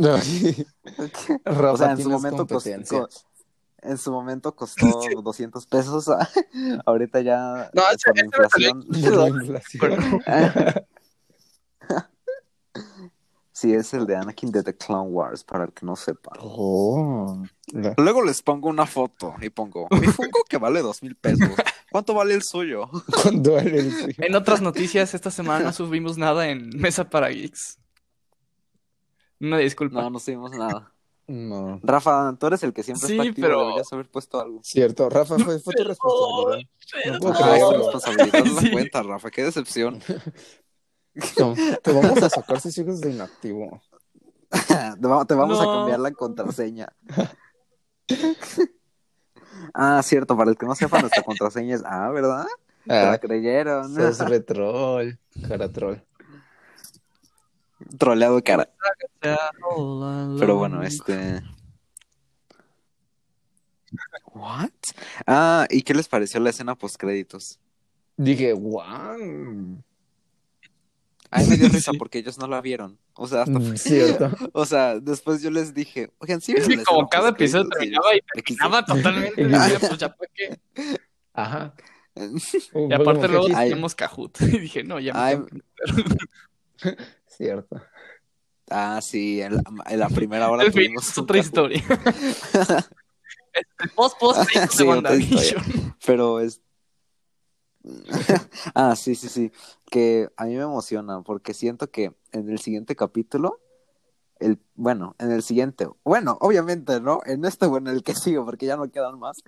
Rafa, 1.46 1.72
O 1.72 1.78
sea, 1.78 1.92
en 1.92 2.02
su 2.02 2.10
momento 2.10 2.48
costó, 2.48 3.10
en 3.82 3.98
su 3.98 4.12
momento 4.12 4.56
costó 4.56 5.00
200 5.22 5.66
pesos. 5.68 6.10
Ahorita 6.86 7.22
ya 7.22 7.70
No, 7.74 7.84
salió 7.98 8.26
inflación. 8.26 8.86
La 8.90 9.28
inflación. 9.30 10.84
Sí, 13.60 13.74
es 13.74 13.92
el 13.96 14.06
de 14.06 14.16
Anakin 14.16 14.52
de 14.52 14.62
The 14.62 14.78
Clone 14.78 15.10
Wars, 15.10 15.44
para 15.44 15.64
el 15.66 15.74
que 15.74 15.84
no 15.84 15.96
sepa. 15.96 16.30
Oh, 16.40 17.42
Luego 17.98 18.24
les 18.24 18.44
pongo 18.44 18.70
una 18.70 18.86
foto 18.86 19.34
y 19.42 19.50
pongo 19.50 19.88
mi 19.90 19.98
Funko 20.06 20.44
que 20.48 20.58
vale 20.60 20.84
dos 20.84 21.02
mil 21.02 21.16
pesos. 21.16 21.50
¿Cuánto 21.92 22.14
vale 22.14 22.36
el 22.36 22.44
suyo? 22.44 22.88
¿Cuándo 23.24 23.54
vale 23.54 23.80
el 23.80 23.92
suyo? 23.92 24.14
En 24.20 24.36
otras 24.36 24.62
noticias, 24.62 25.16
esta 25.16 25.32
semana 25.32 25.66
no 25.66 25.74
subimos 25.74 26.20
nada 26.20 26.50
en 26.50 26.70
Mesa 26.78 27.10
para 27.10 27.30
Geeks. 27.30 27.80
Una 29.40 29.58
disculpa. 29.58 30.04
No, 30.04 30.12
no 30.12 30.20
subimos 30.20 30.52
nada. 30.52 30.94
No. 31.26 31.80
Rafa, 31.82 32.36
tú 32.40 32.46
eres 32.46 32.62
el 32.62 32.74
que 32.74 32.84
siempre 32.84 33.08
Sí, 33.08 33.14
está 33.18 33.28
activo, 33.28 33.48
pero- 33.48 33.62
deberías 33.62 33.92
haber 33.92 34.08
puesto 34.12 34.40
algo. 34.40 34.60
Cierto, 34.64 35.10
Rafa, 35.10 35.40
fue, 35.40 35.58
fue 35.60 35.74
tu 35.74 35.84
responsabilidad. 35.84 36.70
No 37.12 37.20
puedo 37.20 37.34
Ah, 37.34 37.74
responsabilidad 37.76 38.46
la 38.62 38.72
cuenta, 38.72 39.02
Rafa, 39.02 39.32
qué 39.32 39.44
decepción. 39.44 40.00
No, 41.40 41.54
te 41.84 41.92
vamos 41.92 42.22
a 42.24 42.30
sacar 42.30 42.60
si 42.60 42.72
sigues 42.72 43.02
de 43.02 43.12
inactivo. 43.12 43.82
te 45.02 45.08
va- 45.08 45.26
te 45.26 45.34
vamos 45.34 45.60
a 45.60 45.66
cambiar 45.66 46.00
la 46.00 46.12
contraseña. 46.12 46.88
ah, 49.74 50.02
cierto, 50.04 50.38
para 50.38 50.52
el 50.52 50.58
que 50.58 50.66
no 50.66 50.76
sepa, 50.76 51.00
nuestra 51.00 51.24
contraseña 51.24 51.76
es 51.76 51.84
Ah, 51.86 52.10
¿verdad? 52.12 52.46
Te 52.86 52.94
la 52.94 53.14
Ah, 53.14 53.18
creyeron. 53.20 53.94
sos 53.94 54.20
retrol, 54.20 55.20
cara 55.48 55.72
troll. 55.72 55.98
Troleado 57.98 58.42
cara. 58.44 58.70
Pero 59.20 59.38
Pero 60.40 60.56
bueno, 60.58 60.82
este. 60.84 61.42
¿What? 64.34 64.70
Ah, 65.26 65.66
¿y 65.70 65.82
qué 65.82 65.94
les 65.94 66.08
pareció 66.08 66.40
la 66.40 66.50
escena 66.52 66.76
post 66.76 66.96
créditos? 66.98 67.60
Dije, 68.18 68.54
wow. 68.54 69.82
A 71.32 71.40
mí 71.42 71.48
me 71.48 71.58
dio 71.58 71.68
risa 71.70 71.92
Sí. 71.92 71.98
porque 71.98 72.20
ellos 72.20 72.38
no 72.38 72.48
la 72.48 72.62
vieron. 72.62 72.98
O 73.14 73.28
sea, 73.28 73.42
hasta 73.44 73.60
Mm, 73.60 73.76
Cierto. 73.78 74.32
O 74.54 74.66
sea, 74.66 75.00
después 75.00 75.42
yo 75.42 75.50
les 75.52 75.74
dije, 75.74 76.10
oigan, 76.20 76.42
sí, 76.42 76.54
Es 76.56 76.68
que 76.68 76.84
como 76.84 77.08
cada 77.10 77.30
episodio 77.30 77.66
postcréditos?" 77.66 78.04
terminaba 78.04 78.16
y 78.16 78.22
terminaba 78.34 78.86
totalmente. 78.86 79.42
Y 79.42 79.46
dije, 79.46 79.80
pues 79.80 80.00
ya. 80.00 80.16
Ajá. 81.34 81.74
Y 82.74 82.94
aparte 82.94 83.28
luego 83.28 83.46
Ay. 83.54 83.70
teníamos 83.70 83.94
Kahoot. 83.94 84.42
Y 84.42 84.58
dije, 84.60 84.84
no, 84.84 85.00
ya 85.00 85.14
me 85.14 85.20
Ay. 85.20 85.38
Cierto. 87.28 87.82
Ah, 88.70 89.00
sí, 89.02 89.42
en 89.42 89.56
la, 89.56 89.64
en 89.88 90.00
la 90.00 90.10
primera 90.10 90.50
hora 90.50 90.64
En 90.66 90.74
fin, 90.74 90.94
es 91.00 91.18
otra 91.18 91.36
Kahoot. 91.42 91.46
historia. 91.46 91.84
El 93.80 93.90
post 93.92 94.20
post 94.20 94.50
Sí, 94.50 94.60
de 94.60 94.66
otra 94.66 94.86
WandaVision. 94.86 95.96
Pero 96.06 96.40
es. 96.40 96.62
ah, 98.76 98.96
sí, 98.96 99.16
sí, 99.16 99.30
sí. 99.30 99.52
Que 99.90 100.30
a 100.38 100.46
mí 100.46 100.56
me 100.56 100.64
emociona 100.64 101.22
porque 101.22 101.54
siento 101.54 101.90
que 101.90 102.14
en 102.32 102.50
el 102.50 102.60
siguiente 102.60 102.96
capítulo, 102.96 103.60
el, 104.40 104.60
bueno, 104.76 105.16
en 105.20 105.32
el 105.32 105.44
siguiente, 105.44 105.88
bueno, 106.04 106.38
obviamente, 106.42 107.00
¿no? 107.00 107.22
En 107.26 107.46
este 107.46 107.66
o 107.66 107.78
en 107.78 107.88
el 107.88 108.04
que 108.04 108.14
sigo, 108.14 108.46
porque 108.46 108.66
ya 108.66 108.78
no 108.78 108.90
quedan 108.92 109.20
más. 109.20 109.44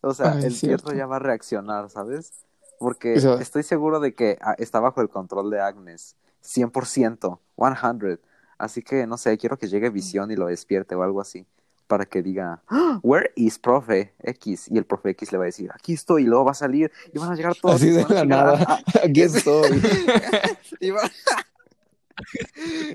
O 0.00 0.12
sea, 0.12 0.32
Ay, 0.32 0.44
el 0.44 0.54
cierto. 0.54 0.92
Ya 0.92 1.06
va 1.06 1.16
a 1.16 1.20
reaccionar, 1.20 1.90
¿sabes? 1.90 2.32
Porque 2.78 3.14
Eso- 3.14 3.38
estoy 3.38 3.62
seguro 3.62 4.00
de 4.00 4.14
que 4.14 4.38
ah, 4.42 4.54
está 4.58 4.80
bajo 4.80 5.00
el 5.00 5.08
control 5.08 5.50
de 5.50 5.60
Agnes. 5.60 6.16
100%, 6.42 7.40
100. 7.56 8.20
Así 8.58 8.82
que, 8.82 9.06
no 9.06 9.16
sé, 9.16 9.38
quiero 9.38 9.58
que 9.58 9.68
llegue 9.68 9.88
Visión 9.90 10.30
y 10.30 10.36
lo 10.36 10.46
despierte 10.46 10.94
o 10.94 11.02
algo 11.02 11.20
así. 11.20 11.46
Para 11.86 12.06
que 12.06 12.22
diga, 12.22 12.62
"Ah, 12.68 12.98
Where 13.02 13.30
is 13.36 13.58
Profe 13.58 14.14
X? 14.20 14.68
Y 14.70 14.78
el 14.78 14.86
Profe 14.86 15.10
X 15.10 15.32
le 15.32 15.38
va 15.38 15.44
a 15.44 15.46
decir, 15.46 15.70
aquí 15.74 15.92
estoy, 15.92 16.22
y 16.22 16.26
luego 16.26 16.46
va 16.46 16.52
a 16.52 16.54
salir, 16.54 16.90
y 17.12 17.18
van 17.18 17.32
a 17.32 17.34
llegar 17.36 17.54
todos. 17.60 17.76
Así 17.76 17.90
de 17.90 18.02
a 18.02 18.08
la 18.08 18.20
a- 18.20 18.24
nada. 18.24 18.78
Aquí 19.04 19.20
estoy. 19.22 19.82
y, 20.80 20.90
van... 20.90 21.10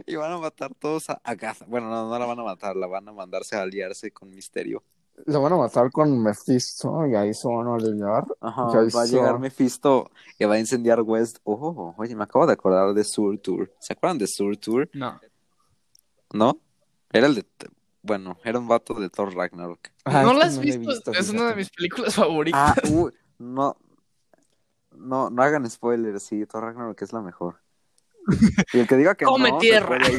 y 0.06 0.15
van 0.15 0.32
a 0.32 0.38
matar 0.39 0.73
todos 0.75 1.10
a, 1.10 1.21
a 1.23 1.36
Gaza. 1.36 1.65
Bueno, 1.67 1.89
no, 1.89 2.10
no 2.10 2.17
la 2.19 2.25
van 2.25 2.39
a 2.39 2.43
matar, 2.43 2.75
la 2.75 2.88
van 2.88 3.08
a 3.08 3.12
mandarse 3.13 3.56
a 3.56 3.62
aliarse 3.62 4.12
con 4.12 4.30
Misterio. 4.34 4.84
Lo 5.25 5.41
van 5.41 5.52
a 5.54 5.58
matar 5.58 5.91
con 5.91 6.17
Mephisto 6.23 7.06
y 7.06 7.13
ahí 7.13 7.34
se 7.34 7.47
van 7.47 7.67
a 7.67 7.75
aliar. 7.75 8.25
Ajá, 8.39 8.63
va 8.95 9.02
a 9.02 9.06
llegar 9.06 9.38
Mephisto 9.38 10.10
y 10.38 10.45
va 10.45 10.56
a 10.56 10.60
incendiar 10.60 11.02
West. 11.02 11.39
Oh, 11.43 11.93
oye, 11.97 12.15
me 12.15 12.23
acabo 12.23 12.47
de 12.47 12.54
acordar 12.54 12.93
de 12.93 13.04
Sur 13.04 13.38
Tour. 13.39 13.69
¿Se 13.80 13.93
acuerdan 13.93 14.17
de 14.17 14.28
Sur 14.28 14.56
Tour? 14.58 14.89
No. 14.93 15.19
¿No? 16.32 16.58
Era 17.12 17.28
el 17.28 17.36
de. 17.36 17.45
Bueno, 18.10 18.39
era 18.43 18.58
un 18.58 18.67
vato 18.67 18.95
de 18.95 19.08
Thor 19.12 19.36
Ragnarok. 19.36 19.91
Ah, 20.04 20.24
no 20.24 20.34
la 20.34 20.45
has 20.45 20.56
no 20.56 20.62
visto. 20.62 21.12
Es 21.12 21.30
una 21.30 21.50
de 21.50 21.56
mis 21.56 21.69
películas 21.69 22.15
favoritas. 22.15 22.60
Ah, 22.60 22.76
no. 23.38 23.78
No, 24.98 25.30
no 25.30 25.43
hagan 25.43 25.69
spoilers, 25.69 26.24
sí, 26.24 26.43
Thor 26.48 26.63
Ragnarok 26.63 27.00
es 27.00 27.13
la 27.13 27.22
mejor. 27.22 27.62
Y 28.74 28.80
el 28.80 28.88
que 28.88 28.98
diga 28.98 29.13
que 29.13 29.26
Come 29.26 29.52
no, 29.52 29.60
se 29.60 29.67
tierra. 29.67 30.00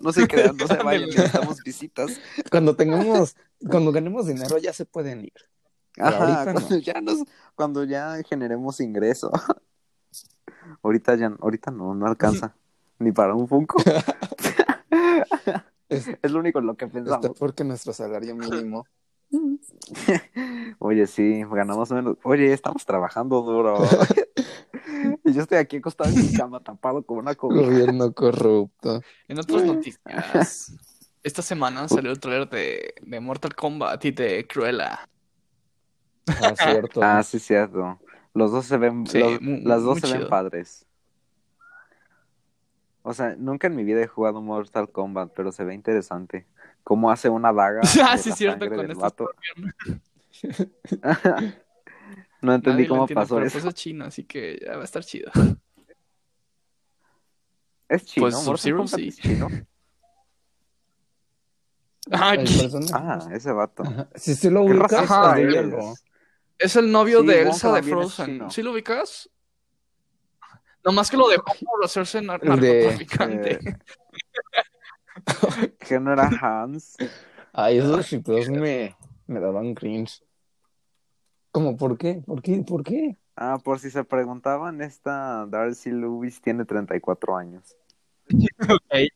no 0.00 0.12
se 0.12 0.28
crean, 0.28 0.56
no 0.56 0.68
se 0.68 0.76
vayan, 0.84 1.08
necesitamos 1.08 1.60
visitas. 1.64 2.20
Cuando 2.48 2.76
tengamos, 2.76 3.34
cuando 3.68 3.90
ganemos 3.90 4.28
dinero 4.28 4.56
ya 4.58 4.72
se 4.72 4.86
pueden 4.86 5.24
ir. 5.24 5.34
Ajá, 5.98 6.44
no. 6.44 6.52
cuando 6.52 6.78
ya 6.78 7.00
nos, 7.00 7.24
cuando 7.56 7.82
ya 7.82 8.22
generemos 8.22 8.80
ingreso. 8.80 9.32
ahorita 10.80 11.16
ya, 11.16 11.34
ahorita 11.40 11.72
no, 11.72 11.92
no 11.96 12.06
alcanza. 12.06 12.54
Ni 13.04 13.12
para 13.12 13.34
un 13.34 13.48
Funko. 13.48 13.82
Es- 15.88 16.06
Es 16.22 16.30
lo 16.30 16.38
único 16.38 16.60
en 16.60 16.66
lo 16.66 16.76
que 16.76 16.84
Está 16.84 16.98
pensamos. 17.00 17.36
porque 17.38 17.64
nuestro 17.64 17.92
salario 17.92 18.36
mínimo. 18.36 18.86
Oye, 20.78 21.06
sí, 21.06 21.42
ganamos 21.50 21.90
menos. 21.90 22.16
Oye, 22.22 22.52
estamos 22.52 22.84
trabajando 22.84 23.42
duro. 23.42 23.78
y 25.24 25.32
yo 25.32 25.42
estoy 25.42 25.58
aquí 25.58 25.78
acostado 25.78 26.10
en 26.10 26.16
mi 26.26 26.32
cama, 26.32 26.60
tapado 26.60 27.02
con 27.04 27.18
una 27.18 27.34
cobija. 27.34 27.62
Gobierno 27.66 28.12
corrupto. 28.12 29.02
En 29.28 29.38
otras 29.40 29.64
noticias, 29.64 30.72
esta 31.22 31.42
semana 31.42 31.88
salió 31.88 32.10
el 32.12 32.20
trailer 32.20 32.48
de, 32.48 32.94
de 33.02 33.20
Mortal 33.20 33.54
Kombat 33.56 34.04
y 34.04 34.10
de 34.12 34.46
Cruella. 34.46 35.08
Ah, 36.28 36.54
cierto. 36.56 37.00
Ah, 37.02 37.22
sí, 37.24 37.38
cierto. 37.40 37.98
Los 38.34 38.52
dos 38.52 38.66
se 38.66 38.76
ven, 38.76 39.06
Sí, 39.08 39.18
los- 39.18 39.40
muy- 39.40 39.62
las 39.62 39.82
dos 39.82 39.98
se 40.00 40.18
ven 40.18 40.28
padres. 40.28 40.86
O 43.02 43.14
sea, 43.14 43.34
nunca 43.36 43.66
en 43.68 43.76
mi 43.76 43.84
vida 43.84 44.02
he 44.02 44.06
jugado 44.06 44.42
Mortal 44.42 44.90
Kombat, 44.90 45.32
pero 45.34 45.52
se 45.52 45.64
ve 45.64 45.74
interesante. 45.74 46.46
Cómo 46.84 47.10
hace 47.10 47.28
una 47.28 47.52
daga. 47.52 47.80
Ah, 48.02 48.18
sí, 48.18 48.32
cierto, 48.32 48.68
con 48.68 48.86
vato. 48.98 49.30
no 52.42 52.54
entendí 52.54 52.82
Nadie 52.82 52.88
cómo 52.88 53.02
entiende, 53.02 53.22
pasó 53.22 53.34
pero 53.36 53.46
eso. 53.46 53.58
pues 53.58 53.64
es 53.66 53.74
chino, 53.74 54.04
así 54.04 54.24
que 54.24 54.58
ya 54.64 54.76
va 54.76 54.82
a 54.82 54.84
estar 54.84 55.04
chido. 55.04 55.30
Es 57.88 58.04
chino, 58.04 58.24
Pues 58.24 58.34
Mortal 58.34 58.58
Sub-Zero, 58.58 58.76
Kombat 58.78 59.00
sí. 59.00 59.08
es 59.08 59.16
chino. 59.18 59.48
Ah. 62.12 62.34
Ah, 62.94 63.28
ese 63.32 63.52
vato. 63.52 63.84
Si 64.16 64.34
se 64.34 64.50
lo 64.50 64.64
¿Qué 64.64 64.72
ubicas, 64.72 65.08
es 66.58 66.74
el 66.76 66.90
novio 66.90 67.20
Sí, 67.20 67.26
de 67.26 67.42
Elsa 67.42 67.72
de 67.72 67.82
Frozen. 67.82 68.50
¿Sí 68.50 68.62
lo 68.62 68.72
ubicas? 68.72 69.30
Nomás 70.84 71.10
que 71.10 71.16
lo 71.16 71.28
dejó 71.28 71.44
por 71.44 71.84
hacerse 71.84 72.20
nar- 72.22 72.40
El 72.42 72.60
de- 72.60 72.72
narcotraficante. 72.84 73.50
Eh, 73.52 73.76
que 75.88 76.00
no 76.00 76.12
era 76.12 76.28
Hans. 76.40 76.96
Ay, 77.52 77.78
esos 77.78 78.06
shipeos 78.06 78.48
me, 78.48 78.96
me 79.26 79.40
daban 79.40 79.74
cringe. 79.74 80.22
¿Cómo? 81.52 81.76
¿Por 81.76 81.98
qué? 81.98 82.22
¿Por 82.24 82.40
qué? 82.42 82.62
¿Por 82.66 82.82
qué? 82.84 83.16
Ah, 83.36 83.58
por 83.62 83.78
si 83.80 83.90
se 83.90 84.04
preguntaban, 84.04 84.80
esta 84.82 85.46
Darcy 85.48 85.90
Lewis 85.90 86.40
tiene 86.40 86.64
34 86.64 87.36
años. 87.36 87.76
Ok. 88.68 89.08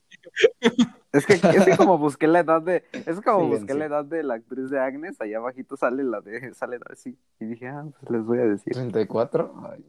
Es 1.12 1.26
que, 1.26 1.34
es 1.34 1.64
que 1.64 1.76
como 1.76 1.96
busqué 1.96 2.26
la 2.26 2.40
edad 2.40 2.60
de, 2.60 2.82
es 3.06 3.20
como 3.20 3.46
busqué 3.46 3.72
la 3.74 3.84
edad 3.84 4.04
de 4.04 4.24
la 4.24 4.34
actriz 4.34 4.68
de 4.70 4.80
Agnes, 4.80 5.20
allá 5.20 5.36
abajito 5.38 5.76
sale 5.76 6.02
la 6.02 6.20
de, 6.20 6.52
sale 6.54 6.78
Darcy. 6.80 7.16
Y 7.38 7.44
dije, 7.44 7.68
ah, 7.68 7.84
pues 8.00 8.10
les 8.10 8.24
voy 8.24 8.38
a 8.38 8.44
decir. 8.46 8.72
¿34? 8.74 9.52
Ay. 9.72 9.84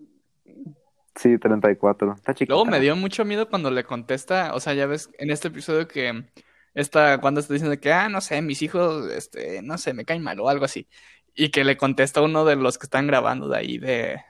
Sí, 1.16 1.38
34. 1.38 2.14
Está 2.14 2.34
chiquita. 2.34 2.54
Luego 2.54 2.66
me 2.70 2.80
dio 2.80 2.96
mucho 2.96 3.24
miedo 3.26 3.48
cuando 3.50 3.72
le 3.72 3.84
contesta, 3.86 4.54
o 4.54 4.60
sea, 4.60 4.74
ya 4.74 4.86
ves 4.86 5.10
en 5.18 5.32
este 5.32 5.48
episodio 5.48 5.88
que 5.88 6.26
esta 6.74 7.20
cuando 7.22 7.40
está 7.40 7.54
diciendo 7.54 7.80
que, 7.80 7.94
ah, 7.94 8.10
no 8.10 8.20
sé, 8.22 8.42
mis 8.42 8.62
hijos, 8.62 9.10
este, 9.12 9.62
no 9.62 9.78
sé, 9.78 9.94
me 9.94 10.04
caen 10.06 10.22
mal 10.24 10.40
o 10.42 10.50
algo 10.50 10.66
así. 10.66 10.88
Y 11.34 11.50
que 11.50 11.64
le 11.64 11.78
contesta 11.78 12.22
uno 12.22 12.44
de 12.46 12.56
los 12.58 12.78
que 12.78 12.86
están 12.86 13.08
grabando 13.08 13.48
de 13.50 13.58
ahí 13.58 13.78
de... 13.78 14.22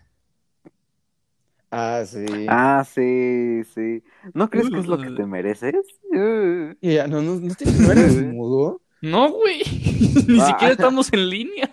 Ah, 1.72 2.04
sí. 2.06 2.26
Ah, 2.48 2.86
sí, 2.90 3.64
sí. 3.74 4.04
¿No 4.34 4.50
crees 4.50 4.70
que 4.70 4.80
es 4.80 4.86
lo 4.88 4.98
que 5.00 5.10
te 5.12 5.26
mereces? 5.26 5.76
Uh. 6.14 6.74
Ya, 6.82 7.08
no, 7.08 7.22
no, 7.22 7.36
no, 7.36 7.54
te- 7.56 7.66
¿no 7.66 7.92
eres 7.92 8.24
mudo. 8.24 8.82
No, 9.02 9.30
güey, 9.32 9.62
ni 10.28 10.40
Ah. 10.40 10.46
siquiera 10.48 10.72
estamos 10.74 11.12
en 11.12 11.30
línea. 11.30 11.70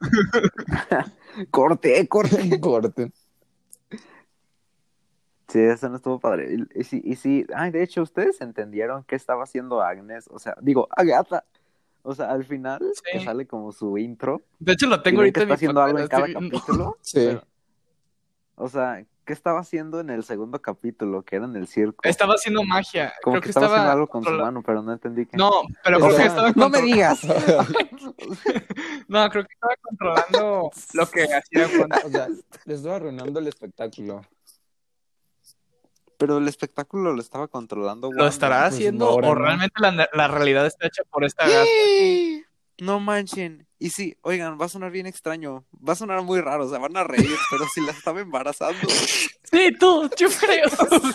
Corte, 1.50 2.06
corte. 2.08 2.60
Corte. 2.60 3.12
Sí, 5.48 5.58
eso 5.58 5.88
no 5.88 5.96
estuvo 5.96 6.20
padre. 6.20 6.54
Y, 6.54 6.80
y 6.80 6.84
sí, 6.84 7.02
y 7.04 7.16
sí, 7.16 7.44
ay, 7.54 7.72
de 7.72 7.82
hecho, 7.82 8.02
¿ustedes 8.02 8.40
entendieron 8.40 9.02
qué 9.04 9.16
estaba 9.16 9.42
haciendo 9.42 9.82
Agnes? 9.82 10.28
O 10.30 10.38
sea, 10.38 10.54
digo, 10.60 10.86
Agatha. 10.90 11.44
O 12.02 12.14
sea, 12.14 12.30
al 12.30 12.44
final, 12.44 12.78
Sí. 12.94 13.02
que 13.12 13.24
sale 13.24 13.46
como 13.46 13.72
su 13.72 13.98
intro. 13.98 14.42
De 14.58 14.72
hecho, 14.72 14.86
lo 14.86 15.02
tengo 15.02 15.16
que 15.18 15.22
ahorita 15.22 15.40
en 15.40 15.42
está 15.48 15.54
haciendo 15.54 15.82
algo 15.82 15.98
en 15.98 16.06
cada 16.08 16.32
capítulo. 16.32 16.96
Sí. 17.02 17.18
pero- 17.26 17.44
o 18.54 18.68
sea, 18.68 19.04
¿qué 19.30 19.34
estaba 19.34 19.60
haciendo 19.60 20.00
en 20.00 20.10
el 20.10 20.24
segundo 20.24 20.60
capítulo, 20.60 21.22
que 21.22 21.36
era 21.36 21.44
en 21.44 21.54
el 21.54 21.68
circo? 21.68 22.00
Estaba 22.02 22.34
haciendo 22.34 22.64
magia. 22.64 23.12
como 23.22 23.34
Creo 23.34 23.42
que, 23.42 23.44
que 23.44 23.50
estaba, 23.50 23.66
haciendo 23.66 23.82
estaba 23.84 23.92
algo 23.92 24.06
con 24.08 24.24
su 24.24 24.30
mano, 24.32 24.60
pero 24.60 24.82
no 24.82 24.92
entendí 24.92 25.24
qué. 25.24 25.36
No, 25.36 25.52
pero 25.84 26.00
creo 26.00 26.16
que 26.16 26.24
estaba 26.24 26.50
no 26.50 26.68
me 26.68 26.82
digas. 26.82 27.20
No, 29.06 29.28
creo 29.28 29.44
que 29.44 29.54
estaba 29.54 29.74
controlando 29.82 30.70
lo 30.94 31.06
que 31.10 31.24
hacía 31.24 31.68
Juan. 31.68 31.90
o 32.06 32.10
sea, 32.10 32.28
les 32.64 32.76
estoy 32.78 32.92
arruinando 32.92 33.38
el 33.38 33.46
espectáculo. 33.46 34.22
Pero 36.16 36.38
el 36.38 36.48
espectáculo 36.48 37.12
lo 37.12 37.20
estaba 37.20 37.46
controlando. 37.46 38.10
¿Lo 38.12 38.26
estará 38.26 38.62
pues, 38.62 38.74
haciendo 38.74 39.06
no, 39.06 39.10
o 39.12 39.20
no. 39.20 39.34
realmente 39.36 39.74
la, 39.80 40.08
la 40.12 40.28
realidad 40.28 40.66
está 40.66 40.88
hecha 40.88 41.02
por 41.08 41.24
esta 41.24 41.44
gata? 41.44 41.64
No 42.80 43.00
manchen. 43.00 43.66
Y 43.78 43.90
sí, 43.90 44.16
oigan, 44.22 44.58
va 44.60 44.66
a 44.66 44.68
sonar 44.68 44.90
bien 44.90 45.06
extraño. 45.06 45.64
Va 45.86 45.92
a 45.92 45.96
sonar 45.96 46.22
muy 46.22 46.40
raro, 46.40 46.66
o 46.66 46.70
sea, 46.70 46.78
van 46.78 46.96
a 46.96 47.04
reír, 47.04 47.30
pero 47.50 47.66
si 47.72 47.80
la 47.80 47.92
estaba 47.92 48.20
embarazando. 48.20 48.88
Sí, 48.88 49.70
tú, 49.78 50.10
yo 50.16 50.28
creo. 50.30 50.68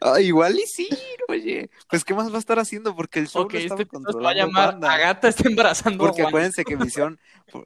Ah, 0.00 0.22
igual 0.22 0.58
y 0.58 0.66
sí, 0.66 0.88
oye. 1.28 1.68
Pues, 1.90 2.02
¿qué 2.02 2.14
más 2.14 2.32
va 2.32 2.36
a 2.36 2.38
estar 2.38 2.58
haciendo? 2.58 2.96
Porque 2.96 3.18
el 3.18 3.28
show 3.28 3.42
ok, 3.42 3.52
lo 3.52 3.58
estaba 3.58 3.82
este 3.82 3.90
se 3.90 3.96
va 3.96 4.00
a 4.00 4.04
controlando 4.04 4.46
llamar. 4.46 4.78
Agata 4.90 5.28
está 5.28 5.46
embarazando 5.46 6.02
Porque 6.02 6.22
acuérdense 6.22 6.64
que 6.64 6.76
Visión. 6.76 7.20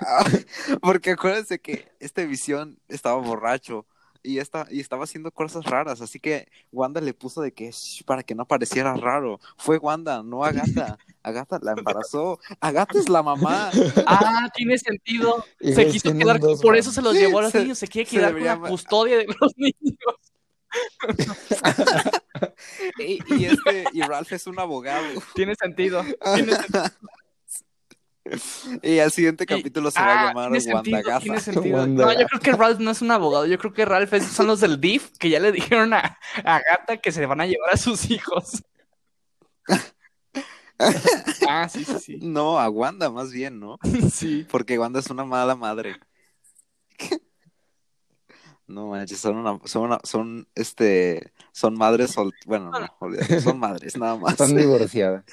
Ah, 0.00 0.24
Porque 0.80 1.10
acuérdense 1.10 1.58
que 1.58 1.92
este 2.00 2.24
Visión 2.26 2.78
estaba 2.88 3.16
borracho 3.16 3.86
y, 4.24 4.38
esta, 4.38 4.66
y 4.70 4.80
estaba 4.80 5.04
haciendo 5.04 5.30
cosas 5.30 5.64
raras. 5.64 6.00
Así 6.00 6.18
que 6.18 6.48
Wanda 6.72 7.00
le 7.00 7.14
puso 7.14 7.40
de 7.42 7.52
que 7.52 7.70
"Shh", 7.70 8.02
para 8.04 8.22
que 8.24 8.34
no 8.34 8.44
pareciera 8.46 8.94
raro. 8.94 9.38
Fue 9.56 9.78
Wanda, 9.78 10.22
no 10.24 10.44
Agatha. 10.44 10.98
Agatha 11.22 11.58
la 11.62 11.72
embarazó. 11.72 12.40
Agatha 12.60 12.98
es 12.98 13.08
la 13.08 13.22
mamá. 13.22 13.70
Ah, 14.06 14.48
tiene 14.54 14.76
sentido. 14.78 15.44
Y 15.60 15.72
Se 15.74 15.86
quiso 15.88 16.12
quedar, 16.12 16.40
dos 16.40 16.60
por 16.60 16.74
eso 16.76 16.90
se 16.90 17.00
los 17.02 17.14
llevó 17.14 17.38
a 17.38 17.42
los 17.42 17.52
Se- 17.52 17.60
niños, 17.60 17.78
se 17.78 17.86
quiere 17.86 18.08
se 18.10 18.16
quedar 18.16 18.32
con 18.32 18.42
la 18.44 18.58
custodia 18.58 19.18
de 19.18 19.26
los 19.26 19.52
niños. 19.56 19.94
Y, 22.98 23.20
y 23.34 23.44
este, 23.44 23.84
y 23.92 24.02
Ralph 24.02 24.32
es 24.32 24.46
un 24.48 24.58
abogado. 24.58 25.04
Tiene 25.34 25.54
sentido. 25.54 26.02
Tiene 26.34 26.52
sentido. 26.56 26.84
Y 28.82 28.98
al 28.98 29.10
siguiente 29.12 29.44
Y- 29.44 29.46
capítulo 29.46 29.90
se 29.90 30.00
va 30.00 30.06
a 30.06 30.20
ah, 30.22 30.26
llamar 30.28 30.50
tiene 30.50 30.60
sentido, 30.60 30.96
Wanda 30.98 31.20
tiene 31.20 31.36
Gaza. 31.36 31.52
sentido. 31.52 31.76
Wanda. 31.78 32.04
No, 32.06 32.12
yo 32.20 32.26
creo 32.26 32.40
que 32.40 32.52
Ralph 32.52 32.78
no 32.80 32.90
es 32.90 33.02
un 33.02 33.10
abogado, 33.10 33.46
yo 33.46 33.58
creo 33.58 33.72
que 33.72 33.84
Ralph 33.84 34.12
es- 34.14 34.26
son 34.26 34.46
los 34.46 34.60
del 34.60 34.80
DIF 34.80 35.10
que 35.18 35.30
ya 35.30 35.40
le 35.40 35.52
dijeron 35.52 35.92
a, 35.94 36.18
a 36.44 36.60
Gata 36.60 36.96
que 36.98 37.12
se 37.12 37.26
van 37.26 37.40
a 37.40 37.46
llevar 37.46 37.70
a 37.72 37.76
sus 37.76 38.10
hijos. 38.10 38.62
Ah, 41.48 41.68
sí, 41.68 41.84
sí, 41.84 41.94
sí. 42.00 42.18
No, 42.20 42.58
a 42.58 42.68
Wanda 42.68 43.08
más 43.08 43.30
bien, 43.30 43.60
¿no? 43.60 43.78
Sí. 44.12 44.44
Porque 44.50 44.76
Wanda 44.76 44.98
es 44.98 45.08
una 45.08 45.24
mala 45.24 45.54
madre. 45.54 45.96
No 48.66 48.88
manches, 48.88 49.20
son 49.20 49.36
una, 49.36 49.60
son 49.66 49.82
una, 49.84 50.00
son 50.02 50.48
este, 50.54 51.32
son 51.52 51.74
madres 51.76 52.10
sol, 52.12 52.32
bueno, 52.46 52.70
no, 52.72 53.40
son 53.40 53.58
madres 53.58 53.96
nada 53.96 54.16
más. 54.16 54.32
Están 54.32 54.56
divorciadas. 54.56 55.24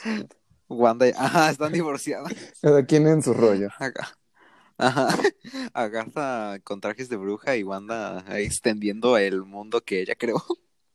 Wanda, 0.74 1.08
y- 1.08 1.14
ajá, 1.18 1.50
están 1.52 1.74
divorciadas. 1.74 2.34
Cada 2.62 2.86
quien 2.86 3.08
en 3.08 3.22
su 3.24 3.34
rollo. 3.34 3.68
Ajá. 3.80 3.92
Ajá. 4.78 5.08
Agatha 5.74 6.60
con 6.64 6.82
trajes 6.82 7.10
de 7.10 7.18
bruja 7.18 7.56
y 7.56 7.64
Wanda 7.64 8.24
extendiendo 8.40 9.18
el 9.18 9.44
mundo 9.44 9.82
que 9.82 10.02
ella 10.02 10.16
creó. 10.16 10.44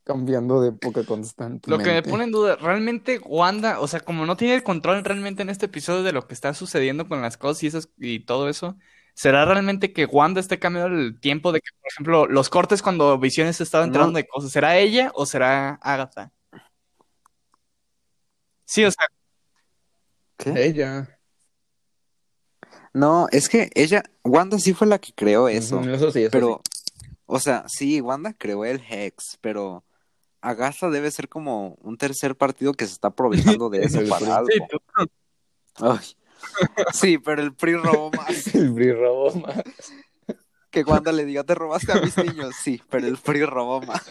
Cambiando 0.03 0.61
de 0.61 0.69
época 0.69 1.03
constantemente. 1.05 1.69
Lo 1.69 1.77
que 1.79 1.91
me 1.93 2.01
pone 2.03 2.23
en 2.25 2.31
duda, 2.31 2.55
realmente 2.55 3.19
Wanda, 3.25 3.79
o 3.81 3.87
sea, 3.87 3.99
como 3.99 4.25
no 4.25 4.37
tiene 4.37 4.55
el 4.55 4.63
control 4.63 5.03
realmente 5.03 5.41
en 5.41 5.49
este 5.49 5.65
episodio 5.65 6.03
de 6.03 6.13
lo 6.13 6.27
que 6.27 6.33
está 6.33 6.53
sucediendo 6.53 7.07
con 7.09 7.21
las 7.21 7.35
cosas 7.37 7.63
y, 7.63 7.67
esas, 7.67 7.89
y 7.97 8.19
todo 8.21 8.47
eso, 8.47 8.77
¿será 9.13 9.43
realmente 9.43 9.91
que 9.91 10.05
Wanda 10.05 10.39
esté 10.39 10.59
cambiando 10.59 10.97
el 10.97 11.19
tiempo 11.19 11.51
de 11.51 11.59
que, 11.59 11.69
por 11.81 11.91
ejemplo, 11.91 12.25
los 12.27 12.49
cortes 12.49 12.81
cuando 12.81 13.17
Visiones 13.19 13.59
estaba 13.59 13.83
entrando 13.83 14.11
No. 14.13 14.17
de 14.17 14.27
cosas, 14.27 14.51
¿será 14.51 14.77
ella 14.77 15.11
o 15.13 15.25
será 15.25 15.71
Agatha? 15.81 16.31
Sí, 18.65 18.83
o 18.85 18.91
sea, 18.91 19.05
Ella. 20.45 21.19
No, 22.93 23.27
es 23.31 23.49
que 23.49 23.69
ella, 23.75 24.03
Wanda 24.23 24.57
sí 24.59 24.73
fue 24.73 24.87
la 24.87 24.99
que 24.99 25.13
creó 25.13 25.47
eso. 25.49 25.77
Ujú, 25.79 25.89
Eso 25.89 26.11
sí, 26.11 26.21
eso 26.23 26.31
Pero, 26.31 26.61
o 27.25 27.39
sea, 27.39 27.65
sí, 27.67 28.01
Wanda 28.01 28.33
creó 28.33 28.65
el 28.65 28.81
Hex, 28.89 29.37
pero 29.41 29.83
Agatha 30.41 30.89
debe 30.89 31.11
ser 31.11 31.29
como 31.29 31.75
un 31.81 31.97
tercer 31.97 32.35
partido 32.35 32.73
que 32.73 32.85
se 32.87 32.93
está 32.93 33.09
aprovechando 33.09 33.69
de 33.69 33.79
eso 33.85 33.99
para 34.09 34.19
PRI. 34.19 34.31
algo. 34.31 34.49
sí, 34.51 34.59
tú- 34.69 35.85
Ay. 35.85 35.99
Sí, 36.93 37.17
pero 37.17 37.41
el 37.43 37.53
PRI 37.53 37.75
robó 37.75 38.11
más. 38.11 38.47
El 38.55 38.71
Bri 38.71 38.91
robó 38.93 39.31
más. 39.39 39.61
Que 40.71 40.83
Wanda 40.83 41.11
le 41.11 41.25
diga, 41.25 41.43
te 41.43 41.55
robaste 41.55 41.91
a 41.91 42.01
mis 42.01 42.17
niños. 42.23 42.55
Sí, 42.63 42.81
pero 42.89 43.07
el 43.07 43.17
PRI 43.17 43.45
robó 43.45 43.81
más. 43.81 44.01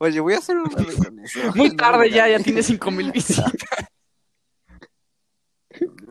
Oye, 0.00 0.20
voy 0.20 0.34
a 0.34 0.38
hacer 0.38 0.56
un 0.56 0.70
meme 0.72 0.94
con 0.96 1.18
eso. 1.18 1.40
muy 1.54 1.74
tarde 1.76 2.10
ya, 2.10 2.28
ya 2.28 2.38
tiene 2.38 2.62
cinco 2.62 2.90
mil 2.92 3.10
visitas. 3.10 3.52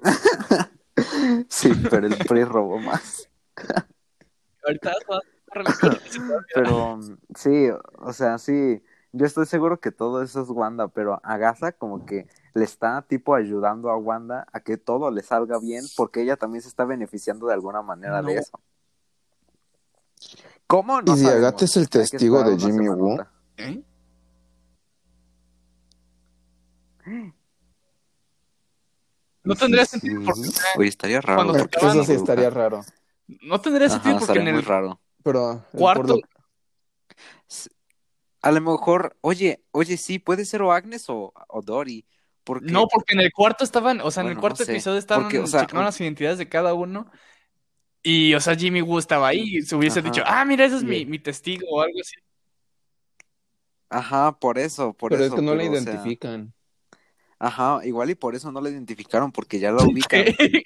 Sí, 1.49 1.71
pero 1.89 2.07
el 2.07 2.17
PRI 2.17 2.43
robó 2.43 2.79
más. 2.79 3.29
Ahorita. 4.63 4.93
Pero 6.53 6.99
sí, 7.35 7.69
o 7.99 8.13
sea, 8.13 8.37
sí, 8.37 8.83
yo 9.13 9.25
estoy 9.25 9.45
seguro 9.45 9.79
que 9.79 9.91
todo 9.91 10.21
eso 10.21 10.41
es 10.41 10.49
Wanda, 10.49 10.89
pero 10.89 11.19
Agatha 11.23 11.71
como 11.71 12.05
que 12.05 12.27
le 12.53 12.65
está 12.65 13.01
tipo 13.03 13.33
ayudando 13.33 13.89
a 13.89 13.97
Wanda 13.97 14.45
a 14.51 14.59
que 14.59 14.77
todo 14.77 15.09
le 15.09 15.23
salga 15.23 15.57
bien 15.59 15.85
porque 15.95 16.21
ella 16.21 16.35
también 16.35 16.61
se 16.61 16.67
está 16.67 16.83
beneficiando 16.83 17.47
de 17.47 17.53
alguna 17.53 17.81
manera 17.81 18.21
No. 18.21 18.27
de 18.27 18.35
eso. 18.35 18.59
¿Cómo? 20.67 21.01
No 21.01 21.15
¿Y 21.15 21.19
si. 21.19 21.27
Agatha 21.27 21.65
es 21.65 21.77
el 21.77 21.89
testigo 21.89 22.43
de 22.43 22.57
Jimmy 22.57 22.85
semanota. 22.85 23.31
¿Eh? 23.57 23.83
No 29.47 29.55
tendría 29.55 29.85
sentido 29.85 30.21
porque, 30.25 30.41
Sí. 30.41 30.51
Oye, 30.77 30.89
estaría 30.89 31.21
raro. 31.21 31.53
Cuando 31.79 32.03
estaría 32.03 32.49
raro. 32.49 32.83
no 33.27 33.61
tendría 33.61 33.89
sentido 33.89 34.19
porque 34.19 34.39
en 34.39 34.47
el 34.47 34.63
raro. 34.63 34.99
Pero 35.23 35.53
eh, 35.73 35.77
cuarto 35.77 36.15
lo- 36.15 36.19
A 38.41 38.51
lo 38.51 38.61
mejor, 38.61 39.17
oye, 39.21 39.61
oye, 39.71 39.97
sí, 39.97 40.19
puede 40.19 40.45
ser 40.45 40.61
o 40.61 40.71
Agnes 40.71 41.09
o, 41.09 41.33
o 41.49 41.61
Dory. 41.61 42.05
Porque 42.43 42.71
No, 42.71 42.87
porque 42.87 43.13
en 43.13 43.19
el 43.21 43.31
cuarto 43.33 43.63
estaban, 43.63 43.99
o 43.99 44.09
sea, 44.11 44.23
en 44.23 44.29
el 44.29 44.37
cuarto 44.37 44.61
no 44.61 44.65
sé, 44.65 44.71
episodio 44.73 44.99
estaban 44.99 45.23
porque, 45.25 45.39
o 45.39 45.47
sea, 45.47 45.61
checando 45.61 45.81
un- 45.81 45.85
las 45.85 45.99
identidades 45.99 46.37
de 46.37 46.47
cada 46.47 46.73
uno. 46.73 47.11
Y, 48.03 48.33
o 48.35 48.39
sea, 48.39 48.55
Jimmy 48.55 48.81
Woo 48.81 48.99
estaba 48.99 49.27
ahí 49.27 49.57
y 49.57 49.61
se 49.63 49.75
hubiese 49.75 49.99
Ajá. 49.99 50.09
dicho, 50.09 50.23
ah, 50.25 50.45
mira, 50.45 50.63
ese 50.63 50.77
es 50.77 50.83
mi, 50.83 51.05
mi 51.05 51.19
testigo 51.19 51.65
o 51.69 51.81
algo 51.81 51.99
así. 51.99 52.15
Ajá, 53.89 54.37
por 54.39 54.57
eso, 54.59 54.93
por 54.93 55.11
Pero 55.11 55.23
eso. 55.23 55.33
es 55.33 55.39
que 55.39 55.45
no 55.45 55.55
la 55.55 55.63
pero, 55.63 55.71
o 55.71 55.75
sea, 55.75 55.83
identifican. 55.93 56.53
Ajá, 57.39 57.79
igual 57.85 58.09
y 58.09 58.15
por 58.15 58.35
eso 58.35 58.51
no 58.51 58.61
la 58.61 58.69
identificaron, 58.69 59.31
porque 59.31 59.59
ya 59.59 59.71
la 59.71 59.83
ubican. 59.83 60.25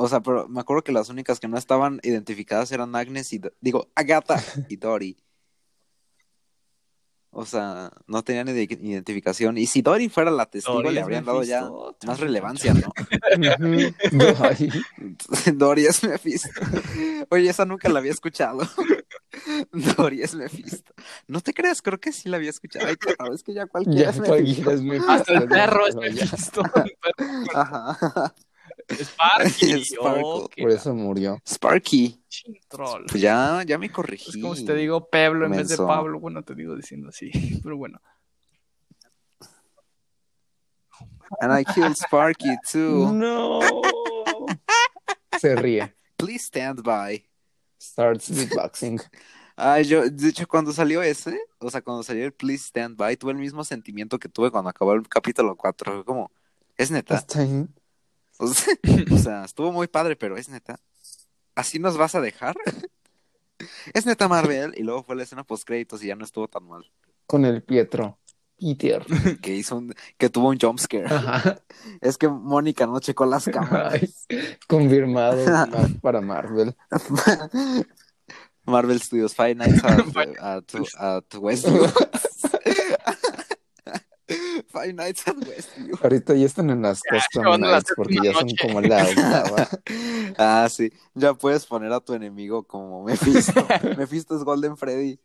O 0.00 0.08
sea, 0.08 0.20
pero 0.20 0.48
me 0.48 0.60
acuerdo 0.60 0.84
que 0.84 0.92
las 0.92 1.08
únicas 1.08 1.40
que 1.40 1.48
no 1.48 1.58
estaban 1.58 1.98
identificadas 2.04 2.70
eran 2.70 2.94
Agnes 2.94 3.32
y, 3.32 3.40
digo, 3.60 3.88
Agatha 3.96 4.40
y 4.68 4.76
Dory. 4.76 5.16
O 7.30 7.44
sea, 7.44 7.90
no 8.06 8.22
tenían 8.22 8.46
ide- 8.48 8.78
identificación. 8.80 9.58
Y 9.58 9.66
si 9.66 9.82
Dory 9.82 10.08
fuera 10.08 10.30
la 10.30 10.46
testigo, 10.46 10.82
Dory 10.82 10.94
le 10.94 11.00
habrían 11.00 11.24
dado 11.24 11.42
ya 11.42 11.68
más 12.06 12.20
relevancia, 12.20 12.74
¿no? 12.74 12.92
Dory 15.54 15.86
es 15.86 16.04
Mephisto. 16.04 16.48
Oye, 17.30 17.50
esa 17.50 17.64
nunca 17.64 17.88
la 17.88 17.98
había 17.98 18.12
escuchado. 18.12 18.60
Dory 19.96 20.22
es 20.22 20.34
Mephisto. 20.34 20.92
No 21.26 21.40
te 21.40 21.52
creas, 21.54 21.82
creo 21.82 21.98
que 21.98 22.12
sí 22.12 22.28
la 22.28 22.36
había 22.36 22.50
escuchado. 22.50 22.86
Ay, 22.86 22.96
raro, 23.18 23.34
es 23.34 23.42
que 23.42 23.54
ya 23.54 23.66
cualquiera 23.68 24.00
ya 24.04 24.10
es 24.10 24.16
Mephisto. 24.18 24.34
cualquiera 24.34 24.72
es 24.72 24.82
Mephisto, 24.82 25.10
Hasta 25.12 25.32
el 25.38 25.48
perro 25.48 25.86
es. 25.86 25.94
Mephisto. 25.96 26.62
Ajá. 27.54 28.34
Sparky. 28.90 29.84
Sparkle. 29.84 30.22
Oh, 30.24 30.48
Por 30.56 30.70
eso 30.70 30.94
murió. 30.94 31.38
Sparky. 31.46 32.22
troll. 32.68 33.04
Pues 33.08 33.20
ya, 33.20 33.62
ya 33.66 33.76
me 33.78 33.90
corregí. 33.90 34.30
Es 34.30 34.36
como 34.42 34.54
si 34.54 34.64
te 34.64 34.74
digo 34.74 35.08
Pablo 35.10 35.46
en 35.46 35.52
vez 35.52 35.68
de. 35.68 35.76
Pablo. 35.76 36.18
Bueno, 36.20 36.42
te 36.42 36.54
digo 36.54 36.74
diciendo 36.74 37.08
así. 37.10 37.30
Pero 37.62 37.76
bueno. 37.76 38.00
And 41.40 41.52
I 41.52 41.64
killed 41.64 41.96
Sparky 41.96 42.56
too. 42.70 43.12
No. 43.12 43.60
Se 45.38 45.54
ríe. 45.54 45.94
Please 46.16 46.44
stand 46.46 46.82
by. 46.82 47.22
Starts 47.80 48.30
beatboxing. 48.30 49.00
Ay, 49.56 49.84
yo, 49.84 50.08
de 50.08 50.28
hecho, 50.28 50.46
cuando 50.46 50.72
salió 50.72 51.02
ese, 51.02 51.40
o 51.58 51.70
sea, 51.70 51.82
cuando 51.82 52.04
salió 52.04 52.24
el 52.24 52.32
Please 52.32 52.66
Stand 52.68 52.96
By, 52.96 53.16
tuve 53.16 53.32
el 53.32 53.38
mismo 53.38 53.64
sentimiento 53.64 54.18
que 54.18 54.28
tuve 54.28 54.52
cuando 54.52 54.70
acabó 54.70 54.92
el 54.94 55.08
capítulo 55.08 55.56
4. 55.56 55.94
Fue 55.94 56.04
como, 56.04 56.30
es 56.76 56.92
neta. 56.92 57.24
O 58.38 58.46
sea, 58.46 58.74
o 59.12 59.18
sea, 59.18 59.44
estuvo 59.44 59.72
muy 59.72 59.88
padre, 59.88 60.14
pero 60.14 60.36
es 60.36 60.48
neta. 60.48 60.78
¿Así 61.56 61.80
nos 61.80 61.96
vas 61.96 62.14
a 62.14 62.20
dejar? 62.20 62.56
es 63.94 64.06
neta, 64.06 64.28
Marvel. 64.28 64.74
Y 64.76 64.84
luego 64.84 65.02
fue 65.02 65.16
la 65.16 65.24
escena 65.24 65.42
post 65.42 65.64
créditos 65.66 66.04
y 66.04 66.06
ya 66.06 66.14
no 66.14 66.24
estuvo 66.24 66.46
tan 66.46 66.64
mal. 66.64 66.88
Con 67.26 67.44
el 67.44 67.62
Pietro. 67.62 68.16
Peter. 68.58 69.04
Que 69.42 69.54
hizo 69.54 69.76
un, 69.76 69.94
que 70.16 70.28
tuvo 70.28 70.48
un 70.48 70.58
jump 70.58 70.78
scare. 70.78 71.06
Ajá. 71.06 71.60
Es 72.00 72.18
que 72.18 72.28
Mónica 72.28 72.86
no 72.86 72.98
checó 73.00 73.24
las 73.26 73.44
cámaras. 73.46 73.94
Ay, 73.94 74.14
confirmado 74.68 75.44
ma- 75.46 75.88
para 76.02 76.20
Marvel. 76.20 76.74
Marvel 78.64 79.00
Studios 79.00 79.34
Five 79.34 79.54
Nights 79.54 79.82
at, 79.84 80.00
at, 80.40 80.64
at 80.98 81.34
Westview. 81.38 81.86
Five 84.70 84.92
Nights 84.92 85.26
at 85.26 85.36
Westview. 85.36 85.96
Ahorita 86.02 86.34
ya 86.34 86.44
están 86.44 86.68
en 86.68 86.82
las 86.82 87.00
custom 87.02 87.58
nights 87.60 87.92
porque 87.96 88.18
ya 88.22 88.34
son 88.34 88.50
como 88.60 88.80
la 88.82 89.04
octava. 89.04 89.68
Ah, 90.36 90.68
sí. 90.70 90.92
Ya 91.14 91.32
puedes 91.32 91.64
poner 91.64 91.90
a 91.92 92.00
tu 92.00 92.12
enemigo 92.12 92.64
como 92.64 93.04
Mephisto. 93.04 93.66
Mephisto 93.96 94.36
es 94.36 94.44
Golden 94.44 94.76
Freddy. 94.76 95.18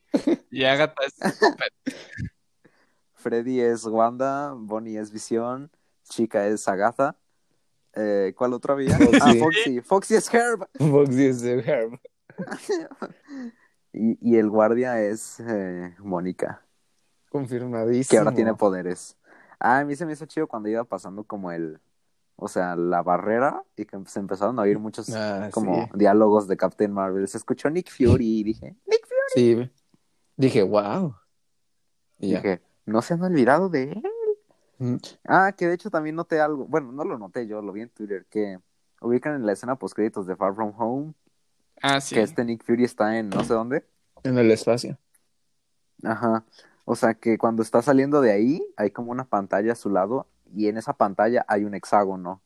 Y 0.49 0.63
Agatha 0.63 1.03
es 1.05 1.13
Freddy 3.23 3.59
es 3.61 3.85
Wanda. 3.85 4.53
Bonnie 4.55 4.97
es 4.99 5.11
Visión. 5.11 5.71
Chica 6.03 6.45
es 6.47 6.67
Agatha. 6.67 7.15
Eh, 7.95 8.33
¿Cuál 8.37 8.53
otra 8.53 8.73
había? 8.73 8.97
Foxy. 8.97 9.19
Ah, 9.21 9.33
Foxy. 9.39 9.81
Foxy 9.81 10.15
es 10.15 10.33
Herb. 10.33 10.67
Foxy 10.79 11.25
es 11.25 11.43
Herb. 11.43 11.99
Y, 13.95 14.17
y 14.27 14.37
el 14.37 14.49
guardia 14.49 14.99
es 15.03 15.39
eh, 15.39 15.95
Mónica, 15.99 16.65
Confirmadísimo. 17.29 18.09
que 18.09 18.17
ahora 18.17 18.33
tiene 18.33 18.55
poderes. 18.55 19.17
Ah, 19.59 19.79
a 19.79 19.85
mí 19.85 19.95
se 19.95 20.03
me 20.07 20.13
hizo 20.13 20.25
chido 20.25 20.47
cuando 20.47 20.67
iba 20.67 20.83
pasando 20.83 21.23
como 21.25 21.51
el. 21.51 21.79
O 22.35 22.47
sea, 22.47 22.75
la 22.75 23.03
barrera 23.03 23.63
y 23.75 23.85
que 23.85 23.99
se 24.07 24.19
empezaron 24.19 24.57
a 24.57 24.63
oír 24.63 24.79
muchos 24.79 25.13
Ah, 25.13 25.49
como 25.53 25.83
sí. 25.85 25.91
diálogos 25.93 26.47
de 26.47 26.57
Captain 26.57 26.91
Marvel. 26.91 27.27
Se 27.27 27.37
escuchó 27.37 27.69
Nick 27.69 27.91
Fury 27.91 28.39
y 28.39 28.43
dije, 28.43 28.75
Nick 28.87 29.07
Sí. 29.35 29.69
Dije, 30.37 30.63
wow. 30.63 31.13
Y 32.17 32.31
ya. 32.31 32.41
No 32.85 33.01
se 33.01 33.13
han 33.13 33.21
olvidado 33.21 33.69
de 33.69 33.83
él. 33.83 34.03
Mm. 34.79 34.95
Ah, 35.27 35.53
que 35.57 35.67
de 35.67 35.75
hecho 35.75 35.89
también 35.89 36.15
noté 36.15 36.39
algo. 36.39 36.65
Bueno, 36.65 36.91
no 36.91 37.03
lo 37.03 37.17
noté 37.17 37.47
yo, 37.47 37.61
lo 37.61 37.71
vi 37.71 37.81
en 37.81 37.89
Twitter. 37.89 38.25
Que 38.29 38.59
ubican 39.01 39.35
en 39.35 39.45
la 39.45 39.53
escena 39.53 39.75
post 39.75 39.95
créditos 39.95 40.27
de 40.27 40.35
Far 40.35 40.53
From 40.55 40.73
Home. 40.77 41.13
Ah, 41.81 42.01
sí. 42.01 42.15
Que 42.15 42.21
este 42.21 42.43
Nick 42.45 42.63
Fury 42.63 42.83
está 42.83 43.17
en 43.17 43.29
no 43.29 43.43
sé 43.43 43.53
dónde. 43.53 43.85
En 44.23 44.37
el 44.37 44.51
espacio. 44.51 44.97
Ajá. 46.03 46.43
O 46.85 46.95
sea 46.95 47.13
que 47.13 47.37
cuando 47.37 47.63
está 47.63 47.81
saliendo 47.81 48.21
de 48.21 48.31
ahí, 48.31 48.61
hay 48.75 48.91
como 48.91 49.11
una 49.11 49.25
pantalla 49.25 49.71
a 49.73 49.75
su 49.75 49.89
lado. 49.89 50.27
Y 50.55 50.67
en 50.67 50.77
esa 50.77 50.93
pantalla 50.93 51.45
hay 51.47 51.63
un 51.63 51.73
hexágono. 51.73 52.41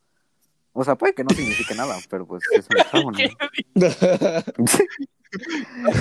O 0.73 0.83
sea, 0.83 0.95
puede 0.95 1.15
que 1.15 1.23
no 1.23 1.31
signifique 1.31 1.73
nada, 1.73 1.95
pero 2.09 2.27
pues 2.27 2.43
es 2.51 2.67
un 2.69 2.77
hexágono. 2.79 3.17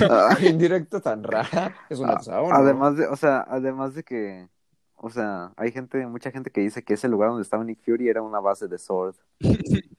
Ah, 0.09 0.35
Indirecto 0.41 1.01
tan 1.01 1.23
rara. 1.23 1.75
Es 1.89 1.99
un 1.99 2.09
Ah, 2.09 2.13
hexágono. 2.13 2.55
Además 2.55 2.97
de, 2.97 3.07
o 3.07 3.15
sea, 3.15 3.45
además 3.47 3.93
de 3.95 4.03
que, 4.03 4.47
o 4.95 5.09
sea, 5.09 5.51
hay 5.57 5.71
gente, 5.71 6.05
mucha 6.07 6.31
gente 6.31 6.49
que 6.51 6.61
dice 6.61 6.83
que 6.83 6.93
ese 6.95 7.07
lugar 7.07 7.29
donde 7.29 7.43
estaba 7.43 7.63
Nick 7.63 7.79
Fury 7.85 8.09
era 8.09 8.21
una 8.21 8.39
base 8.39 8.67
de 8.67 8.77
Sword. 8.77 9.15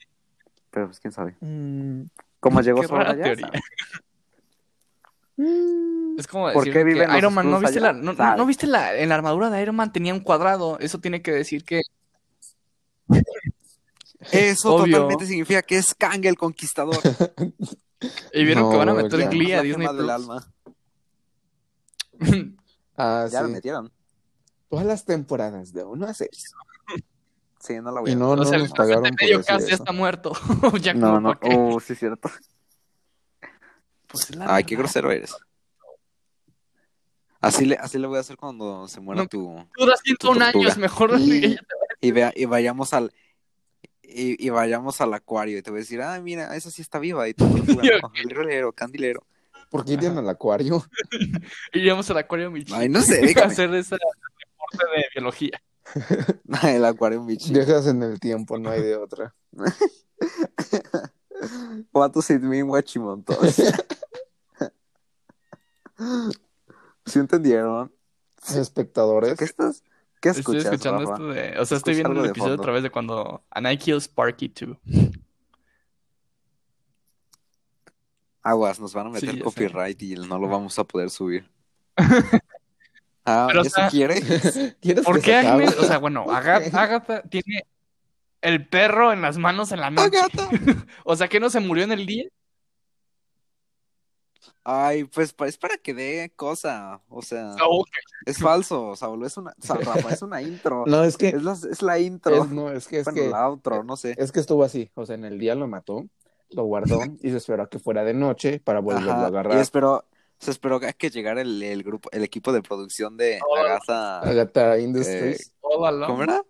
Pero 0.71 0.87
pues 0.87 1.01
quién 1.01 1.13
sabe. 1.13 1.37
Mm, 1.41 2.03
¿Cómo 2.41 2.61
llegó 2.61 2.83
Sword 2.83 3.07
allá? 3.09 3.25
teoría. 3.25 3.51
Es 6.19 6.27
como 6.27 6.51
¿Por 6.53 6.65
decir 6.65 6.73
qué 6.73 6.85
que 6.95 7.17
Iron 7.19 7.33
Man, 7.33 7.49
¿no 7.49 7.61
viste, 7.61 7.79
allá? 7.79 7.93
la, 7.93 7.93
no, 7.93 8.13
no- 8.13 8.17
¿Sabe? 8.17 8.37
no 8.39 8.45
viste 8.47 8.67
la, 8.67 8.97
en 8.97 9.09
la 9.09 9.15
armadura 9.15 9.51
de 9.51 9.63
Iron 9.63 9.77
Man 9.77 9.93
tenía 9.93 10.13
un 10.13 10.21
cuadrado? 10.21 10.79
Eso 10.81 10.99
tiene 10.99 11.23
que 11.23 11.31
decir 11.31 11.65
que 11.65 11.83
Eso 14.33 14.75
Obvio. 14.75 14.97
totalmente 14.97 15.27
significa 15.27 15.63
que 15.63 15.77
es 15.79 15.95
Kang 15.95 16.25
el 16.27 16.37
Conquistador. 16.37 16.99
Y 18.33 18.45
vieron 18.45 18.71
que 18.71 18.77
van 18.77 18.89
a 18.89 18.93
No, 18.95 19.03
meter 19.03 19.21
ya. 19.21 19.29
Glee 19.29 19.53
a 19.53 19.63
Disney 19.63 19.87
gema 19.87 19.93
del 19.93 20.07
Plus. 20.07 20.11
alma. 20.11 20.53
Ah, 23.01 23.27
Ya 23.31 23.43
lo 23.43 23.49
sí. 23.49 23.55
metieron. 23.55 23.93
Todas 24.69 24.85
las 24.85 25.05
temporadas 25.05 25.73
de 25.73 25.85
1 25.85 26.07
a 26.07 26.13
6. 26.15 26.53
Sí, 27.61 27.81
no 27.81 27.93
la 27.93 28.01
voy 28.01 28.11
Y 28.11 28.15
a 28.15 28.17
no, 28.17 28.31
o 28.31 28.37
no 28.37 28.45
sea, 28.45 28.59
nos 28.59 28.71
pagaron 28.73 29.05
de 29.05 29.13
medio 29.21 29.39
eso. 29.41 29.57
está 29.57 29.93
muerto. 29.93 30.33
ya 30.81 30.95
No, 30.95 31.21
no. 31.21 31.39
qué. 31.39 31.49
Oh, 31.57 31.79
sí, 31.81 31.93
es 31.93 31.99
cierto. 32.01 32.29
Pues 34.09 34.31
es 34.31 34.37
la 34.37 34.53
Ay, 34.55 34.65
qué 34.65 34.75
verdad. 34.75 34.85
grosero 34.87 35.11
eres. 35.13 35.37
Así 37.41 37.67
le, 37.67 37.77
así 37.77 37.99
le 37.99 38.09
voy 38.09 38.17
a 38.17 38.21
hacer 38.21 38.37
cuando 38.37 38.89
se 38.89 39.01
muera 39.01 39.23
No. 39.23 39.29
tu. 39.29 39.65
Duras 39.77 40.01
101 40.03 40.41
tortuga. 40.47 40.65
años, 40.65 40.79
mejor 40.79 41.11
te 41.13 41.57
Y, 42.01 42.11
vea, 42.11 42.33
y 42.35 42.45
vayamos 42.47 42.93
al. 42.95 43.13
Y, 44.11 44.43
y 44.45 44.49
vayamos 44.51 45.01
al 45.03 45.13
acuario 45.13 45.59
y 45.59 45.63
te 45.63 45.71
voy 45.71 45.79
a 45.79 45.83
decir, 45.83 46.01
ah, 46.01 46.19
mira, 46.21 46.57
esa 46.57 46.71
sí 46.71 46.81
está 46.81 46.99
viva. 46.99 47.29
Y 47.29 47.35
tu 47.35 47.47
tortuga, 47.57 47.83
no, 48.03 48.11
el 48.15 48.31
rolero, 48.31 48.73
candilero. 48.73 49.27
¿Por 49.71 49.85
qué 49.85 49.93
irían 49.93 50.17
al 50.17 50.29
acuario? 50.29 50.83
iríamos 51.75 52.09
al 52.11 52.19
acuario 52.19 52.51
Michi. 52.51 52.73
Ay, 52.75 52.89
no 52.89 53.03
sé, 53.03 53.19
a 53.23 53.27
dígame. 53.27 53.53
hacer 53.53 53.75
ese 53.75 53.97
reporte 53.97 54.97
de 54.97 55.05
biología. 55.15 55.63
el 56.63 56.85
acuario 56.87 57.23
bichi. 57.25 57.53
Viajas 57.53 57.87
en 57.87 58.03
el 58.03 58.19
tiempo, 58.19 58.59
no 58.59 58.71
hay 58.71 58.81
de 58.83 58.97
otra. 58.97 59.35
What 61.93 62.13
does 62.13 62.31
it 62.31 62.41
mean, 62.41 62.67
guachimontos? 62.67 63.37
¿Sí 67.07 67.19
entendieron? 67.19 67.93
Espectadores. 68.55 69.37
¿Qué 69.39 69.45
estás? 69.45 69.83
¿Qué 70.21 70.31
Estoy 70.31 70.41
escuchas, 70.41 70.65
escuchando 70.65 71.01
Rafa? 71.01 71.13
esto 71.13 71.27
de. 71.29 71.59
O 71.61 71.65
sea, 71.65 71.77
estoy 71.77 71.95
viendo 71.95 72.25
el 72.25 72.31
episodio 72.31 72.55
otra 72.55 72.73
vez 72.73 72.83
de 72.83 72.91
cuando 72.91 73.45
And 73.51 73.71
I 73.71 73.77
Kill 73.77 73.97
Sparky 74.01 74.49
2. 74.49 74.77
Aguas, 78.43 78.81
nos 78.81 78.95
van 78.95 79.09
a 79.09 79.11
meter 79.11 79.31
Sí, 79.31 79.37
ya 79.37 79.39
sé. 79.39 79.45
copyright 79.45 80.03
y 80.03 80.15
no 80.15 80.39
lo 80.39 80.49
vamos 80.49 80.79
a 80.79 80.85
poder 80.85 81.11
subir. 81.11 81.51
ah, 83.27 83.45
Pero, 83.49 83.61
o 83.61 83.65
¿eso 83.65 83.75
sea, 83.75 83.89
quiere? 83.89 84.21
¿Quieres 84.81 85.05
¿Por 85.05 85.21
qué? 85.21 85.35
Agnes? 85.37 85.77
O 85.79 85.85
sea, 85.85 85.99
bueno, 85.99 86.25
Aga- 86.31 86.63
Agatha 86.73 87.23
tiene 87.23 87.65
el 88.41 88.67
perro 88.67 89.13
en 89.13 89.21
las 89.21 89.37
manos 89.37 89.73
en 89.73 89.81
la 89.81 89.91
noche. 89.91 90.17
Agatha. 90.19 90.49
O 91.05 91.17
sea, 91.17 91.29
que 91.29 91.41
no 91.41 91.51
se 91.51 91.61
murió 91.61 91.85
en 91.85 91.93
el 91.93 92.07
día. 92.07 92.25
Ay, 94.71 95.05
pues 95.05 95.35
es 95.47 95.57
para 95.57 95.79
que 95.79 95.95
dé 95.95 96.31
cosa. 96.37 97.01
O 97.09 97.23
sea, 97.23 97.55
Oh, 97.67 97.85
es 98.27 98.37
falso, 98.39 98.95
Saulo. 98.97 99.27
Es 99.27 99.37
una, 99.39 99.55
Sa- 99.59 99.77
Rafa, 99.77 100.11
es 100.13 100.21
una 100.21 100.43
intro. 100.43 100.85
No, 100.87 101.05
es 101.05 101.17
que. 101.17 101.29
Es 101.29 101.43
la, 101.43 101.53
es 101.53 101.81
la 101.81 101.99
intro. 101.99 102.45
es- 102.45 102.51
no, 102.51 102.71
es 102.71 102.87
que 102.87 102.99
es 102.99 103.05
bueno, 103.07 103.23
que. 103.23 103.29
la 103.31 103.47
outro, 103.47 103.83
no 103.83 103.97
sé. 103.97 104.15
Es 104.19 104.31
que 104.31 104.41
estuvo 104.41 104.63
así. 104.65 104.91
O 104.95 105.07
sea, 105.07 105.15
en 105.15 105.25
el 105.25 105.39
día 105.39 105.55
lo 105.55 105.67
mató, 105.69 106.05
lo 106.51 106.65
guardó 106.65 107.01
y 107.23 107.31
se 107.31 107.39
esperó 107.39 107.63
a 107.63 107.69
que 107.71 107.79
fuera 107.79 108.05
de 108.05 108.13
noche 108.13 108.61
para 108.61 108.81
volverlo 108.81 109.11
Ajá, 109.13 109.21
a 109.21 109.25
Y 109.25 109.27
agarrar. 109.29 109.59
esperó, 109.59 110.05
se 110.39 110.51
esperó 110.51 110.77
a 110.77 110.93
que 110.93 111.09
llegara 111.09 111.41
el, 111.41 111.63
el 111.63 111.83
grupo, 111.83 112.11
el 112.13 112.23
equipo 112.23 112.53
de 112.53 112.61
producción 112.61 113.17
de 113.17 113.41
Oh. 113.49 113.57
Agatha. 113.57 114.21
Agatha 114.21 114.79
Industries. 114.79 115.55
along. 115.65 116.07
¿Cómo 116.11 116.23
era? 116.25 116.43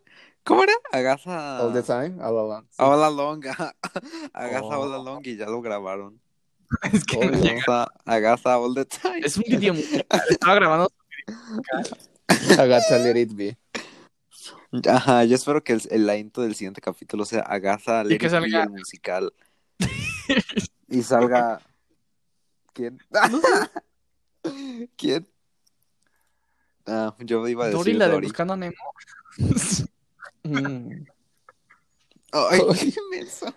¿Cómo 0.45 0.63
era? 0.65 0.73
Agatha. 0.91 1.63
All 1.65 1.73
the 1.73 1.83
time, 1.83 2.17
all 2.21 2.37
along. 2.39 2.65
Sí. 2.71 2.77
All 2.79 3.03
Along. 3.05 3.45
Agatha 4.33 4.65
Oh. 4.79 4.83
All 4.83 4.95
Along 4.95 5.21
y 5.25 5.37
ya 5.37 5.47
lo 5.47 5.61
grabaron. 5.63 6.21
Es 6.93 7.05
que 7.05 7.17
Oh. 7.17 7.23
Agatha, 7.23 7.89
Agatha 8.05 8.59
All 8.59 8.75
the 8.75 8.85
Time. 8.85 9.21
Es 9.25 9.37
un 9.37 9.45
video 9.47 9.75
musical. 9.75 10.07
Estaba 10.31 10.55
grabando. 10.55 10.93
Agatha 12.59 12.99
Let 12.99 13.21
It 13.21 13.33
Be. 13.35 13.59
Ajá, 14.89 15.25
yo 15.25 15.35
espero 15.35 15.65
que 15.65 15.73
el, 15.73 15.83
el 15.91 16.19
intro 16.19 16.43
del 16.43 16.55
siguiente 16.55 16.81
capítulo 16.83 17.25
sea 17.25 17.41
Agatha 17.41 18.05
Let 18.05 18.19
que 18.19 18.27
It 18.27 18.33
Be, 18.33 18.39
salga- 18.39 18.63
el 18.65 18.71
musical. 18.71 19.33
y 20.89 21.03
salga... 21.03 21.61
¿Quién? 22.75 22.99
¿Quién? 24.97 25.27
Ah, 26.87 27.15
yo 27.19 27.47
iba 27.49 27.65
a 27.65 27.69
decir 27.69 27.79
Dory, 27.79 27.93
la 27.95 28.09
de. 28.09 28.21
Buscando 28.21 28.53
a 28.55 28.57
Nemo. 28.57 28.75
Mm. 30.45 31.05
Ay, 32.33 32.61
qué 32.79 32.95
menso. 33.11 33.53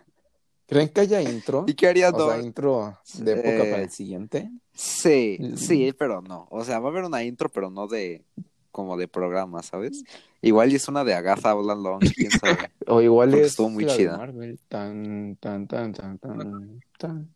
¿Creen 0.72 0.88
que 0.88 1.02
haya 1.02 1.22
intro? 1.22 1.66
¿Y 1.68 1.74
qué 1.74 1.88
haría 1.90 2.12
O 2.12 2.30
sea, 2.30 2.40
intro 2.42 2.98
de 3.16 3.34
época 3.34 3.66
Eh, 3.66 3.72
para 3.72 3.84
el 3.84 3.90
siguiente. 3.90 4.50
Sí, 4.74 5.38
Mm. 5.38 5.58
sí, 5.58 5.94
pero 6.00 6.22
no. 6.22 6.48
O 6.50 6.64
sea, 6.64 6.80
va 6.80 6.88
a 6.88 6.92
haber 6.92 7.04
una 7.04 7.22
intro, 7.26 7.50
pero 7.50 7.70
no 7.70 7.88
de 7.88 8.24
como 8.72 8.96
de 8.96 9.10
programa, 9.10 9.62
¿sabes? 9.64 10.02
Igual 10.42 10.72
y 10.72 10.76
es 10.78 10.88
una 10.88 11.04
de 11.04 11.14
Agatha 11.14 11.54
All 11.54 11.70
Along, 11.70 12.00
quién 12.16 12.32
sabe. 12.32 12.58
O 12.88 13.02
igual 13.02 13.32
porque 13.32 13.42
es 13.44 13.52
estuvo 13.52 13.70
muy 13.70 13.84
la 13.84 13.92
de 13.92 13.98
chida. 13.98 14.16
Marvel. 14.18 14.60
Tan, 14.70 15.36
tan, 15.42 15.68
tan, 15.68 15.92
tan, 15.92 16.18
tan, 16.18 16.82
tan, 16.98 17.36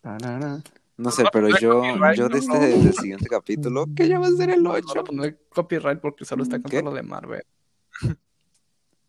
tarara. 0.00 0.62
No 0.96 1.10
sé, 1.10 1.24
pero 1.30 1.48
yo, 1.58 1.82
yo 2.16 2.28
de 2.30 2.38
este 2.38 2.58
del 2.58 2.94
siguiente 2.94 3.26
capítulo, 3.28 3.84
que 3.94 4.08
ya 4.08 4.18
va 4.18 4.28
a 4.28 4.30
ser 4.30 4.48
el 4.48 4.62
No 4.62 4.70
8. 4.72 4.86
voy 4.88 4.98
a 5.00 5.04
poner 5.04 5.38
copyright 5.50 6.00
porque 6.00 6.24
solo 6.24 6.44
está 6.44 6.56
¿Qué? 6.56 6.62
contando 6.62 6.90
lo 6.92 6.96
de 6.96 7.02
Marvel. 7.02 7.42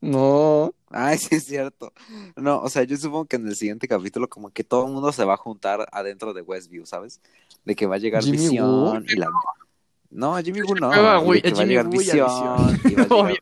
Ah, 0.00 0.06
no. 0.06 0.74
Ay, 0.90 1.18
sí 1.18 1.34
es 1.34 1.44
cierto. 1.44 1.92
No, 2.36 2.60
o 2.60 2.68
sea, 2.70 2.82
yo 2.84 2.96
supongo 2.96 3.26
que 3.26 3.36
en 3.36 3.46
el 3.46 3.56
siguiente 3.56 3.88
capítulo 3.88 4.28
como 4.28 4.50
que 4.50 4.64
todo 4.64 4.86
el 4.86 4.92
mundo 4.92 5.12
se 5.12 5.24
va 5.24 5.34
a 5.34 5.36
juntar 5.36 5.86
adentro 5.92 6.32
de 6.32 6.42
Westview, 6.42 6.86
¿sabes? 6.86 7.20
De 7.64 7.76
que 7.76 7.86
va 7.86 7.96
a 7.96 7.98
llegar 7.98 8.22
Jimmy 8.22 8.38
Visión 8.38 9.04
y 9.08 9.16
la... 9.16 9.28
No, 10.10 10.36
Jimmy 10.42 10.62
Woo 10.62 10.74
no. 10.74 11.22
Güey, 11.22 11.42
que 11.42 11.52
va 11.52 11.62
a 11.62 11.66
llegar 11.66 11.86
Woo 11.86 11.94
a 11.94 11.98
Visión 11.98 12.28
a 12.28 12.78
llegar-. 12.84 13.38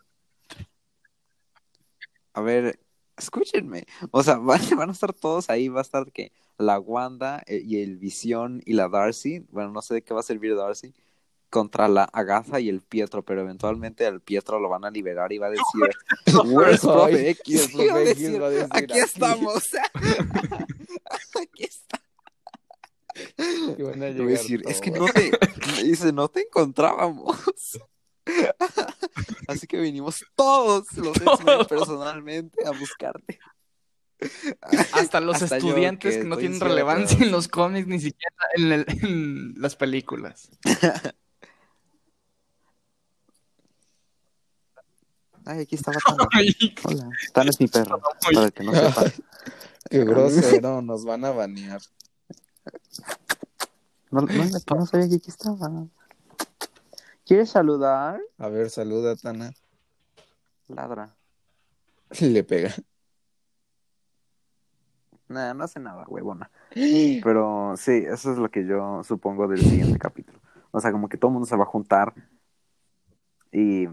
A 2.33 2.41
ver, 2.41 2.79
escúchenme. 3.17 3.87
O 4.11 4.23
sea, 4.23 4.37
van, 4.39 4.61
van 4.77 4.91
a 4.91 4.93
estar 4.93 5.13
todos 5.13 5.49
ahí, 5.51 5.69
va 5.69 5.81
a 5.81 5.83
estar 5.83 6.11
que 6.13 6.33
la 6.59 6.79
Wanda 6.79 7.43
eh, 7.47 7.63
y 7.65 7.81
el 7.81 7.97
Visión 7.97 8.63
y 8.65 8.75
la 8.75 8.89
Darcy, 8.89 9.41
bueno, 9.51 9.71
no 9.71 9.83
sé 9.83 9.95
de 9.95 10.03
qué 10.03 10.15
va 10.15 10.21
a 10.21 10.25
servir 10.25 10.57
Darcy, 10.57 10.95
contra 11.51 11.89
la 11.89 12.05
Agatha 12.05 12.61
y 12.61 12.69
el 12.69 12.81
Pietro, 12.83 13.25
pero 13.25 13.41
eventualmente 13.43 14.05
al 14.07 14.21
Pietro 14.21 14.59
lo 14.61 14.69
van 14.69 14.85
a 14.85 14.91
liberar 14.91 15.33
y 15.33 15.39
va 15.39 15.47
a 15.47 15.51
decir, 15.51 16.45
Where's 16.45 16.85
X? 16.85 17.75
el 17.75 17.81
Y 17.81 17.87
va 17.89 17.95
a 17.95 17.95
Profe 17.95 18.11
X 18.11 18.21
decir, 18.21 18.43
va 18.43 18.47
a 18.47 18.51
decir, 18.51 18.67
aquí 18.71 18.93
"Aquí". 18.93 18.99
estamos. 19.01 19.63
aquí 21.41 21.65
está. 21.65 22.03
Van 23.79 24.03
a 24.03 24.09
llegar 24.09 24.27
decir, 24.29 24.63
es 24.67 24.81
que 24.81 24.91
no 24.91 25.07
te, 25.07 25.31
dice, 25.85 26.13
no 26.13 26.29
te 26.29 26.43
encontrábamos. 26.43 27.39
Así 29.49 29.67
que 29.69 29.79
vinimos 29.81 30.17
todos 30.35 30.85
los 30.97 31.15
Todos. 31.15 31.69
personalmente 31.69 32.67
a 32.67 32.73
buscarte. 32.73 33.39
Hasta 34.93 35.21
los 35.21 35.41
Hasta 35.43 35.59
estudiantes 35.59 36.17
que 36.17 36.23
que, 36.23 36.27
no 36.29 36.37
tienen 36.37 36.59
relevancia 36.59 37.19
en 37.25 37.31
los 37.31 37.49
cómics 37.49 37.87
ni 37.87 38.01
siquiera 38.01 38.35
en, 38.57 38.73
el- 38.73 38.87
en 38.89 39.55
las 39.61 39.77
películas. 39.77 40.51
Ay, 45.47 45.61
aquí 45.61 45.77
estaba 45.77 45.97
Tana. 46.07 46.29
Hola. 46.85 47.11
Tana 47.33 47.51
es 47.51 47.61
mi 47.61 47.69
perro, 47.69 48.01
para 48.35 48.51
que 48.51 48.65
no 48.65 48.73
sepa. 48.73 49.05
Qué 49.91 50.05
grosero, 50.05 50.83
nos 50.83 51.05
van 51.05 51.25
a 51.25 51.31
banear. 51.31 51.81
No, 54.11 54.23
no, 54.23 54.45
no 54.77 54.87
sabía 54.87 55.09
que 55.09 55.15
aquí 55.15 55.31
estaba. 55.31 55.87
¿Quieres 57.25 57.51
saludar? 57.51 58.21
A 58.39 58.49
ver, 58.49 58.71
saluda, 58.71 59.15
Tana. 59.15 59.53
Ladra. 60.67 61.15
Le 62.21 62.43
pega. 62.43 62.75
Nah, 65.29 65.55
no 65.55 65.65
hace 65.65 65.79
nada, 65.79 66.05
huevona. 66.09 66.51
Pero 66.71 67.75
sí, 67.77 68.05
eso 68.07 68.33
es 68.33 68.39
lo 68.39 68.51
que 68.51 68.67
yo 68.67 69.03
supongo 69.05 69.47
del 69.47 69.61
siguiente 69.61 69.99
capítulo. 69.99 70.41
O 70.73 70.81
sea, 70.81 70.91
como 70.91 71.09
que 71.09 71.17
todo 71.17 71.29
el 71.29 71.35
mundo 71.35 71.47
se 71.47 71.57
va 71.57 71.63
a 71.63 71.69
juntar 71.69 72.13
y 73.53 73.87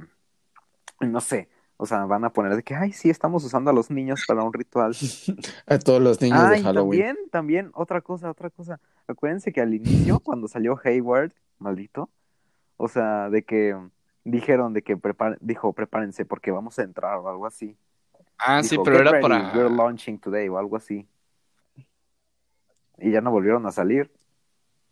no 1.11 1.21
sé, 1.21 1.49
o 1.77 1.85
sea, 1.85 2.05
van 2.05 2.23
a 2.23 2.31
poner 2.31 2.55
de 2.55 2.63
que, 2.63 2.75
ay, 2.75 2.91
sí, 2.93 3.09
estamos 3.09 3.43
usando 3.43 3.69
a 3.69 3.73
los 3.73 3.89
niños 3.91 4.23
para 4.27 4.43
un 4.43 4.53
ritual. 4.53 4.95
A 5.67 5.79
todos 5.79 6.01
los 6.01 6.21
niños 6.21 6.39
Ah, 6.41 6.49
de 6.51 6.59
y 6.59 6.63
Halloween. 6.63 7.01
también, 7.01 7.29
también, 7.31 7.71
otra 7.73 8.01
cosa, 8.01 8.29
otra 8.29 8.49
cosa. 8.49 8.79
Acuérdense 9.07 9.51
que 9.51 9.61
al 9.61 9.73
inicio, 9.73 10.19
cuando 10.19 10.47
salió 10.47 10.79
Hayward, 10.83 11.31
maldito, 11.59 12.09
o 12.77 12.87
sea, 12.87 13.29
de 13.29 13.43
que 13.43 13.75
dijeron 14.23 14.73
de 14.73 14.81
que 14.83 14.95
prepar 14.97 15.37
dijo, 15.41 15.73
prepárense 15.73 16.25
porque 16.25 16.51
vamos 16.51 16.79
a 16.79 16.83
entrar 16.83 17.17
o 17.17 17.27
algo 17.27 17.45
así. 17.45 17.75
Ah, 18.37 18.63
sí, 18.63 18.77
pero 18.83 18.97
"Get 18.97 19.01
era 19.01 19.11
ready, 19.11 19.21
para... 19.21 19.51
We're 19.53 19.69
launching 19.75 20.19
today 20.19 20.47
o 20.49 20.57
algo 20.57 20.75
así. 20.77 21.07
Y 22.97 23.11
ya 23.11 23.21
no 23.21 23.31
volvieron 23.31 23.65
a 23.65 23.71
salir. 23.71 24.11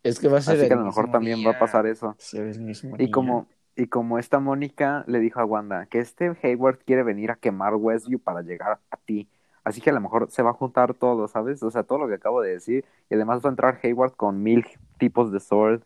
Es 0.02 0.18
que 0.18 0.28
va 0.28 0.38
a 0.38 0.40
ser 0.42 0.54
Así 0.54 0.62
el 0.64 0.68
que 0.68 0.74
a 0.74 0.78
lo 0.78 0.84
mejor 0.84 1.10
también 1.10 1.46
va 1.46 1.52
a 1.52 1.58
pasar 1.58 1.86
eso. 1.86 2.16
El 2.32 2.60
mismo 2.60 2.96
Y 2.96 3.04
día. 3.04 3.10
como, 3.12 3.46
y 3.76 3.86
como 3.86 4.18
esta 4.18 4.38
Mónica 4.40 5.04
le 5.06 5.18
dijo 5.20 5.40
a 5.40 5.44
Wanda 5.44 5.86
que 5.86 5.98
este 5.98 6.36
Hayward 6.42 6.78
quiere 6.84 7.02
venir 7.02 7.30
a 7.30 7.36
quemar 7.36 7.74
Westview 7.74 8.18
para 8.18 8.42
llegar 8.42 8.78
a 8.90 8.96
ti. 8.98 9.28
Así 9.64 9.80
que 9.80 9.90
a 9.90 9.92
lo 9.92 10.00
mejor 10.00 10.28
se 10.30 10.42
va 10.42 10.50
a 10.50 10.54
juntar 10.54 10.92
todo, 10.94 11.28
¿sabes? 11.28 11.62
O 11.62 11.70
sea, 11.70 11.82
todo 11.84 11.98
lo 11.98 12.08
que 12.08 12.14
acabo 12.14 12.40
de 12.42 12.50
decir. 12.52 12.84
Y 13.08 13.14
además 13.14 13.40
va 13.44 13.48
a 13.48 13.52
entrar 13.52 13.78
Hayward 13.82 14.12
con 14.16 14.42
mil 14.42 14.66
tipos 14.98 15.30
de 15.32 15.38
sword. 15.40 15.82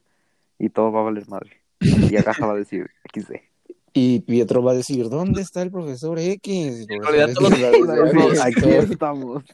Y 0.59 0.70
todo 0.70 0.91
va 0.91 1.01
a 1.01 1.05
valer 1.05 1.28
madre. 1.28 1.61
Y 1.80 2.16
Agatha 2.16 2.47
va 2.47 2.53
a 2.55 2.57
decir 2.57 2.91
XD. 3.12 3.34
Y 3.93 4.20
Pietro 4.20 4.62
va 4.62 4.72
a 4.72 4.74
decir, 4.74 5.09
¿dónde 5.11 5.43
está 5.43 5.61
el 5.62 5.70
profesor 5.70 6.18
X? 6.18 6.87
El 6.89 6.99
profesor 7.01 7.34
todos- 7.34 8.41
"Aquí 8.41 8.59
Aquí 8.59 8.68
estoy". 8.70 8.93
estamos. 8.93 9.45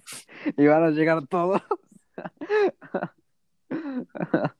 Y 0.57 0.66
van 0.66 0.85
a 0.85 0.91
llegar 0.91 1.26
todos. 1.26 1.61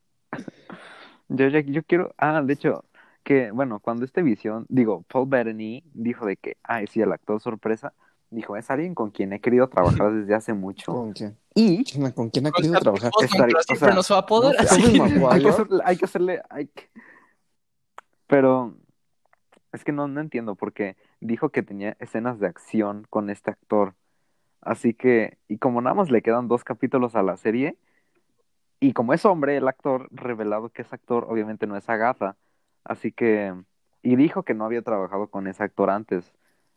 Yo, 1.29 1.47
ya- 1.47 1.61
yo 1.61 1.83
quiero. 1.83 2.13
Ah, 2.17 2.41
de 2.43 2.53
hecho, 2.53 2.83
que 3.23 3.51
bueno, 3.51 3.79
cuando 3.79 4.05
este 4.05 4.21
visión, 4.21 4.65
digo, 4.69 5.03
Paul 5.03 5.29
Bettany 5.29 5.83
dijo 5.93 6.25
de 6.25 6.37
que, 6.37 6.57
ay, 6.63 6.87
sí, 6.87 7.01
el 7.01 7.11
actor 7.11 7.39
sorpresa, 7.39 7.93
dijo, 8.29 8.55
es 8.57 8.69
alguien 8.69 8.93
con 8.95 9.11
quien 9.11 9.33
he 9.33 9.39
querido 9.39 9.69
trabajar 9.69 10.11
desde 10.13 10.35
hace 10.35 10.53
mucho. 10.53 10.91
¿Con 10.93 11.13
quién? 11.13 11.37
Y 11.55 11.83
¿Con 12.13 12.29
quién 12.29 12.47
ha 12.47 12.51
querido 12.51 12.79
trabajar? 12.79 13.11
pero 13.37 13.59
o 13.69 13.75
sea, 13.75 13.93
no 13.93 14.03
se 14.03 14.13
va 14.13 14.19
a 14.19 14.25
poder. 14.25 14.55
no 14.55 14.67
sé, 14.67 14.75
así 14.75 15.01
hay 15.29 15.41
que 15.41 15.49
hacerle, 15.49 15.81
hay 15.85 15.97
que 15.97 16.05
hacerle, 16.05 16.41
hay 16.49 16.67
que- 16.67 16.89
Pero 18.27 18.75
es 19.71 19.83
que 19.83 19.91
no, 19.91 20.07
no 20.07 20.21
entiendo 20.21 20.55
porque 20.55 20.95
dijo 21.19 21.49
que 21.49 21.63
tenía 21.63 21.95
escenas 21.99 22.39
de 22.39 22.47
acción 22.47 23.05
con 23.09 23.29
este 23.29 23.51
actor. 23.51 23.95
Así 24.61 24.93
que, 24.93 25.37
y 25.47 25.57
como 25.57 25.81
nada 25.81 25.93
más 25.93 26.09
le 26.09 26.21
quedan 26.21 26.47
dos 26.47 26.63
capítulos 26.63 27.15
a 27.15 27.23
la 27.23 27.37
serie, 27.37 27.77
y 28.79 28.93
como 28.93 29.13
es 29.13 29.25
hombre 29.25 29.57
el 29.57 29.67
actor, 29.67 30.07
revelado 30.11 30.69
que 30.69 30.81
es 30.81 30.91
actor, 30.91 31.25
obviamente 31.29 31.67
no 31.67 31.77
es 31.77 31.87
Agatha. 31.89 32.35
Así 32.83 33.11
que, 33.11 33.53
y 34.01 34.15
dijo 34.15 34.43
que 34.43 34.53
no 34.53 34.65
había 34.65 34.81
trabajado 34.81 35.27
con 35.27 35.47
ese 35.47 35.63
actor 35.63 35.89
antes. 35.89 36.33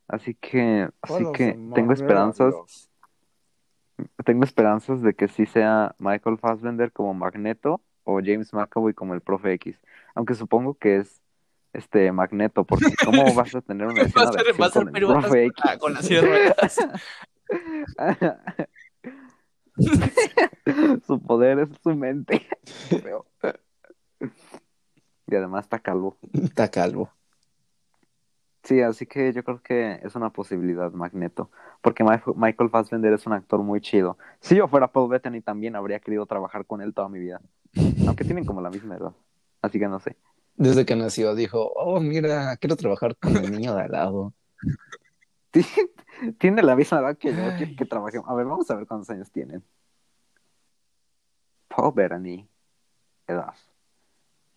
Así 0.09 0.35
que, 0.35 0.89
así 1.03 1.25
que 1.33 1.59
tengo 1.75 1.93
esperanzas, 1.93 2.55
tengo 4.25 4.45
esperanzas 4.45 5.03
de 5.03 5.15
que 5.15 5.27
sí 5.29 5.47
sea 5.47 5.95
Michael 5.99 6.39
Fassbender 6.39 6.93
como 6.93 7.13
Magneto 7.15 7.81
o 8.05 8.21
James 8.23 8.53
McAvoy 8.53 8.95
como 8.95 9.15
el 9.15 9.21
Profe 9.21 9.53
X. 9.55 9.81
Aunque 10.15 10.35
supongo 10.35 10.75
que 10.75 10.99
es 10.99 11.21
este 11.73 12.11
Magneto, 12.13 12.65
porque 12.65 12.95
¿cómo 13.05 13.25
vas 13.35 13.55
a 13.55 13.61
tener 13.61 13.89
una 13.89 14.03
escena 14.03 14.31
de 14.31 14.51
acción 14.51 14.71
con 14.71 14.97
el 14.97 15.07
Profe 15.07 15.47
X? 15.47 15.65
con 15.79 15.95
la 15.95 16.03
silla 16.03 16.23
de 16.23 16.29
ruedas. 16.29 16.79
su 21.07 21.23
poder 21.23 21.59
es 21.61 21.69
su 21.83 21.95
mente. 21.95 22.47
Además 25.37 25.65
está 25.65 25.79
calvo. 25.79 26.17
Está 26.33 26.71
calvo. 26.71 27.11
Sí, 28.63 28.81
así 28.81 29.07
que 29.07 29.33
yo 29.33 29.45
creo 29.45 29.63
que 29.63 30.01
es 30.03 30.17
una 30.17 30.31
posibilidad, 30.31 30.91
Magneto. 30.91 31.53
Porque 31.83 32.03
Michael 32.03 32.69
Fassbender 32.69 33.13
es 33.13 33.25
un 33.25 33.33
actor 33.33 33.63
muy 33.63 33.81
chido. 33.81 34.19
Si 34.41 34.57
yo 34.57 34.67
fuera 34.67 34.91
Paul 34.91 35.09
Bettany 35.09 35.41
también 35.41 35.77
habría 35.77 36.01
querido 36.01 36.27
trabajar 36.27 36.67
con 36.67 36.81
él 36.83 36.93
toda 36.93 37.09
mi 37.09 37.21
vida. 37.21 37.41
Aunque 38.09 38.25
tienen 38.25 38.45
como 38.45 38.61
la 38.61 38.71
misma 38.71 38.97
edad. 38.97 39.13
Así 39.63 39.79
que 39.79 39.87
no 39.87 40.01
sé. 40.01 40.17
Desde 40.57 40.85
que 40.85 40.97
nació 40.97 41.37
dijo, 41.37 41.71
oh, 41.77 42.01
mira, 42.01 42.57
quiero 42.57 42.75
trabajar 42.75 43.15
con 43.17 43.37
el 43.37 43.53
niño 43.53 43.73
de 43.73 43.83
al 43.83 43.93
lado. 43.93 44.35
Tiene 46.39 46.63
la 46.63 46.75
misma 46.75 46.99
edad 46.99 47.17
que 47.17 47.35
yo, 47.35 47.43
quiero 47.57 47.77
que 47.77 47.85
trabajemos. 47.85 48.29
A 48.29 48.35
ver, 48.35 48.47
vamos 48.47 48.69
a 48.71 48.75
ver 48.75 48.87
cuántos 48.87 49.11
años 49.11 49.31
tienen. 49.31 49.63
Paul 51.69 51.93
Bettany, 51.95 52.49
edad. 53.29 53.55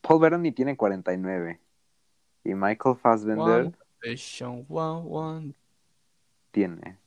Paul 0.02 0.20
Bettany 0.22 0.52
tiene 0.52 0.76
49. 0.78 1.60
Y 2.44 2.54
Michael 2.56 2.96
Fassbender 2.96 3.62
One, 3.62 3.72
station, 4.02 4.66
one, 4.70 5.02
one. 5.10 5.54
tiene 6.52 6.98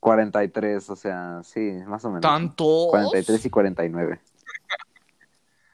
43, 0.00 0.90
o 0.90 0.96
sea, 0.96 1.40
sí, 1.42 1.60
más 1.86 2.04
o 2.04 2.08
menos. 2.08 2.20
¿Tantos? 2.20 2.88
43 2.90 3.46
y 3.46 3.50
49. 3.50 4.20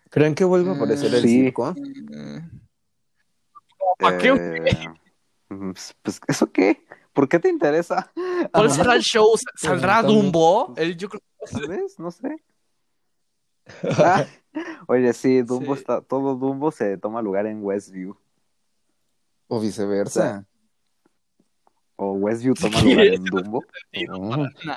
¿Creen 0.08 0.34
que 0.34 0.44
vuelva 0.44 0.72
a 0.72 0.74
aparecer 0.76 1.12
el 1.14 1.22
Sí. 1.22 1.42
circo? 1.44 1.74
¿Para 3.98 4.18
qué? 4.18 4.28
Eh, 4.28 4.88
pues, 5.48 5.96
pues, 6.02 6.20
¿eso 6.28 6.50
qué? 6.52 6.84
¿Por 7.12 7.28
qué 7.28 7.38
te 7.38 7.48
interesa? 7.48 8.12
¿Cuál 8.52 8.70
será 8.70 8.94
el 8.94 9.02
show? 9.02 9.26
¿Saldrá. 9.56 10.02
Dumbo? 10.02 10.74
El, 10.76 10.96
yo 10.96 11.08
creo 11.08 11.20
Tal 11.50 11.66
vez, 11.66 11.98
no 11.98 12.10
sé. 12.10 12.36
Ah, 13.98 14.24
oye, 14.88 15.12
sí, 15.12 15.42
Dumbo 15.42 15.74
Sí. 15.74 15.80
está, 15.80 16.00
todo 16.00 16.34
Dumbo 16.36 16.70
se 16.72 16.96
toma 16.98 17.22
lugar 17.22 17.46
en 17.46 17.62
Westview. 17.64 18.16
O 19.48 19.60
viceversa. 19.60 20.46
O 21.96 22.12
Westview 22.12 22.54
toma 22.54 22.78
Sí, 22.80 22.90
lugar 22.90 23.06
en 23.06 23.24
no 23.24 23.40
Dumbo. 23.40 23.64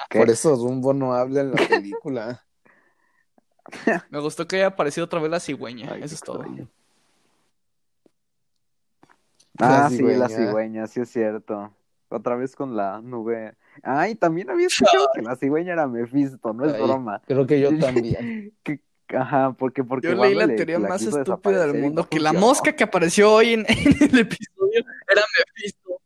Por 0.10 0.30
eso 0.30 0.56
Dumbo 0.58 0.94
no 0.94 1.14
habla 1.14 1.42
en 1.42 1.52
la 1.52 1.68
película. 1.68 2.44
Me 4.10 4.20
gustó 4.20 4.46
que 4.48 4.58
haya 4.58 4.68
aparecido 4.68 5.06
otra 5.06 5.20
vez 5.22 5.32
la 5.32 5.40
cigüeña. 5.40 5.92
Ay, 5.94 6.04
Eso 6.04 6.16
es 6.16 6.22
todo. 6.22 6.42
extraño. 6.44 6.68
La 9.60 9.86
Ah, 9.86 9.90
sí, 9.90 9.98
la 10.02 10.28
cigüeña. 10.28 10.28
cigüeña, 10.30 10.88
sí 10.88 11.00
es 11.02 11.10
cierto. 11.10 11.74
Otra 12.10 12.36
vez 12.36 12.56
con 12.56 12.76
la 12.76 13.02
nube. 13.02 13.56
Ay, 13.82 14.16
también 14.16 14.50
había 14.50 14.68
escuchado 14.68 15.10
que 15.14 15.22
la 15.22 15.36
cigüeña 15.36 15.74
era 15.74 15.88
Mephisto, 15.88 16.54
no 16.54 16.66
es 16.66 16.74
Ay, 16.74 16.82
broma. 16.84 17.22
Creo 17.26 17.48
que 17.48 17.60
yo 17.60 17.70
también. 17.80 18.54
Que- 18.64 18.80
Ajá, 19.16 19.52
porque, 19.54 19.84
porque 19.84 20.08
Yo 20.08 20.16
leí 20.16 20.34
la 20.34 20.48
teoría 20.48 20.80
más 20.80 21.02
estúpida 21.02 21.68
del 21.68 21.82
mundo, 21.82 22.02
no 22.04 22.10
que 22.10 22.20
la 22.20 22.34
mosca 22.34 22.76
que 22.76 22.84
apareció 22.84 23.32
hoy 23.32 23.54
en, 23.54 23.60
en 23.68 23.88
el 24.00 24.20
episodio 24.20 24.84
era 25.12 25.22
Mephisto. 25.38 26.02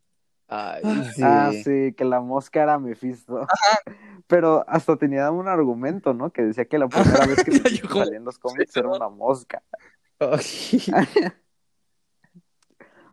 Ay, 0.49 0.81
sí. 1.15 1.21
Ah, 1.23 1.51
sí, 1.63 1.93
que 1.93 2.03
la 2.05 2.19
mosca 2.21 2.63
era 2.63 2.79
Mephisto. 2.79 3.45
Pero 4.27 4.65
hasta 4.67 4.97
tenía 4.97 5.31
un 5.31 5.47
argumento, 5.47 6.13
¿no? 6.13 6.31
Que 6.31 6.41
decía 6.43 6.65
que 6.65 6.77
la 6.77 6.89
primera 6.89 7.25
vez 7.25 7.43
que 7.45 7.51
salía 7.59 8.17
en 8.17 8.25
los 8.25 8.37
cómics 8.39 8.75
era 8.75 8.89
una 8.89 9.07
mosca. 9.07 9.61
Ay. 10.19 10.43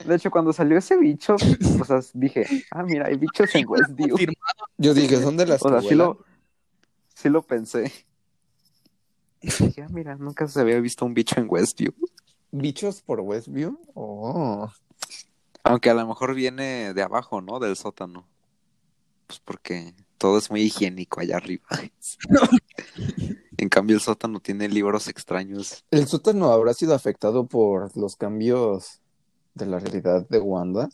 De 0.05 0.17
hecho, 0.17 0.31
cuando 0.31 0.53
salió 0.53 0.77
ese 0.77 0.97
bicho, 0.99 1.37
o 1.81 1.85
sea, 1.85 2.01
dije, 2.15 2.47
ah, 2.73 2.83
mira, 2.83 3.07
hay 3.07 3.17
bichos 3.17 3.55
en 3.55 3.67
Westview. 3.69 4.17
Yo 4.85 4.93
dije, 4.93 5.21
son 5.23 5.39
de 5.39 5.47
las 5.47 5.63
O 5.63 5.69
sea, 5.71 5.81
sí 5.81 5.95
lo, 5.95 6.19
sí 7.15 7.31
lo 7.31 7.43
pensé. 7.43 7.91
Y 9.41 9.47
dije, 9.65 9.83
ah, 9.83 9.89
mira, 9.91 10.17
nunca 10.17 10.47
se 10.47 10.61
había 10.61 10.79
visto 10.79 11.07
un 11.07 11.15
bicho 11.15 11.41
en 11.41 11.47
Westview. 11.49 11.95
¿Bichos 12.51 13.01
por 13.01 13.21
Westview? 13.21 13.81
Oh. 13.95 14.71
Aunque 15.63 15.89
a 15.89 15.95
lo 15.95 16.07
mejor 16.07 16.35
viene 16.35 16.93
de 16.93 17.03
abajo, 17.03 17.41
¿no? 17.41 17.59
Del 17.61 17.77
sótano. 17.77 18.29
Pues 19.27 19.41
porque 19.41 19.95
todo 20.19 20.37
es 20.37 20.51
muy 20.51 20.61
higiénico 20.61 21.21
allá 21.21 21.39
arriba. 21.39 21.65
en 23.57 23.69
cambio, 23.71 23.97
el 23.97 24.03
sótano 24.03 24.41
tiene 24.41 24.69
libros 24.69 25.09
extraños. 25.09 25.83
¿El 25.91 26.07
sótano 26.07 26.53
habrá 26.53 26.75
sido 26.75 26.95
afectado 26.95 27.47
por 27.47 27.97
los 27.97 28.17
cambios 28.17 29.01
de 29.55 29.65
la 29.65 29.79
realidad 29.79 30.29
de 30.29 30.41
Wanda? 30.41 30.91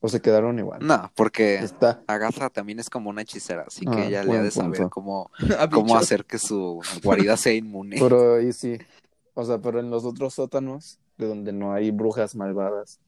¿O 0.00 0.08
se 0.08 0.20
quedaron 0.20 0.58
igual? 0.58 0.78
No, 0.86 1.10
porque 1.16 1.56
Está. 1.56 2.02
Agatha 2.06 2.50
también 2.50 2.78
es 2.78 2.88
como 2.88 3.10
una 3.10 3.22
hechicera, 3.22 3.64
así 3.66 3.84
Ah, 3.88 3.90
que 3.96 4.06
ella 4.06 4.22
le 4.22 4.36
ha 4.38 4.42
de 4.42 4.50
saber 4.52 4.88
cómo, 4.90 5.30
cómo 5.72 5.96
hacer 5.96 6.24
que 6.24 6.38
su 6.38 6.80
guarida 7.02 7.36
sea 7.36 7.52
inmune. 7.52 7.96
Pero 7.98 8.36
ahí 8.36 8.52
sí. 8.52 8.78
O 9.34 9.44
sea, 9.44 9.58
pero 9.58 9.80
en 9.80 9.90
los 9.90 10.04
otros 10.04 10.34
sótanos, 10.34 10.98
de 11.16 11.26
donde 11.26 11.52
no 11.52 11.72
hay 11.72 11.90
brujas 11.90 12.34
malvadas. 12.36 13.00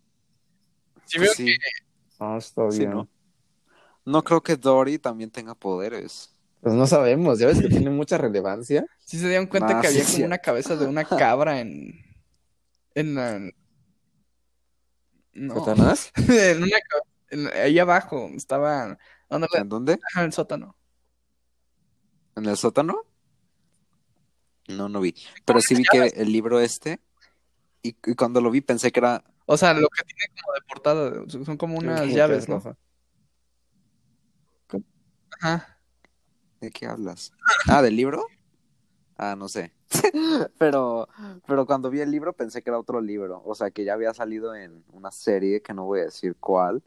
Sí, 1.04 1.18
veo 1.18 1.32
Sí, 1.32 1.56
Ah, 2.18 2.36
está 2.38 2.68
sí, 2.70 2.80
bien. 2.80 2.90
¿no? 2.90 3.08
No 4.04 4.22
creo 4.24 4.42
que 4.42 4.56
Dory 4.56 4.98
también 4.98 5.30
tenga 5.30 5.54
poderes. 5.54 6.34
Pues 6.60 6.74
no 6.74 6.86
sabemos, 6.86 7.38
ya 7.38 7.46
ves 7.46 7.60
que 7.60 7.68
tiene 7.68 7.88
muca 7.90 8.18
relevancia. 8.18 8.84
Sí 9.04 9.18
se 9.18 9.28
dieron 9.28 9.46
cuenta 9.46 9.78
Ah, 9.78 9.80
que 9.80 9.88
sí, 9.88 10.00
había 10.00 10.12
como 10.12 10.24
una 10.26 10.38
cabeza 10.38 10.76
de 10.76 10.86
una 10.86 11.04
cabra 11.04 11.60
en. 11.60 12.04
En 12.94 13.14
la. 13.14 13.40
No. 15.32 15.54
¿Satanás? 15.54 16.12
en 16.28 16.62
una. 16.62 16.76
en- 17.30 17.46
ahí 17.56 17.78
abajo. 17.78 18.28
Estaba. 18.34 18.98
¿Dónde 19.28 19.48
¿En 19.54 19.68
dónde? 19.68 19.98
en 20.16 20.22
el 20.22 20.32
sótano. 20.32 20.76
¿En 22.36 22.46
el 22.46 22.56
sótano? 22.56 23.04
No, 24.68 24.88
no 24.88 25.00
vi. 25.00 25.14
Pero 25.44 25.60
sí 25.60 25.74
vi 25.74 25.84
que 25.84 26.06
el 26.16 26.32
libro 26.32 26.60
este, 26.60 27.00
y, 27.82 27.96
y 28.06 28.14
cuando 28.14 28.40
lo 28.40 28.50
vi 28.50 28.60
pensé 28.60 28.92
que 28.92 29.00
era... 29.00 29.24
O 29.46 29.56
sea, 29.56 29.74
lo 29.74 29.88
que 29.88 30.04
tiene 30.04 30.40
como 30.40 30.54
de 30.54 30.60
portada. 30.68 31.44
Son 31.44 31.56
como 31.56 31.78
unas 31.78 32.02
¿Qué 32.02 32.12
llaves, 32.12 32.44
es, 32.44 32.48
¿no? 32.48 32.62
Ajá. 35.40 35.78
¿De 36.60 36.70
qué 36.70 36.86
hablas? 36.86 37.32
Ah, 37.66 37.82
¿del 37.82 37.96
libro? 37.96 38.26
Ah, 39.22 39.36
no 39.36 39.50
sé. 39.50 39.70
pero, 40.58 41.06
pero 41.46 41.66
cuando 41.66 41.90
vi 41.90 42.00
el 42.00 42.10
libro 42.10 42.32
pensé 42.32 42.62
que 42.62 42.70
era 42.70 42.78
otro 42.78 43.02
libro. 43.02 43.42
O 43.44 43.54
sea, 43.54 43.70
que 43.70 43.84
ya 43.84 43.92
había 43.92 44.14
salido 44.14 44.54
en 44.54 44.82
una 44.94 45.10
serie 45.10 45.60
que 45.60 45.74
no 45.74 45.84
voy 45.84 46.00
a 46.00 46.04
decir 46.04 46.36
cuál. 46.40 46.82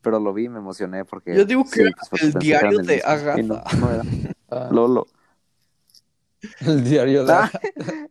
Pero 0.00 0.20
lo 0.20 0.32
vi 0.32 0.44
y 0.44 0.48
me 0.48 0.60
emocioné 0.60 1.04
porque... 1.04 1.36
Yo 1.36 1.44
digo 1.44 1.64
que 1.68 1.80
era 1.80 1.90
porque 2.08 2.26
el 2.26 2.32
que 2.34 2.38
diario 2.38 2.78
de 2.78 2.98
no, 2.98 3.10
Agatha. 3.10 3.76
no 3.76 3.90
era. 3.92 4.04
Ah, 4.50 4.70
Lolo. 4.72 5.06
el 6.60 6.84
diario 6.84 7.24
de... 7.24 7.32
Ah, 7.32 7.50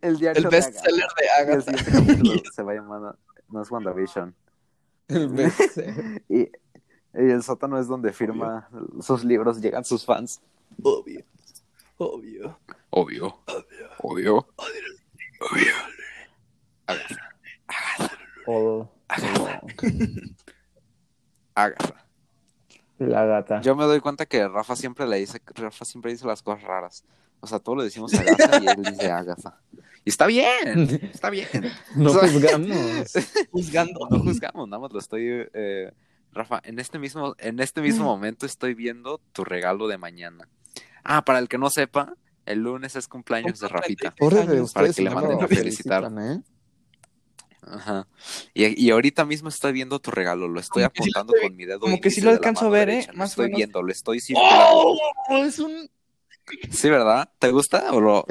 el 0.02 0.18
diario 0.18 0.44
El 0.44 0.44
de 0.44 0.50
bestseller 0.50 1.08
Agatha. 1.40 1.72
de 1.72 1.78
el 1.78 2.30
Agatha. 2.30 2.52
se 2.54 2.64
va 2.64 2.74
a 2.74 2.76
llamar... 2.76 3.16
No 3.50 3.62
es 3.62 3.72
WandaVision. 3.72 4.36
El 5.08 5.30
bestseller. 5.30 6.22
Y, 6.28 6.42
y 6.42 6.50
el 7.14 7.42
sótano 7.44 7.80
es 7.80 7.88
donde 7.88 8.12
firma 8.12 8.70
sus 9.00 9.24
libros, 9.24 9.62
llegan 9.62 9.86
sus 9.86 10.06
fans. 10.06 10.42
Obvio. 10.84 11.24
Obvio. 11.98 12.60
Obvio. 12.90 13.40
Obvio. 14.00 14.48
Obvio. 15.40 15.74
O- 18.46 18.90
Agatha. 21.56 22.04
La 23.00 23.26
gata. 23.26 23.62
Yo 23.62 23.76
me 23.76 23.84
doy 23.86 24.00
cuenta 24.00 24.26
que 24.26 24.48
Rafa 24.48 24.76
siempre 24.76 25.06
le 25.08 25.18
dice, 25.18 25.40
Rafa 25.54 25.86
siempre 25.86 26.12
dice 26.12 26.26
las 26.26 26.42
cosas 26.42 26.64
raras. 26.64 27.04
O 27.40 27.46
sea, 27.48 27.60
todos 27.60 27.78
le 27.78 27.84
decimos 27.84 28.12
Agatha 28.16 28.60
y 28.60 28.68
él 28.68 28.84
dice 28.84 29.12
Agatha. 29.12 29.62
Y 30.04 30.10
está 30.10 30.26
bien, 30.26 30.90
está 31.14 31.30
bien. 31.30 31.48
No 31.96 32.10
O 32.10 32.14
sea, 32.14 32.28
juzgamos. 32.28 33.14
Juzgando. 33.52 34.08
No 34.10 34.20
juzgamos, 34.20 34.68
nada 34.68 34.82
más 34.82 34.92
lo 34.92 35.00
estoy... 35.00 35.48
eh, 35.54 35.92
Rafa, 36.34 36.60
en 36.64 36.80
este, 36.80 36.98
mismo, 37.00 37.36
en 37.40 37.60
este 37.60 37.82
mismo 37.82 38.06
momento 38.06 38.46
estoy 38.46 38.74
viendo 38.74 39.20
tu 39.32 39.44
regalo 39.44 39.88
de 39.88 39.98
mañana. 39.98 40.48
Ah, 41.10 41.24
para 41.24 41.40
el 41.40 41.48
que 41.48 41.58
no 41.58 41.70
sepa, 41.70 42.14
el 42.46 42.60
lunes 42.60 42.96
es 42.96 43.08
cumpleaños 43.08 43.60
de 43.60 43.68
Rafita. 43.70 44.14
Pobre 44.16 44.46
de 44.46 44.58
años. 44.58 44.74
Para 44.74 44.92
que 44.92 45.02
le 45.02 45.10
manden 45.10 45.38
lo 45.38 45.44
a 45.44 45.48
felicitar. 45.48 46.12
¿eh? 46.20 46.42
Ajá. 47.62 48.08
Y, 48.54 48.86
y 48.86 48.92
ahorita 48.92 49.26
mismo 49.26 49.50
estoy 49.50 49.72
viendo 49.74 50.00
tu 50.00 50.12
regalo, 50.12 50.48
lo 50.48 50.60
estoy 50.60 50.84
Como 50.84 50.92
que 50.94 51.04
sí 51.04 51.10
lo 51.12 51.20
apuntando 51.20 51.34
con 51.42 51.56
mi 51.56 51.66
dedo. 51.66 51.80
como 51.80 52.00
que 52.00 52.10
sí 52.12 52.22
lo 52.22 52.30
alcanzo 52.32 52.66
a 52.66 52.70
ver, 52.70 52.90
¿eh? 52.90 52.92
derecha, 52.94 53.12
Lo 53.14 53.18
Más 53.20 53.30
o 53.30 53.32
estoy 53.32 53.46
menos. 53.46 53.58
viendo, 53.58 53.82
lo 53.84 53.92
estoy 53.92 54.20
circulando. 54.22 54.66
¡Oh! 54.70 55.38
Es 55.44 55.60
un. 55.60 55.90
Sí, 56.72 56.90
¿verdad? 56.90 57.30
¿Te 57.40 57.52
gusta 57.52 57.92
o 57.92 58.00
lo... 58.00 58.26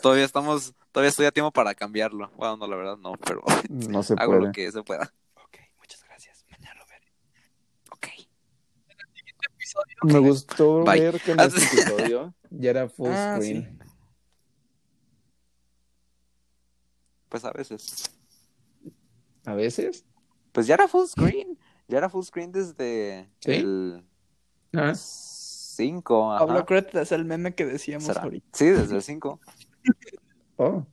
Todavía 0.00 0.24
estamos, 0.24 0.74
todavía 0.90 1.10
estoy 1.10 1.26
a 1.26 1.30
tiempo 1.32 1.52
para 1.52 1.74
cambiarlo. 1.76 2.30
Bueno, 2.36 2.56
no, 2.56 2.66
la 2.66 2.74
verdad 2.76 2.96
no, 2.96 3.12
pero 3.24 3.42
No 3.70 4.02
se 4.02 4.14
hago 4.18 4.32
puede. 4.32 4.46
lo 4.46 4.52
que 4.52 4.72
se 4.72 4.82
pueda. 4.82 5.12
Ok, 5.36 5.58
muchas 5.78 6.02
gracias. 6.04 6.44
Mañana 6.50 6.80
lo 6.80 6.86
veré. 6.86 7.06
Ok. 7.92 8.08
Me 10.02 10.18
gustó 10.18 10.84
Bye. 10.84 11.00
ver 11.00 11.20
que 11.20 11.32
en 11.32 11.40
este 11.40 11.60
episodio 11.64 12.34
ya 12.50 12.70
era 12.70 12.88
full 12.88 13.08
Ah, 13.10 13.36
screen. 13.38 13.78
sí. 13.80 13.88
Pues 17.28 17.44
a 17.44 17.52
veces. 17.52 18.10
A 19.46 19.54
veces. 19.54 20.04
Pues 20.52 20.66
ya 20.66 20.74
era 20.74 20.88
full 20.88 21.06
screen. 21.06 21.58
Ya 21.88 21.98
era 21.98 22.08
full 22.08 22.22
screen 22.24 22.52
desde 22.52 23.28
¿Sí? 23.40 23.52
el 23.52 24.04
Ah, 24.74 24.94
5. 24.94 26.36
Pablo 26.38 26.64
Crete 26.66 27.00
es 27.00 27.12
el 27.12 27.24
meme 27.24 27.54
que 27.54 27.64
decíamos 27.66 28.08
ahorita. 28.16 28.46
Sí, 28.52 28.66
desde 28.66 28.96
el 28.96 29.02
5. 29.02 29.40
oh. 30.56 30.86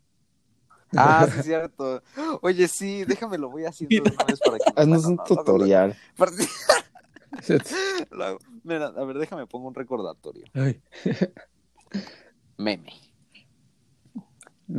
Ah, 0.96 1.28
sí, 1.32 1.40
es 1.40 1.46
cierto. 1.46 2.02
Oye, 2.42 2.68
sí, 2.68 3.06
déjame 3.06 3.38
lo 3.38 3.50
voy 3.50 3.66
haciendo 3.66 4.04
de 4.04 4.12
una 4.16 4.24
vez 4.26 4.40
para 4.40 4.58
que. 4.58 4.64
Haznos 4.76 5.04
bueno, 5.04 5.22
un 5.22 5.28
tutorial. 5.28 5.98
para- 6.18 6.32
Mira, 8.64 8.88
a 8.88 9.06
ver, 9.06 9.18
déjame 9.18 9.48
pongo 9.48 9.68
un 9.68 9.76
recordatorio. 9.76 10.46
Ay. 10.54 10.82
Meme. 12.58 12.94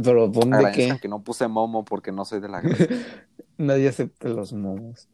Pero 0.03 0.31
pon 0.31 0.51
de 0.51 0.57
Agradezcan 0.57 0.97
qué. 0.97 1.03
que 1.03 1.09
no 1.09 1.23
puse 1.23 1.49
momo 1.49 1.85
porque 1.85 2.13
no 2.13 2.25
soy 2.25 2.41
de 2.41 2.49
la. 2.49 2.63
Nadie 3.59 3.89
acepta 3.89 4.29
los 4.29 4.53
momos. 4.53 5.09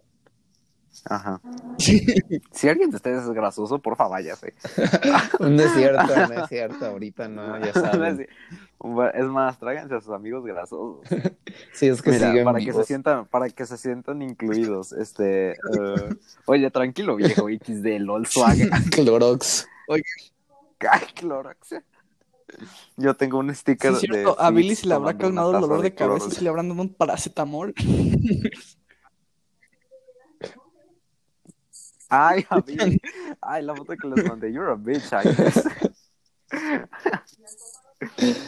Ajá. 1.04 1.40
Si 2.52 2.68
alguien 2.68 2.90
de 2.90 2.96
ustedes 2.96 3.22
es 3.24 3.30
grasoso, 3.30 3.78
porfa, 3.78 4.08
váyase. 4.08 4.54
No 5.40 5.62
es 5.62 5.72
cierto, 5.74 6.06
no 6.06 6.42
es 6.42 6.48
cierto. 6.48 6.86
Ahorita 6.86 7.28
no, 7.28 7.58
ya 7.64 7.72
saben. 7.72 8.26
Es 9.14 9.24
más, 9.26 9.58
tráiganse 9.58 9.94
a 9.94 10.00
sus 10.00 10.12
amigos 10.12 10.44
grasosos. 10.44 11.06
Sí, 11.72 11.88
es 11.88 12.02
que 12.02 12.12
Mira, 12.12 12.28
siguen 12.30 12.44
para 12.44 12.58
que 12.60 12.72
se 12.72 12.84
sientan, 12.84 13.26
para 13.26 13.48
que 13.50 13.66
se 13.66 13.76
sientan 13.76 14.22
incluidos. 14.22 14.92
Este, 14.92 15.52
eh, 15.52 15.54
oye, 16.46 16.70
tranquilo, 16.70 17.16
viejo 17.16 17.48
XD, 17.48 18.00
LOL 18.00 18.26
swag. 18.26 18.56
Clorox. 18.90 19.66
Ay, 19.88 21.00
Clorox. 21.14 21.74
Yo 22.96 23.14
tengo 23.14 23.38
un 23.38 23.54
sticker 23.54 23.94
Sí, 23.96 24.06
de. 24.06 24.12
cierto. 24.14 24.40
A 24.40 24.50
Billy 24.50 24.76
se 24.76 24.86
le 24.86 24.94
habrá 24.94 25.16
calmado 25.16 25.54
el 25.54 25.60
dolor 25.60 25.82
de 25.82 25.94
cabeza 25.94 26.28
y 26.38 26.44
le 26.44 26.48
habrán 26.48 26.68
dado 26.68 26.80
un 26.80 26.94
paracetamol. 26.94 27.74
Ay, 32.08 32.44
a 32.50 32.56
mí. 32.58 32.98
Ay, 33.40 33.62
la 33.62 33.74
foto 33.74 33.94
que 33.96 34.08
les 34.08 34.24
mandé. 34.28 34.52
You're 34.52 34.70
a 34.72 34.74
bitch, 34.76 35.12
Agnes. 35.12 35.64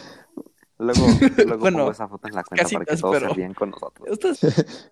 luego, 0.77 1.05
luego 1.45 1.57
Bueno, 1.57 1.77
pongo 1.79 1.91
esa 1.91 2.07
foto 2.07 2.27
en 2.27 2.35
la 2.35 2.43
cuenta 2.43 2.67
para 2.69 2.85
que 2.85 2.97
todos 2.97 3.15
pero- 3.15 3.29
se 3.29 3.35
ríen 3.35 3.53
con 3.53 3.69
nosotros. 3.71 4.07
Estás- 4.09 4.89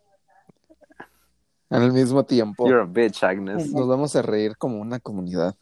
Al 1.70 1.92
mismo 1.94 2.26
tiempo, 2.26 2.68
You're 2.68 2.82
a 2.82 2.86
bitch, 2.86 3.24
Agnes. 3.24 3.72
nos 3.72 3.88
vamos 3.88 4.16
a 4.16 4.22
reír 4.22 4.58
como 4.58 4.80
una 4.80 5.00
comunidad. 5.00 5.56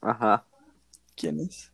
Ajá. 0.00 0.44
¿Quién 1.16 1.40
es? 1.40 1.70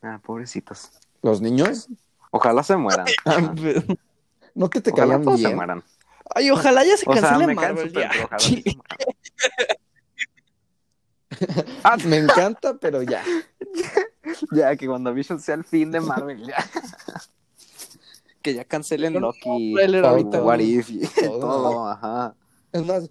Ah, 0.00 0.20
pobrecitos. 0.24 0.90
¿Los 1.22 1.40
niños? 1.40 1.88
Ojalá 2.30 2.62
se 2.62 2.76
mueran. 2.76 3.06
Ajá. 3.24 3.54
¿No 4.54 4.68
que 4.70 4.80
te 4.80 4.90
Ojalá 4.90 5.20
todos 5.20 5.38
se 5.40 5.46
bien? 5.46 5.56
mueran. 5.56 5.82
Ay, 6.34 6.50
ojalá 6.50 6.84
ya 6.84 6.96
se 6.96 7.04
O 7.08 7.12
sea, 7.14 7.22
cancele 7.22 7.54
Marvel. 7.54 7.92
ya. 7.92 8.10
Ah, 11.82 11.96
Me 12.04 12.18
encanta, 12.18 12.74
pero 12.78 13.02
ya. 13.02 13.22
Ya, 14.52 14.76
que 14.76 14.88
WandaVision 14.88 15.40
sea 15.40 15.56
el 15.56 15.64
fin 15.64 15.90
de 15.90 16.00
Marvel, 16.00 16.46
ya. 16.46 16.54
que 18.40 18.54
ya 18.54 18.64
cancelen 18.64 19.14
Loki, 19.20 19.74
ahorita, 20.02 20.42
What. 20.42 20.60
If, 20.60 20.90
y 20.90 21.00
Todo. 21.24 21.38
todo, 21.40 21.88
ajá. 21.88 22.34
Es 22.72 22.84
más, 22.86 23.10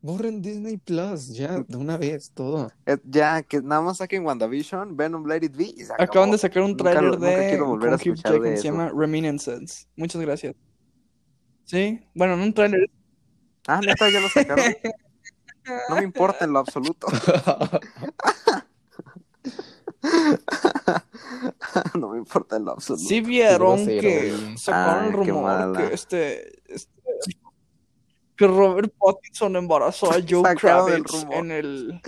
borren 0.00 0.42
Disney 0.42 0.76
Plus 0.78 1.28
ya 1.28 1.60
de 1.66 1.76
una 1.76 1.96
vez 1.96 2.32
todo. 2.32 2.70
Eh, 2.86 2.98
Ya, 3.04 3.42
que 3.42 3.60
nada 3.62 3.80
más 3.82 3.98
saquen 3.98 4.24
WandaVision, 4.26 4.96
Venom, 4.96 5.26
Let 5.26 5.44
It 5.44 5.56
Be 5.56 5.64
y 5.76 5.84
se. 5.84 5.92
Acaban 5.98 6.30
de 6.30 6.38
sacar 6.38 6.62
un 6.62 6.70
Nunca 6.72 6.84
tráiler 6.84 7.04
lo- 7.04 7.10
nunca 7.16 7.26
de 7.28 7.48
quiero 7.50 7.66
volver 7.66 7.92
a 7.92 7.96
escuchar 7.96 8.40
de 8.40 8.56
se 8.56 8.64
llama 8.64 8.90
Reminiscence. 8.94 9.86
Muchas 9.96 10.20
gracias. 10.20 10.54
Sí, 11.64 12.00
bueno, 12.14 12.36
no 12.36 12.44
un 12.44 12.52
tráiler. 12.52 12.90
Ah, 13.66 13.80
neta, 13.80 14.10
ya 14.10 14.20
lo 14.20 14.28
sacaron. 14.28 14.64
No 15.88 15.94
me 15.94 16.02
importa 16.02 16.44
en 16.44 16.52
lo 16.52 16.58
absoluto. 16.58 17.06
no 21.94 22.08
me 22.10 22.18
importa 22.18 22.56
en 22.56 22.64
lo 22.64 22.72
absoluto. 22.72 23.04
Sí 23.04 23.20
vieron 23.20 23.86
que 23.86 24.54
sacaron 24.56 25.04
el 25.06 25.12
rumor 25.12 25.42
mala. 25.44 25.78
que 25.78 25.94
este, 25.94 26.62
este- 26.72 26.90
que 28.36 28.46
Robert 28.48 28.92
Pattinson 28.98 29.54
embarazó 29.56 30.10
a 30.10 30.16
Joe 30.28 30.42
Sacaron 30.42 31.04
Kravitz 31.04 31.26
en 31.30 31.50
el 31.52 32.00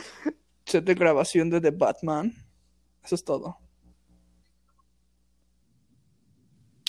set 0.67 0.85
de 0.85 0.95
grabación 0.95 1.49
de 1.49 1.61
The 1.61 1.71
Batman. 1.71 2.35
Eso 3.05 3.15
es 3.15 3.25
todo. 3.25 3.57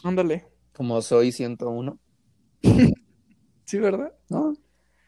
Ándale. 0.03 0.47
Como 0.74 1.01
soy 1.01 1.32
101. 1.32 1.99
Sí, 3.66 3.80
¿verdad? 3.80 4.13
¿No? 4.30 4.55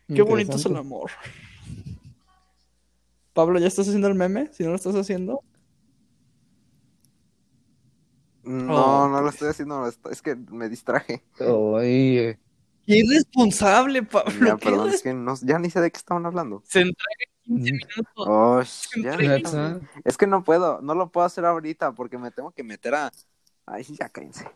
Qué 0.07 0.21
bonito 0.23 0.55
es 0.57 0.65
el 0.65 0.75
amor. 0.77 1.11
Pablo, 3.33 3.59
¿ya 3.59 3.67
estás 3.67 3.87
haciendo 3.87 4.07
el 4.07 4.15
meme? 4.15 4.49
Si 4.51 4.63
no 4.63 4.69
lo 4.69 4.75
estás 4.75 4.95
haciendo. 4.95 5.43
No, 8.43 9.03
Oh, 9.03 9.07
no 9.09 9.21
lo 9.21 9.29
estoy 9.29 9.49
haciendo, 9.49 9.85
es 9.87 10.21
que 10.21 10.35
me 10.35 10.69
distraje. 10.69 11.23
Oye, 11.39 12.39
¡Qué 12.87 12.97
irresponsable, 12.99 14.01
Pablo! 14.03 14.47
Ya, 14.47 14.57
perdón, 14.57 14.89
es 14.89 15.03
que 15.03 15.13
no, 15.13 15.35
ya 15.41 15.59
ni 15.59 15.69
sé 15.69 15.81
de 15.81 15.91
qué 15.91 15.97
estaban 15.97 16.25
hablando. 16.25 16.63
Se 16.65 16.79
entrega 16.79 16.95
en 17.45 17.57
15 17.57 17.73
Mm. 17.73 17.75
minutos. 17.75 18.13
Oh, 18.15 18.61
ya. 19.03 19.79
Es 20.05 20.17
que 20.17 20.25
no 20.25 20.43
puedo, 20.43 20.81
no 20.81 20.95
lo 20.95 21.11
puedo 21.11 21.25
hacer 21.27 21.45
ahorita 21.45 21.91
porque 21.91 22.17
me 22.17 22.31
tengo 22.31 22.51
que 22.51 22.63
meter 22.63 22.95
a. 22.95 23.11
Ay, 23.65 23.83
sí, 23.83 23.95
ya 23.99 24.07
cállense. 24.09 24.49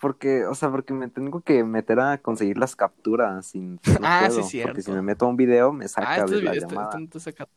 Porque, 0.00 0.46
o 0.46 0.54
sea, 0.54 0.70
porque 0.70 0.92
me 0.94 1.08
tengo 1.08 1.40
que 1.40 1.64
meter 1.64 1.98
a 2.00 2.18
conseguir 2.18 2.56
las 2.58 2.76
capturas 2.76 3.46
sin. 3.46 3.80
No 4.00 4.06
Ah, 4.06 4.26
sí, 4.28 4.36
puedo, 4.36 4.48
cierto. 4.48 4.68
Porque 4.70 4.82
si 4.82 4.90
me 4.92 5.02
meto 5.02 5.24
a 5.26 5.28
un 5.28 5.36
video 5.36 5.72
me 5.72 5.88
saca 5.88 6.08
Ah, 6.12 6.16
este, 6.18 6.36
de 6.36 6.42
la 6.42 6.52
este- 6.52 6.66
llamada. 6.68 6.98
este 7.00 7.20
saca. 7.20 7.48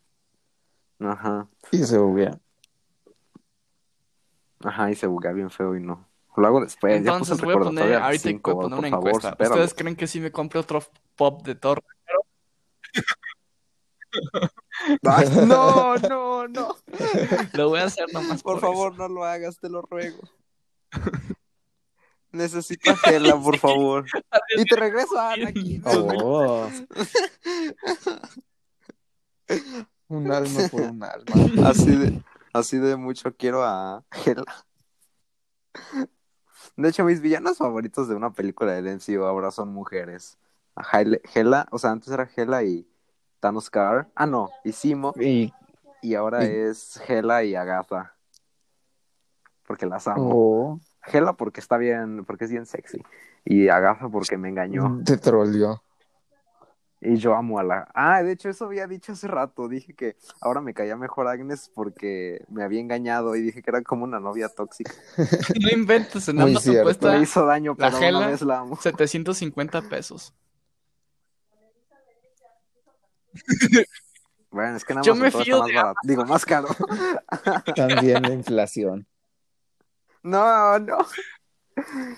Ajá. 1.00 1.48
y 1.72 1.78
se 1.80 1.98
buguea. 1.98 2.38
Ajá, 4.64 4.92
y 4.92 4.96
se 4.96 5.08
buguea 5.08 5.32
bien 5.34 5.50
feo 5.50 5.76
y 5.76 5.80
no. 5.82 6.08
Lo 6.38 6.48
hago 6.48 6.62
después. 6.62 6.94
ya 7.04 7.18
puse 7.18 7.34
Entonces 7.34 7.40
el 7.40 7.46
voy 7.46 7.54
a 7.56 7.60
poner, 7.60 7.94
ahorita 7.96 8.30
cinco, 8.30 8.56
voy 8.56 8.60
a 8.60 8.70
poner 8.70 8.80
una 8.80 8.90
favor, 8.90 9.08
encuesta. 9.10 9.30
espéralo. 9.32 9.56
¿Ustedes 9.56 9.74
creen 9.74 9.96
que 9.96 10.08
si 10.08 10.20
me 10.22 10.32
compre 10.32 10.60
otro 10.60 10.82
pop 11.16 11.44
de 11.44 11.56
Thor? 11.56 11.84
No, 15.04 15.96
no, 15.98 16.48
no. 16.48 16.76
Lo 17.54 17.70
voy 17.70 17.80
a 17.80 17.86
hacer 17.86 18.12
nomás 18.12 18.42
Por 18.42 18.54
por, 18.60 18.62
favor, 18.62 18.98
no 18.98 19.08
lo 19.08 19.24
hagas, 19.24 19.60
te 19.60 19.70
lo 19.70 19.82
ruego. 19.84 20.20
Necesito 22.32 22.92
a 22.92 22.96
Gela, 22.96 23.36
por 23.40 23.58
favor. 23.58 24.06
Y 24.58 24.64
te 24.66 24.76
regreso 24.76 25.20
a 25.20 25.34
Anakin. 25.34 25.84
Oh. 25.86 26.68
un 30.08 30.32
alma 30.32 30.60
por 30.70 30.82
un 30.82 31.04
alma. 31.04 31.70
Así 31.70 31.96
de, 31.96 32.24
así 32.54 32.78
de 32.78 32.96
mucho 32.96 33.36
quiero 33.36 33.64
a 33.64 34.04
Gela. 34.12 34.44
De 36.76 36.90
hecho, 36.90 37.04
mis 37.04 37.22
villanos 37.22 37.58
favoritos 37.58 38.08
de 38.08 38.16
una 38.16 38.32
película 38.32 38.74
del 38.74 38.88
MCU 38.98 39.24
ahora 39.26 39.52
son 39.52 39.70
mujeres. 39.74 40.38
A 40.76 41.02
Hela, 41.34 41.68
o 41.72 41.78
sea, 41.80 41.92
antes 41.92 42.10
era 42.14 42.30
Hela 42.36 42.64
y 42.64 42.88
Thanos 43.40 43.70
Carr. 43.70 44.10
Ah, 44.16 44.26
no, 44.26 44.50
y 44.64 44.72
Simo. 44.72 45.14
Y, 45.20 45.54
Y 46.02 46.16
ahora 46.16 46.46
Y- 46.46 46.50
es 46.50 47.00
Hela 47.08 47.44
y 47.44 47.56
Agatha. 47.56 48.16
Porque 49.68 49.86
las 49.86 50.08
amo. 50.08 50.30
oh, 50.34 50.80
Hela 51.06 51.34
porque 51.34 51.60
está 51.60 51.78
bien, 51.78 52.26
porque 52.26 52.46
es 52.46 52.52
bien 52.52 52.66
sexy. 52.66 53.02
Y 53.46 53.70
Agatha 53.70 54.10
porque 54.10 54.38
me 54.38 54.50
engañó. 54.50 55.02
te 55.06 55.18
troleó. 55.18 55.84
Y 57.04 57.16
yo 57.16 57.34
amo 57.36 57.58
a 57.58 57.64
la... 57.64 57.88
Ah, 57.96 58.22
de 58.22 58.32
hecho 58.32 58.48
eso 58.48 58.66
había 58.66 58.86
dicho 58.86 59.14
hace 59.14 59.28
rato. 59.28 59.68
Dije 59.68 59.96
que 59.96 60.16
ahora 60.40 60.62
me 60.62 60.76
caía 60.76 60.96
mejor 60.96 61.28
Agnes 61.28 61.72
porque 61.74 62.46
me 62.48 62.64
había 62.64 62.80
engañado 62.80 63.36
y 63.36 63.42
dije 63.42 63.64
que 63.64 63.72
era 63.72 63.82
como 63.82 64.04
una 64.04 64.20
novia 64.20 64.50
tóxica. 64.50 64.92
No 65.60 65.70
inventes, 65.72 66.28
en 66.30 66.36
Muy 66.36 66.54
cuesta 66.84 67.12
Me 67.14 67.22
hizo 67.22 67.44
daño, 67.44 67.76
la 67.76 67.90
pero 67.90 68.00
Hela- 68.00 68.20
una 68.20 68.28
vez 68.28 68.42
la 68.44 68.60
amo. 68.60 68.76
750 68.76 69.82
pesos. 69.82 70.36
Bueno, 74.52 74.76
es 74.76 74.84
que 74.86 74.94
nada 74.94 75.04
Yo 75.04 75.14
más 75.16 75.24
me 75.24 75.32
todo 75.32 75.44
fío 75.44 75.60
más 75.60 75.74
barato. 75.74 76.00
Digo, 76.04 76.26
más 76.26 76.46
caro. 76.46 76.68
También 77.76 78.22
la 78.22 78.34
inflación. 78.34 79.08
No, 80.24 80.80
no. 80.80 80.98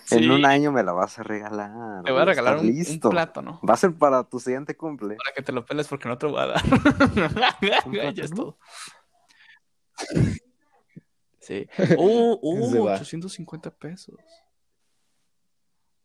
Sí. 0.06 0.16
En 0.16 0.32
un 0.32 0.46
año 0.46 0.72
me 0.72 0.84
la 0.84 0.92
vas 0.94 1.20
a 1.20 1.24
regalar. 1.24 2.04
Te 2.04 2.12
voy 2.12 2.22
a 2.22 2.26
regalar 2.26 2.56
¿Estás 2.56 2.70
un, 2.70 2.74
un 2.76 2.80
listo? 2.80 3.10
plátano 3.10 3.62
Va 3.68 3.76
a 3.76 3.78
ser 3.78 3.94
para 3.94 4.24
tu 4.24 4.40
siguiente 4.40 4.76
cumple. 4.76 5.16
para 5.16 5.34
que 5.34 5.42
te 5.42 5.52
lo 5.52 5.66
peles 5.66 5.88
porque 5.88 6.10
no 6.10 6.18
te 6.18 6.26
voy 6.26 6.42
a 6.42 6.48
dar. 6.48 6.62
ya 8.16 8.24
es 8.24 8.32
todo. 8.32 8.58
Sí. 11.40 11.68
Oh, 11.98 12.40
oh, 12.42 12.86
va. 12.86 12.96
850 12.96 13.70
pesos. 13.72 14.16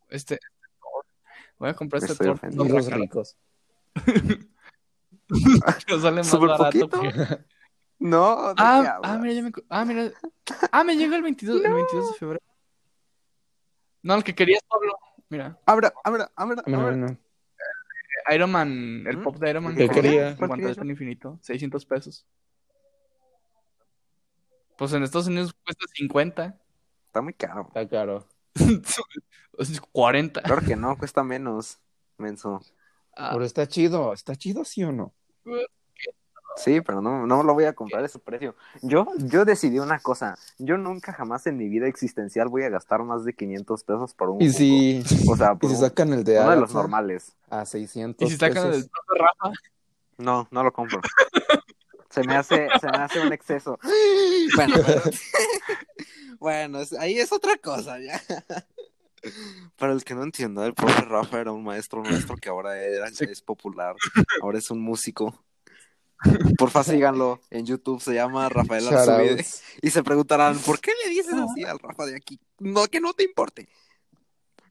Este. 0.08 0.38
Voy 1.58 1.70
a 1.70 1.74
comprar 1.74 2.02
este. 2.04 2.24
Y 2.50 2.54
los 2.54 2.86
ricos. 2.90 3.36
Nos 5.88 6.02
sale 6.02 6.16
más 6.16 6.38
barato. 6.38 6.88
poquito. 6.88 7.00
No, 7.98 8.48
¿de 8.50 8.54
qué 8.54 8.62
Ah, 8.62 9.00
ah, 9.02 9.18
mira, 9.18 9.32
ya 9.34 9.42
me. 9.42 9.52
Ah, 9.68 9.84
mira. 9.84 10.12
Ah, 10.72 10.84
me 10.84 10.96
llega 10.96 11.16
el 11.16 11.22
22, 11.22 11.64
el 11.64 11.72
22 11.74 12.08
de 12.12 12.14
febrero. 12.18 12.40
No, 14.02 14.14
el 14.14 14.24
que 14.24 14.34
querías, 14.34 14.62
Pablo. 14.68 14.96
Mira, 15.28 15.58
Abra, 15.66 15.92
abra, 16.04 16.30
abra, 16.36 16.62
No, 16.66 16.80
abra. 16.80 16.96
no. 16.96 17.18
Iron 18.34 18.50
Man, 18.50 19.04
el 19.06 19.18
¿Mm? 19.18 19.22
pop 19.22 19.36
de 19.36 19.50
Iron 19.50 19.64
Man. 19.64 19.74
¿Qué 19.74 19.88
que 19.88 19.94
quería? 19.94 20.28
En 20.30 20.36
¿Cuál 20.36 20.48
cuanto 20.48 20.62
querías? 20.62 20.78
es 20.78 20.82
el 20.82 20.90
infinito, 20.90 21.38
600 21.42 21.84
pesos. 21.86 22.26
Pues 24.76 24.92
en 24.92 25.02
Estados 25.02 25.26
Unidos 25.26 25.52
cuesta 25.64 25.84
50. 25.94 26.58
Está 27.06 27.20
muy 27.20 27.34
caro. 27.34 27.64
Está 27.68 27.88
caro. 27.88 28.26
Es 29.58 29.80
40. 29.80 30.40
Claro 30.42 30.62
que 30.62 30.76
no, 30.76 30.96
cuesta 30.96 31.24
menos, 31.24 31.80
menso. 32.16 32.60
Ah, 33.16 33.30
Pero 33.32 33.44
está 33.44 33.66
chido. 33.66 34.12
¿Está 34.12 34.36
chido, 34.36 34.64
sí 34.64 34.84
o 34.84 34.92
no? 34.92 35.12
Sí, 36.58 36.80
pero 36.80 37.00
no, 37.00 37.26
no 37.26 37.42
lo 37.42 37.54
voy 37.54 37.64
a 37.64 37.72
comprar 37.72 38.02
a 38.02 38.06
ese 38.06 38.18
precio. 38.18 38.54
Yo, 38.82 39.06
yo 39.18 39.44
decidí 39.44 39.78
una 39.78 39.98
cosa. 40.00 40.36
Yo 40.58 40.76
nunca 40.76 41.12
jamás 41.12 41.46
en 41.46 41.56
mi 41.56 41.68
vida 41.68 41.86
existencial 41.86 42.48
voy 42.48 42.64
a 42.64 42.68
gastar 42.68 43.02
más 43.04 43.24
de 43.24 43.32
500 43.32 43.84
pesos 43.84 44.12
por 44.14 44.30
un 44.30 44.42
Y 44.42 44.50
si, 44.50 45.02
O 45.28 45.36
sea, 45.36 45.52
y 45.54 45.56
por 45.56 45.70
si 45.70 45.76
un- 45.76 45.80
sacan 45.82 46.12
el 46.12 46.24
de 46.24 46.38
uno 46.40 46.50
de 46.50 46.56
los 46.56 46.74
normales. 46.74 47.32
a 47.48 47.64
600 47.64 48.26
y 48.28 48.32
si 48.32 48.38
sacan 48.38 48.66
el 48.66 48.72
pesos. 48.72 48.90
profe 48.90 49.22
Rafa, 49.22 49.52
No, 50.18 50.48
no 50.50 50.62
lo 50.64 50.72
compro. 50.72 51.00
Se 52.10 52.24
me 52.24 52.34
hace, 52.36 52.68
se 52.80 52.86
me 52.90 52.98
hace 52.98 53.20
un 53.20 53.32
exceso. 53.32 53.78
Bueno, 54.56 54.76
pero- 54.84 55.02
bueno, 56.40 56.78
ahí 56.98 57.18
es 57.18 57.32
otra 57.32 57.56
cosa 57.58 57.98
ya. 58.00 58.20
Para 59.76 59.92
el 59.92 60.04
que 60.04 60.14
no 60.14 60.22
entienda, 60.22 60.64
el 60.66 60.74
profe 60.74 61.02
Rafa 61.02 61.40
era 61.40 61.52
un 61.52 61.62
maestro 61.64 62.02
nuestro 62.02 62.36
que 62.36 62.48
ahora 62.48 62.80
era- 62.80 63.08
es 63.08 63.42
popular. 63.42 63.94
Ahora 64.42 64.58
es 64.58 64.70
un 64.70 64.80
músico. 64.80 65.34
Porfa, 66.56 66.82
síganlo. 66.84 67.40
En 67.50 67.64
YouTube 67.66 68.00
se 68.02 68.14
llama 68.14 68.48
Rafael 68.48 68.86
Arzubide. 68.88 69.44
Y 69.82 69.90
se 69.90 70.02
preguntarán, 70.02 70.58
¿por 70.58 70.80
qué 70.80 70.90
le 71.04 71.10
dices 71.10 71.34
así 71.34 71.62
al 71.64 71.78
Rafa 71.78 72.06
de 72.06 72.16
aquí? 72.16 72.40
No, 72.58 72.86
que 72.86 73.00
no 73.00 73.12
te 73.14 73.22
importe. 73.24 73.68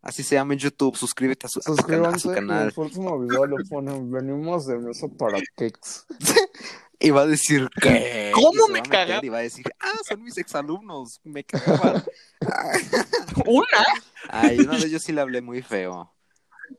Así 0.02 0.24
se 0.24 0.36
llama 0.36 0.54
en 0.54 0.60
YouTube. 0.60 0.96
Suscríbete 0.98 1.48
a 1.48 1.50
su, 1.50 1.60
a 1.60 1.64
su 1.64 1.76
cana- 1.76 2.10
a 2.10 2.12
su 2.14 2.20
Suscríbanse 2.20 2.28
y 2.30 2.34
canal. 2.34 2.68
el 2.68 2.74
próximo 2.74 3.20
video 3.20 3.46
lo 3.46 3.58
ponen. 3.70 4.12
Venimos 4.12 4.68
de 4.68 4.78
mesa 4.78 5.08
para 5.08 5.40
cakes. 5.56 6.06
Y 7.00 7.12
va 7.12 7.22
a 7.22 7.26
decir 7.28 7.70
que. 7.80 8.32
¿Cómo 8.34 8.68
me 8.70 8.82
caga? 8.82 9.20
Y 9.22 9.30
va 9.30 9.38
a 9.38 9.42
decir, 9.42 9.66
ah, 9.80 9.92
son 10.10 10.24
mis 10.24 10.36
exalumnos. 10.40 11.22
Me 11.24 11.44
cagaban. 11.44 12.04
¿Una? 13.46 13.86
Ay, 14.30 14.58
una 14.60 14.72
vez 14.74 14.90
yo 14.90 14.98
sí 14.98 15.12
le 15.12 15.22
hablé 15.22 15.42
muy 15.42 15.62
feo. 15.62 16.12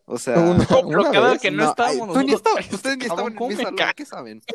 O 0.04 0.18
sea. 0.18 0.38
Una- 0.38 0.58
No, 0.58 0.66
pero 0.66 0.86
una 1.00 1.10
cada 1.10 1.30
vez, 1.32 1.40
que 1.42 1.50
no, 1.50 1.68
estábamos. 1.70 2.12
tú 2.14 2.20
ni 2.20 2.32
nosotros- 2.32 2.54
estabas- 2.58 2.72
ustedes 2.74 2.98
ni 2.98 3.04
estaban 3.04 3.26
en 3.32 3.34
¿cómo 3.38 3.50
mi 3.50 3.56
salón? 3.56 3.76
¿qué 3.96 4.04
saben? 4.04 4.42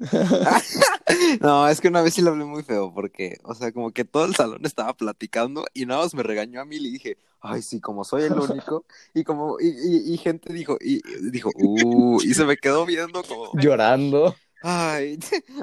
No, 1.40 1.68
es 1.68 1.80
que 1.80 1.88
una 1.88 2.02
vez 2.02 2.14
sí 2.14 2.22
le 2.22 2.28
hablé 2.30 2.44
muy 2.44 2.62
feo 2.62 2.92
porque, 2.94 3.38
o 3.42 3.54
sea, 3.54 3.72
como 3.72 3.90
que 3.90 4.04
todo 4.04 4.26
el 4.26 4.34
salón 4.36 4.64
estaba 4.64 4.94
platicando 4.96 5.64
y 5.74 5.86
nada 5.86 6.02
más 6.02 6.14
me 6.14 6.22
regañó 6.22 6.60
a 6.60 6.64
mí 6.64 6.76
y 6.76 6.80
le 6.80 6.90
dije, 6.90 7.18
ay, 7.40 7.62
sí, 7.62 7.80
como 7.80 8.04
soy 8.04 8.22
el 8.24 8.34
único, 8.34 8.84
y 9.14 9.24
como, 9.24 9.58
y, 9.60 9.68
y- 9.68 10.14
y 10.14 10.16
gente 10.18 10.52
dijo, 10.52 10.76
y 10.80 11.00
dijo, 11.30 11.50
uh, 11.54 12.20
y 12.22 12.34
se 12.34 12.44
me 12.44 12.56
quedó 12.56 12.86
viendo 12.86 13.22
como, 13.24 13.50
Llorando. 13.54 14.36
ay, 14.62 15.18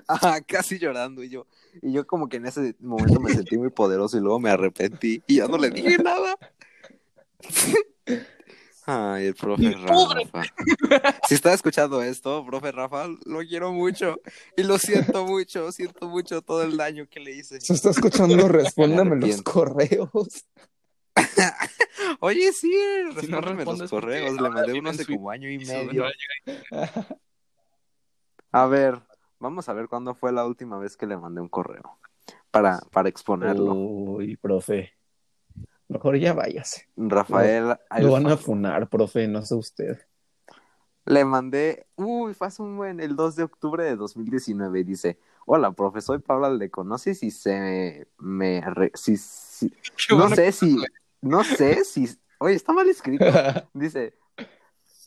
ah, 0.07 0.39
casi 0.45 0.79
llorando, 0.79 1.23
y 1.23 1.29
yo, 1.29 1.45
y 1.81 1.91
yo 1.93 2.05
como 2.07 2.27
que 2.27 2.37
en 2.37 2.45
ese 2.47 2.75
momento 2.79 3.19
me 3.21 3.33
sentí 3.33 3.57
muy 3.57 3.69
poderoso 3.69 4.17
y 4.17 4.21
luego 4.21 4.39
me 4.39 4.49
arrepentí 4.49 5.23
y 5.27 5.35
ya 5.37 5.47
no 5.47 5.57
le 5.57 5.69
dije 5.69 5.97
nada. 5.97 6.37
Ay, 8.87 9.27
el 9.27 9.35
profe 9.35 9.71
Rafa. 9.71 10.43
Si 11.27 11.33
está 11.33 11.53
escuchando 11.53 12.03
esto, 12.03 12.45
profe 12.45 12.71
Rafa, 12.71 13.07
lo 13.25 13.39
quiero 13.39 13.73
mucho 13.73 14.17
y 14.55 14.61
lo 14.61 14.77
siento 14.77 15.25
mucho, 15.25 15.71
siento 15.71 16.07
mucho 16.07 16.43
todo 16.43 16.61
el 16.61 16.77
daño 16.77 17.07
que 17.09 17.19
le 17.19 17.31
hice. 17.31 17.59
Se 17.61 17.73
está 17.73 17.89
escuchando, 17.89 18.35
respóndeme 18.47 19.15
los 19.15 19.41
correos. 19.41 20.45
Oye, 22.19 22.51
sí, 22.51 22.71
Si 23.19 23.27
no 23.27 23.41
los 23.41 23.89
correos, 23.89 24.39
le 24.39 24.49
mandé 24.49 24.73
uno 24.73 24.91
hace 24.91 25.03
su 25.03 25.13
como 25.13 25.31
año 25.31 25.49
y 25.49 25.57
medio. 25.57 26.05
A 28.51 28.67
ver, 28.67 29.01
vamos 29.39 29.67
a 29.67 29.73
ver 29.73 29.87
cuándo 29.87 30.13
fue 30.13 30.31
la 30.31 30.45
última 30.45 30.77
vez 30.77 30.95
que 30.95 31.07
le 31.07 31.17
mandé 31.17 31.41
un 31.41 31.49
correo 31.49 31.99
para, 32.51 32.79
para 32.91 33.09
exponerlo. 33.09 33.73
Uy, 33.73 34.37
profe. 34.37 34.94
Mejor 35.87 36.17
ya 36.17 36.33
váyase. 36.33 36.87
Rafael 36.97 37.77
Lo 37.97 38.11
van 38.11 38.27
a 38.27 38.37
funar, 38.37 38.89
profe, 38.89 39.27
no 39.27 39.41
sé 39.43 39.55
usted. 39.55 39.99
le 41.05 41.23
mandé, 41.25 41.85
uy, 41.95 42.33
fue 42.33 42.47
hace 42.47 42.61
un 42.63 42.77
buen, 42.77 42.99
el 42.99 43.15
2 43.15 43.35
de 43.35 43.43
octubre 43.43 43.83
de 43.83 43.95
2019 43.95 44.79
y 44.79 44.83
dice, 44.83 45.19
hola, 45.45 45.71
profe, 45.71 46.01
soy 46.01 46.19
Pablo 46.19 46.47
Aldeco, 46.47 46.83
no 46.83 46.97
sé 46.97 47.13
si 47.13 47.29
se 47.31 48.07
me, 48.17 48.61
re- 48.61 48.91
si, 48.95 49.17
si- 49.17 49.71
Qué 50.07 50.15
no 50.15 50.29
sé 50.29 50.51
si, 50.51 50.77
no 51.21 51.43
sé 51.43 51.83
si, 51.85 52.07
oye, 52.39 52.55
está 52.55 52.73
mal 52.73 52.89
escrito. 52.89 53.25
Dice, 53.73 54.15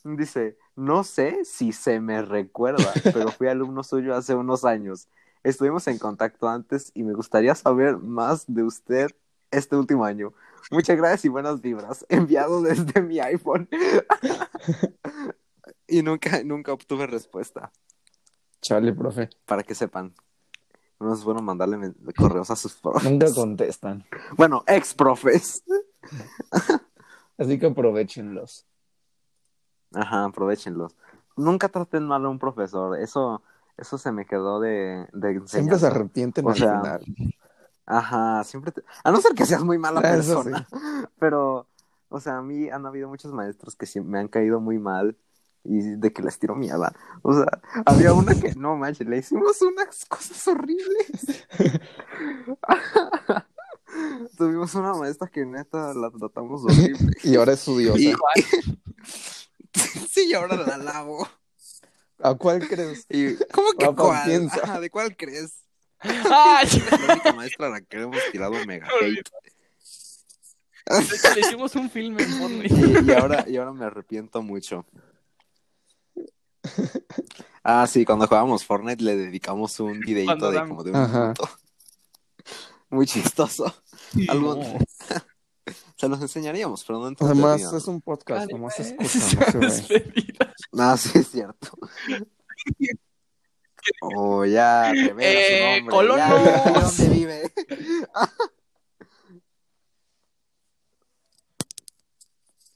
dice, 0.05 0.57
no 0.77 1.05
sé 1.05 1.45
si 1.45 1.73
se 1.73 2.01
me 2.01 2.23
recuerda, 2.23 2.95
pero 3.13 3.31
fui 3.33 3.49
alumno 3.49 3.83
suyo 3.83 4.15
hace 4.15 4.35
unos 4.35 4.65
años. 4.65 5.09
Estuvimos 5.43 5.87
en 5.89 5.99
contacto 5.99 6.49
antes 6.49 6.91
y 6.95 7.03
me 7.05 7.15
gustaría 7.15 7.55
saber 7.55 7.99
más 7.99 8.45
de 8.47 8.63
usted 8.65 9.11
este 9.51 9.77
último 9.77 10.05
año. 10.05 10.33
Muchas 10.71 10.97
gracias 10.97 11.25
y 11.25 11.29
buenas 11.29 11.61
vibras. 11.61 12.05
Enviado 12.09 12.63
desde 12.63 13.03
mi 13.03 13.21
iPhone. 13.21 13.69
y 15.89 16.03
nunca, 16.03 16.43
nunca 16.45 16.73
obtuve 16.73 17.07
respuesta. 17.07 17.73
Chale, 18.61 18.93
profe. 18.93 19.31
Para 19.47 19.63
que 19.63 19.75
sepan. 19.75 20.15
No 21.01 21.15
es 21.15 21.23
bueno 21.23 21.41
mandarle 21.41 21.95
correos 22.17 22.51
a 22.51 22.57
sus 22.57 22.75
profes. 22.75 23.09
Nunca 23.09 23.33
contestan. 23.33 24.05
Bueno, 24.37 24.65
ex 24.67 24.95
profes. 24.95 25.63
Así 27.39 27.59
que 27.59 27.67
aprovechenlos. 27.67 28.67
Ajá, 29.95 30.25
aprovechenlos. 30.25 30.97
Nunca 31.37 31.69
traten 31.69 32.05
mal 32.05 32.25
a 32.25 32.29
un 32.29 32.41
profesor. 32.41 32.99
Eso, 32.99 33.43
eso 33.77 33.97
se 33.97 34.11
me 34.11 34.27
quedó 34.27 34.59
de, 34.59 35.07
de 35.13 35.41
Siempre 35.47 35.79
se 35.79 35.87
arrepienten 35.87 36.45
O 36.45 36.51
al 36.51 36.57
sea, 36.57 36.81
final. 36.81 37.05
Ajá, 37.91 38.45
siempre 38.45 38.71
te- 38.71 38.85
A 39.03 39.11
no 39.11 39.19
ser 39.21 39.33
que 39.35 39.47
seas 39.47 39.65
muy 39.65 39.79
mala 39.79 40.01
Ah, 40.05 40.15
eso 40.15 40.43
persona. 40.43 40.69
Pero, 41.19 41.67
o 42.11 42.21
sea, 42.21 42.37
a 42.39 42.43
mí 42.43 42.69
han 42.69 42.85
habido 42.85 43.09
muchos 43.09 43.33
maestros 43.33 43.77
que 43.77 43.87
sí 43.87 43.99
me 44.01 44.19
han 44.19 44.29
caído 44.29 44.61
muy 44.61 44.79
mal 44.79 45.17
y 45.65 45.81
de 45.97 46.13
que 46.13 46.21
les 46.23 46.39
tiro 46.39 46.55
mierda. 46.55 46.93
O 47.23 47.33
sea, 47.33 47.47
había 47.87 48.13
una 48.13 48.35
que, 48.35 48.55
no 48.57 48.77
manches, 48.77 49.09
le 49.09 49.17
hicimos 49.19 49.63
unas 49.63 50.05
cosas 50.05 50.47
horribles. 50.49 51.47
Tuvimos 54.37 54.75
una 54.75 54.93
maestra 54.95 55.29
que 55.29 55.47
neta 55.47 55.95
la 55.95 56.11
tratamos 56.11 56.65
horrible. 56.65 57.13
Y 57.25 57.37
ahora 57.37 57.53
es 57.55 57.61
su 57.61 57.79
diosa. 57.79 57.99
Y- 57.99 58.13
sí, 60.11 60.27
y 60.29 60.35
ahora 60.35 60.57
la 60.57 60.77
lavo. 60.77 61.27
¿A 62.21 62.35
cuál 62.35 62.67
crees? 62.69 63.07
Y, 63.09 63.35
¿Cómo 63.53 63.69
que 63.79 63.87
cuál? 63.95 64.25
piensa. 64.27 64.61
Ajá, 64.63 64.81
¿De 64.81 64.91
cuál 64.91 65.17
crees? 65.17 65.63
Ay, 66.01 66.69
la 67.07 67.13
única 67.15 67.33
maestra 67.33 67.67
a 67.67 67.71
la 67.71 67.81
que 67.81 67.97
le 67.97 68.03
hemos 68.05 68.19
tirado 68.33 68.53
mega 68.67 68.87
hate. 69.01 69.29
le 71.35 71.41
hicimos 71.41 71.75
un 71.77 71.91
filme 71.91 72.23
en 72.23 72.31
Fortnite. 72.39 72.75
Y, 72.75 73.09
y 73.09 73.13
ahora, 73.13 73.45
y 73.49 73.57
ahora 73.57 73.73
me 73.73 73.85
arrepiento 73.85 74.41
mucho. 74.43 74.87
Ah, 77.63 77.87
sí, 77.87 78.05
cuando 78.05 78.27
jugábamos 78.27 78.65
Fortnite 78.65 79.03
le 79.03 79.17
dedicamos 79.17 79.79
un 79.81 80.01
videito 80.01 80.51
de 80.51 80.61
como 80.61 80.83
de 80.85 80.91
un 80.91 80.97
Ajá. 80.97 81.21
minuto. 81.23 81.49
Muy 82.91 83.07
chistoso. 83.07 83.75
Algo- 84.29 84.55
No. 84.57 84.79
Se 85.97 86.09
los 86.09 86.21
enseñaríamos, 86.23 86.85
pero 86.85 87.01
no 87.01 87.07
Además, 87.07 87.61
entretenido. 87.61 87.77
es 87.77 87.85
un 87.89 88.01
podcast, 88.01 88.51
nomás 88.53 88.75
se 88.77 88.83
Vale, 88.97 89.05
escucha, 89.05 89.59
no. 90.73 90.83
Ah, 90.83 90.97
sí, 90.97 91.11
es 91.19 91.29
cierto. 91.31 91.77
Oh, 94.01 94.45
ya, 94.45 94.93
revela 94.93 95.23
Eh, 95.23 95.79
su 95.79 95.91
nombre. 95.91 96.17
ya, 96.19 96.29
colonos. 96.29 96.45
ya, 96.45 96.81
¿Dónde 96.81 97.09
vive? 97.15 97.53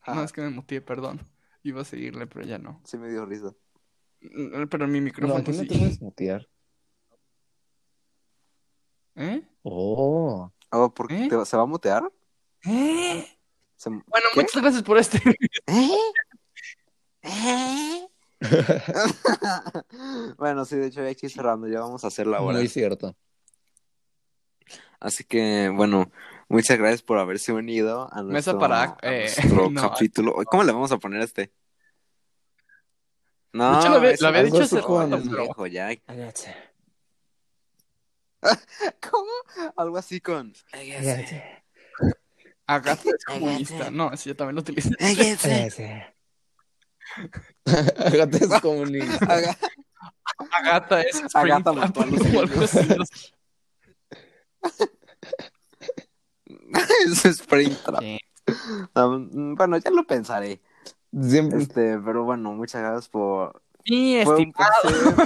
No, 0.07 0.23
es 0.25 0.33
que 0.33 0.41
me 0.41 0.51
muteé, 0.51 0.81
perdón. 0.81 1.21
Iba 1.63 1.83
a 1.83 1.85
seguirle, 1.85 2.27
pero 2.27 2.45
ya 2.45 2.59
no. 2.59 2.81
Sí 2.85 2.99
me 2.99 3.09
dio 3.09 3.25
risa. 3.25 3.55
Mm, 4.21 4.65
Pero 4.69 4.89
mi 4.89 4.99
No, 4.99 5.05
micrófono 5.05 5.39
no 5.47 5.53
sí. 5.53 5.67
te 5.67 5.79
puedes 5.79 6.01
mutear. 6.03 6.49
¿Eh? 9.15 9.43
Oh. 9.63 10.51
Oh, 10.71 10.93
¿por 10.93 11.07
qué? 11.09 11.25
¿Eh? 11.25 11.29
¿Te- 11.29 11.45
¿Se 11.45 11.57
va 11.57 11.63
a 11.63 11.67
mutear? 11.67 12.11
¿Eh? 12.65 13.27
Se- 13.77 13.91
Bueno, 13.91 14.27
¿Qué? 14.35 14.41
muchas 14.41 14.61
gracias 14.63 14.83
por 14.83 14.99
este. 14.99 15.19
¿Eh? 15.67 15.91
¿Eh? 17.23 17.92
bueno, 20.39 20.65
sí, 20.65 20.77
de 20.77 20.87
hecho, 20.87 21.03
ya 21.03 21.11
aquí 21.11 21.29
cerrando, 21.29 21.69
ya 21.69 21.81
vamos 21.81 22.05
a 22.05 22.09
hacer 22.09 22.27
la 22.27 22.41
hora. 22.41 22.59
Muy 22.59 22.69
cierto. 22.69 23.17
Así 25.01 25.25
que, 25.25 25.69
bueno, 25.75 26.11
muchas 26.49 26.79
gracias 26.79 27.03
por 27.03 27.19
haberse 27.19 27.53
unido 27.53 28.09
a 28.13 28.23
nuestro, 28.23 28.59
para, 28.59 28.83
a 28.83 28.99
eh, 29.03 29.21
nuestro 29.23 29.71
no. 29.71 29.81
capítulo. 29.81 30.35
¿Cómo 30.47 30.65
le 30.65 30.73
vamos 30.73 30.93
a 30.93 30.99
poner 30.99 31.21
a 31.21 31.25
este? 31.25 31.53
No, 33.53 33.79
hecho, 33.79 33.89
lo 33.91 33.97
había- 33.97 34.15
lo 34.19 34.29
había 34.29 34.45
dicho 34.45 34.63
hace 34.63 34.77
rato, 34.77 35.09
pero- 35.11 35.43
viejo 35.43 35.67
ya. 35.67 35.91
¿Cómo? 39.11 39.31
Algo 39.77 39.99
así 39.99 40.21
con... 40.21 40.53
Agatha 42.67 43.11
es 43.11 43.25
comunista. 43.25 43.91
No, 43.91 44.17
sí, 44.17 44.31
yo 44.31 44.37
también 44.37 44.55
lo 44.57 44.61
utilicé. 44.63 44.91
Agatha 47.67 48.37
es 48.39 48.61
comunista. 48.61 49.27
Haga- 49.29 49.57
Agatha 50.53 51.01
es 51.03 51.17
Agatha 51.35 51.73
Springtrap 51.73 51.73
mató 51.73 52.03
a 52.03 52.07
los 52.07 52.21
o 52.21 52.41
algo 52.41 52.61
así. 52.63 52.79
Eso 57.07 57.29
es 57.29 57.37
Springtrap. 57.39 58.01
Sí. 58.01 58.19
Um, 58.95 59.55
bueno, 59.55 59.77
ya 59.79 59.91
lo 59.91 60.05
pensaré. 60.05 60.61
Siempre. 61.21 61.63
Este, 61.63 61.99
pero 61.99 62.25
bueno, 62.25 62.53
muchas 62.53 62.83
gracias 62.83 63.09
por, 63.09 63.63
Mi 63.89 64.23
Fue 64.25 64.37
un 64.37 64.41
estimado. 64.43 64.73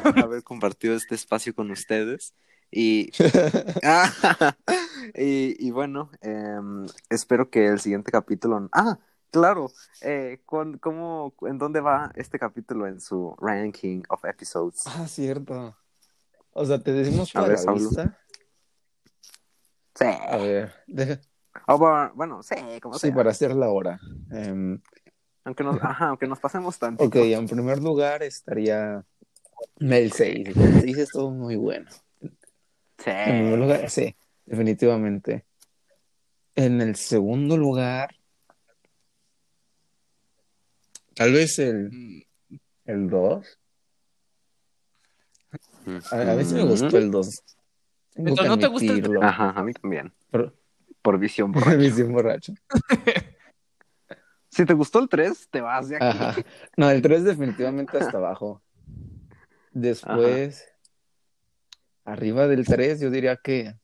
placer 0.02 0.24
haber 0.24 0.42
compartido 0.42 0.94
este 0.94 1.14
espacio 1.14 1.54
con 1.54 1.70
ustedes. 1.70 2.34
Y, 2.70 3.10
Ah, 3.84 4.12
y, 5.14 5.54
y 5.64 5.70
bueno, 5.70 6.10
em, 6.20 6.86
espero 7.08 7.48
que 7.48 7.66
el 7.66 7.80
siguiente 7.80 8.10
capítulo. 8.10 8.68
Ah, 8.72 8.98
claro. 9.40 9.70
Eh, 10.00 10.40
con, 10.46 10.78
¿cómo, 10.78 11.34
¿En 11.42 11.58
dónde 11.58 11.80
va 11.80 12.10
este 12.16 12.38
capítulo 12.38 12.86
en 12.86 13.00
su 13.00 13.36
ranking 13.38 14.02
of 14.08 14.24
episodes? 14.24 14.82
Ah, 14.86 15.06
cierto. 15.06 15.76
O 16.52 16.64
sea, 16.64 16.78
te 16.82 16.92
decimos 16.92 17.34
A 17.36 17.42
ver, 17.46 17.58
la 17.64 17.72
lista. 17.72 18.18
Sí. 19.94 20.04
A 20.06 20.36
ver, 20.38 20.72
deja- 20.86 21.20
Oh, 21.68 21.78
bueno, 21.78 22.12
bueno, 22.14 22.42
sí, 22.42 22.54
como 22.82 22.94
sí, 22.98 23.06
sea. 23.08 23.14
para 23.14 23.30
hacer 23.30 23.54
la 23.54 23.70
hora. 23.70 23.98
Em, 24.30 24.80
Aunque, 25.44 25.64
nos, 25.64 25.82
ajá, 25.82 26.08
aunque 26.08 26.26
nos 26.26 26.38
pasemos 26.38 26.78
tanto. 26.78 27.04
ok, 27.04 27.16
en 27.16 27.46
primer 27.46 27.82
lugar 27.82 28.22
estaría 28.22 29.04
Mel 29.78 30.12
6. 30.12 30.48
El 30.56 30.80
6 30.82 30.98
es 30.98 31.10
todo 31.10 31.30
muy 31.30 31.56
bueno. 31.56 31.90
Sí. 32.98 33.10
En 33.10 33.38
primer 33.42 33.58
lugar, 33.58 33.90
sí, 33.90 34.14
definitivamente. 34.44 35.44
En 36.56 36.80
el 36.80 36.96
segundo 36.96 37.56
lugar, 37.56 38.15
tal 41.16 41.32
vez 41.32 41.58
el, 41.58 41.90
Mm, 41.90 42.22
el 42.84 43.08
2. 43.10 43.58
A, 46.12 46.16
a 46.16 46.34
veces 46.34 46.52
me 46.52 46.62
gustó 46.64 46.96
el 46.98 47.10
2. 47.10 47.42
Tengo 48.14 48.28
Entonces, 48.30 48.48
¿no 48.48 48.58
te 48.58 48.66
gusta 48.68 48.84
el 48.86 48.90
admitirlo. 48.92 49.22
Ajá, 49.22 49.50
a 49.50 49.62
mí 49.64 49.72
también. 49.72 50.12
Por- 50.30 50.54
Por 51.02 51.18
visión 51.18 51.52
por 51.52 51.62
borracha. 51.64 51.78
visión 51.78 52.12
borracho. 52.12 52.54
Si 54.48 54.64
te 54.64 54.72
gustó 54.72 55.00
el 55.00 55.08
3, 55.10 55.48
te 55.50 55.60
vas 55.60 55.88
de 55.90 55.96
aquí. 55.96 56.04
Ajá. 56.06 56.34
No, 56.78 56.88
el 56.88 57.02
3 57.02 57.24
definitivamente 57.24 57.98
hasta 57.98 58.16
abajo. 58.16 58.62
Después, 59.72 60.66
arriba 62.06 62.48
del 62.48 62.64
3, 62.64 63.00
yo 63.00 63.10
diría 63.10 63.36
que 63.36 63.74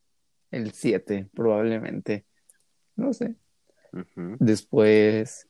el 0.50 0.72
7, 0.72 1.28
probablemente. 1.34 2.24
No 2.96 3.12
sé. 3.12 3.34
Ujú. 3.92 4.36
Después, 4.38 5.46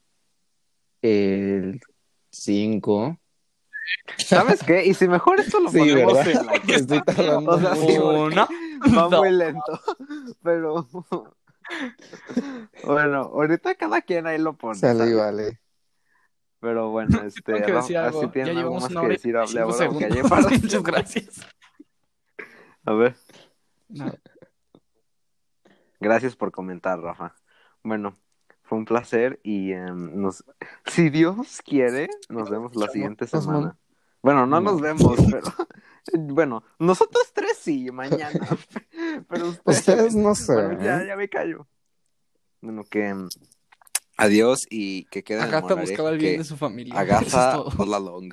el 1.02 1.80
5. 2.30 3.18
¿Sabes 4.16 4.62
qué? 4.62 4.86
Y 4.86 4.94
si 4.94 5.08
mejor 5.08 5.40
esto 5.40 5.60
lo 5.60 5.68
Sí, 5.70 5.78
ponemos 5.78 6.14
¿verdad? 6.14 6.28
en 6.40 6.46
la 6.68 6.74
Estoy 6.76 7.02
tardando 7.04 7.50
O 7.50 7.60
sea, 7.60 7.74
sí. 7.76 7.98
Uno, 7.98 8.48
Va 8.96 9.02
dos. 9.08 9.18
muy 9.20 9.30
lento. 9.32 9.80
Pero. 10.42 10.88
Bueno, 12.84 13.18
ahorita 13.22 13.74
cada 13.74 14.00
quien 14.02 14.26
ahí 14.26 14.38
lo 14.38 14.54
pone. 14.56 14.78
¿sabes? 14.78 15.14
vale. 15.16 15.60
Pero 16.60 16.90
bueno, 16.90 17.22
este. 17.22 17.42
Que 17.42 17.64
algo. 17.64 17.78
así 17.78 17.92
Ya 17.92 18.30
tienen 18.32 18.58
algo 18.58 18.60
llevamos 18.70 18.82
más 18.82 18.90
una 18.92 19.00
que 19.02 19.08
decir. 19.08 19.36
Hable 19.36 19.60
ahora 19.60 19.88
que 19.98 20.22
para- 20.28 20.48
Muchas 20.48 20.82
gracias. 20.82 21.40
A 22.84 22.92
ver. 22.94 23.16
No, 23.88 24.12
Gracias 26.00 26.34
por 26.34 26.50
comentar, 26.50 27.00
Rafa. 27.00 27.34
Bueno, 27.84 28.16
fue 28.72 28.78
un 28.78 28.86
placer 28.86 29.38
y 29.42 29.72
em, 29.72 30.18
nos, 30.18 30.42
si 30.86 31.10
Dios 31.10 31.60
quiere, 31.62 32.08
nos 32.30 32.48
vemos 32.48 32.74
la 32.74 32.88
siguiente 32.88 33.26
semana. 33.26 33.76
Bueno, 34.22 34.46
no 34.46 34.62
No. 34.62 34.72
nos 34.72 34.80
vemos, 34.80 35.18
pero 35.30 35.42
bueno, 36.18 36.64
nosotros 36.78 37.32
tres 37.34 37.58
sí, 37.60 37.90
mañana. 37.90 38.40
Pero 39.28 39.48
ustedes, 39.48 39.78
Ustedes 39.80 40.14
no 40.14 40.34
sé. 40.34 40.54
Bueno, 40.54 40.82
ya, 40.82 41.04
ya 41.04 41.16
me 41.16 41.28
callo. 41.28 41.66
Bueno, 42.62 42.84
que 42.84 43.08
em, 43.08 43.28
adiós 44.16 44.66
y 44.70 45.04
que 45.04 45.22
queden 45.22 45.42
Agatha 45.42 45.74
buscaba 45.74 46.08
el 46.08 46.16
bien 46.16 46.38
de 46.38 46.44
su 46.44 46.56
familia. 46.56 46.98
Agatha 46.98 47.52
todo. 47.52 47.72
all 47.82 47.92
along. 47.92 48.32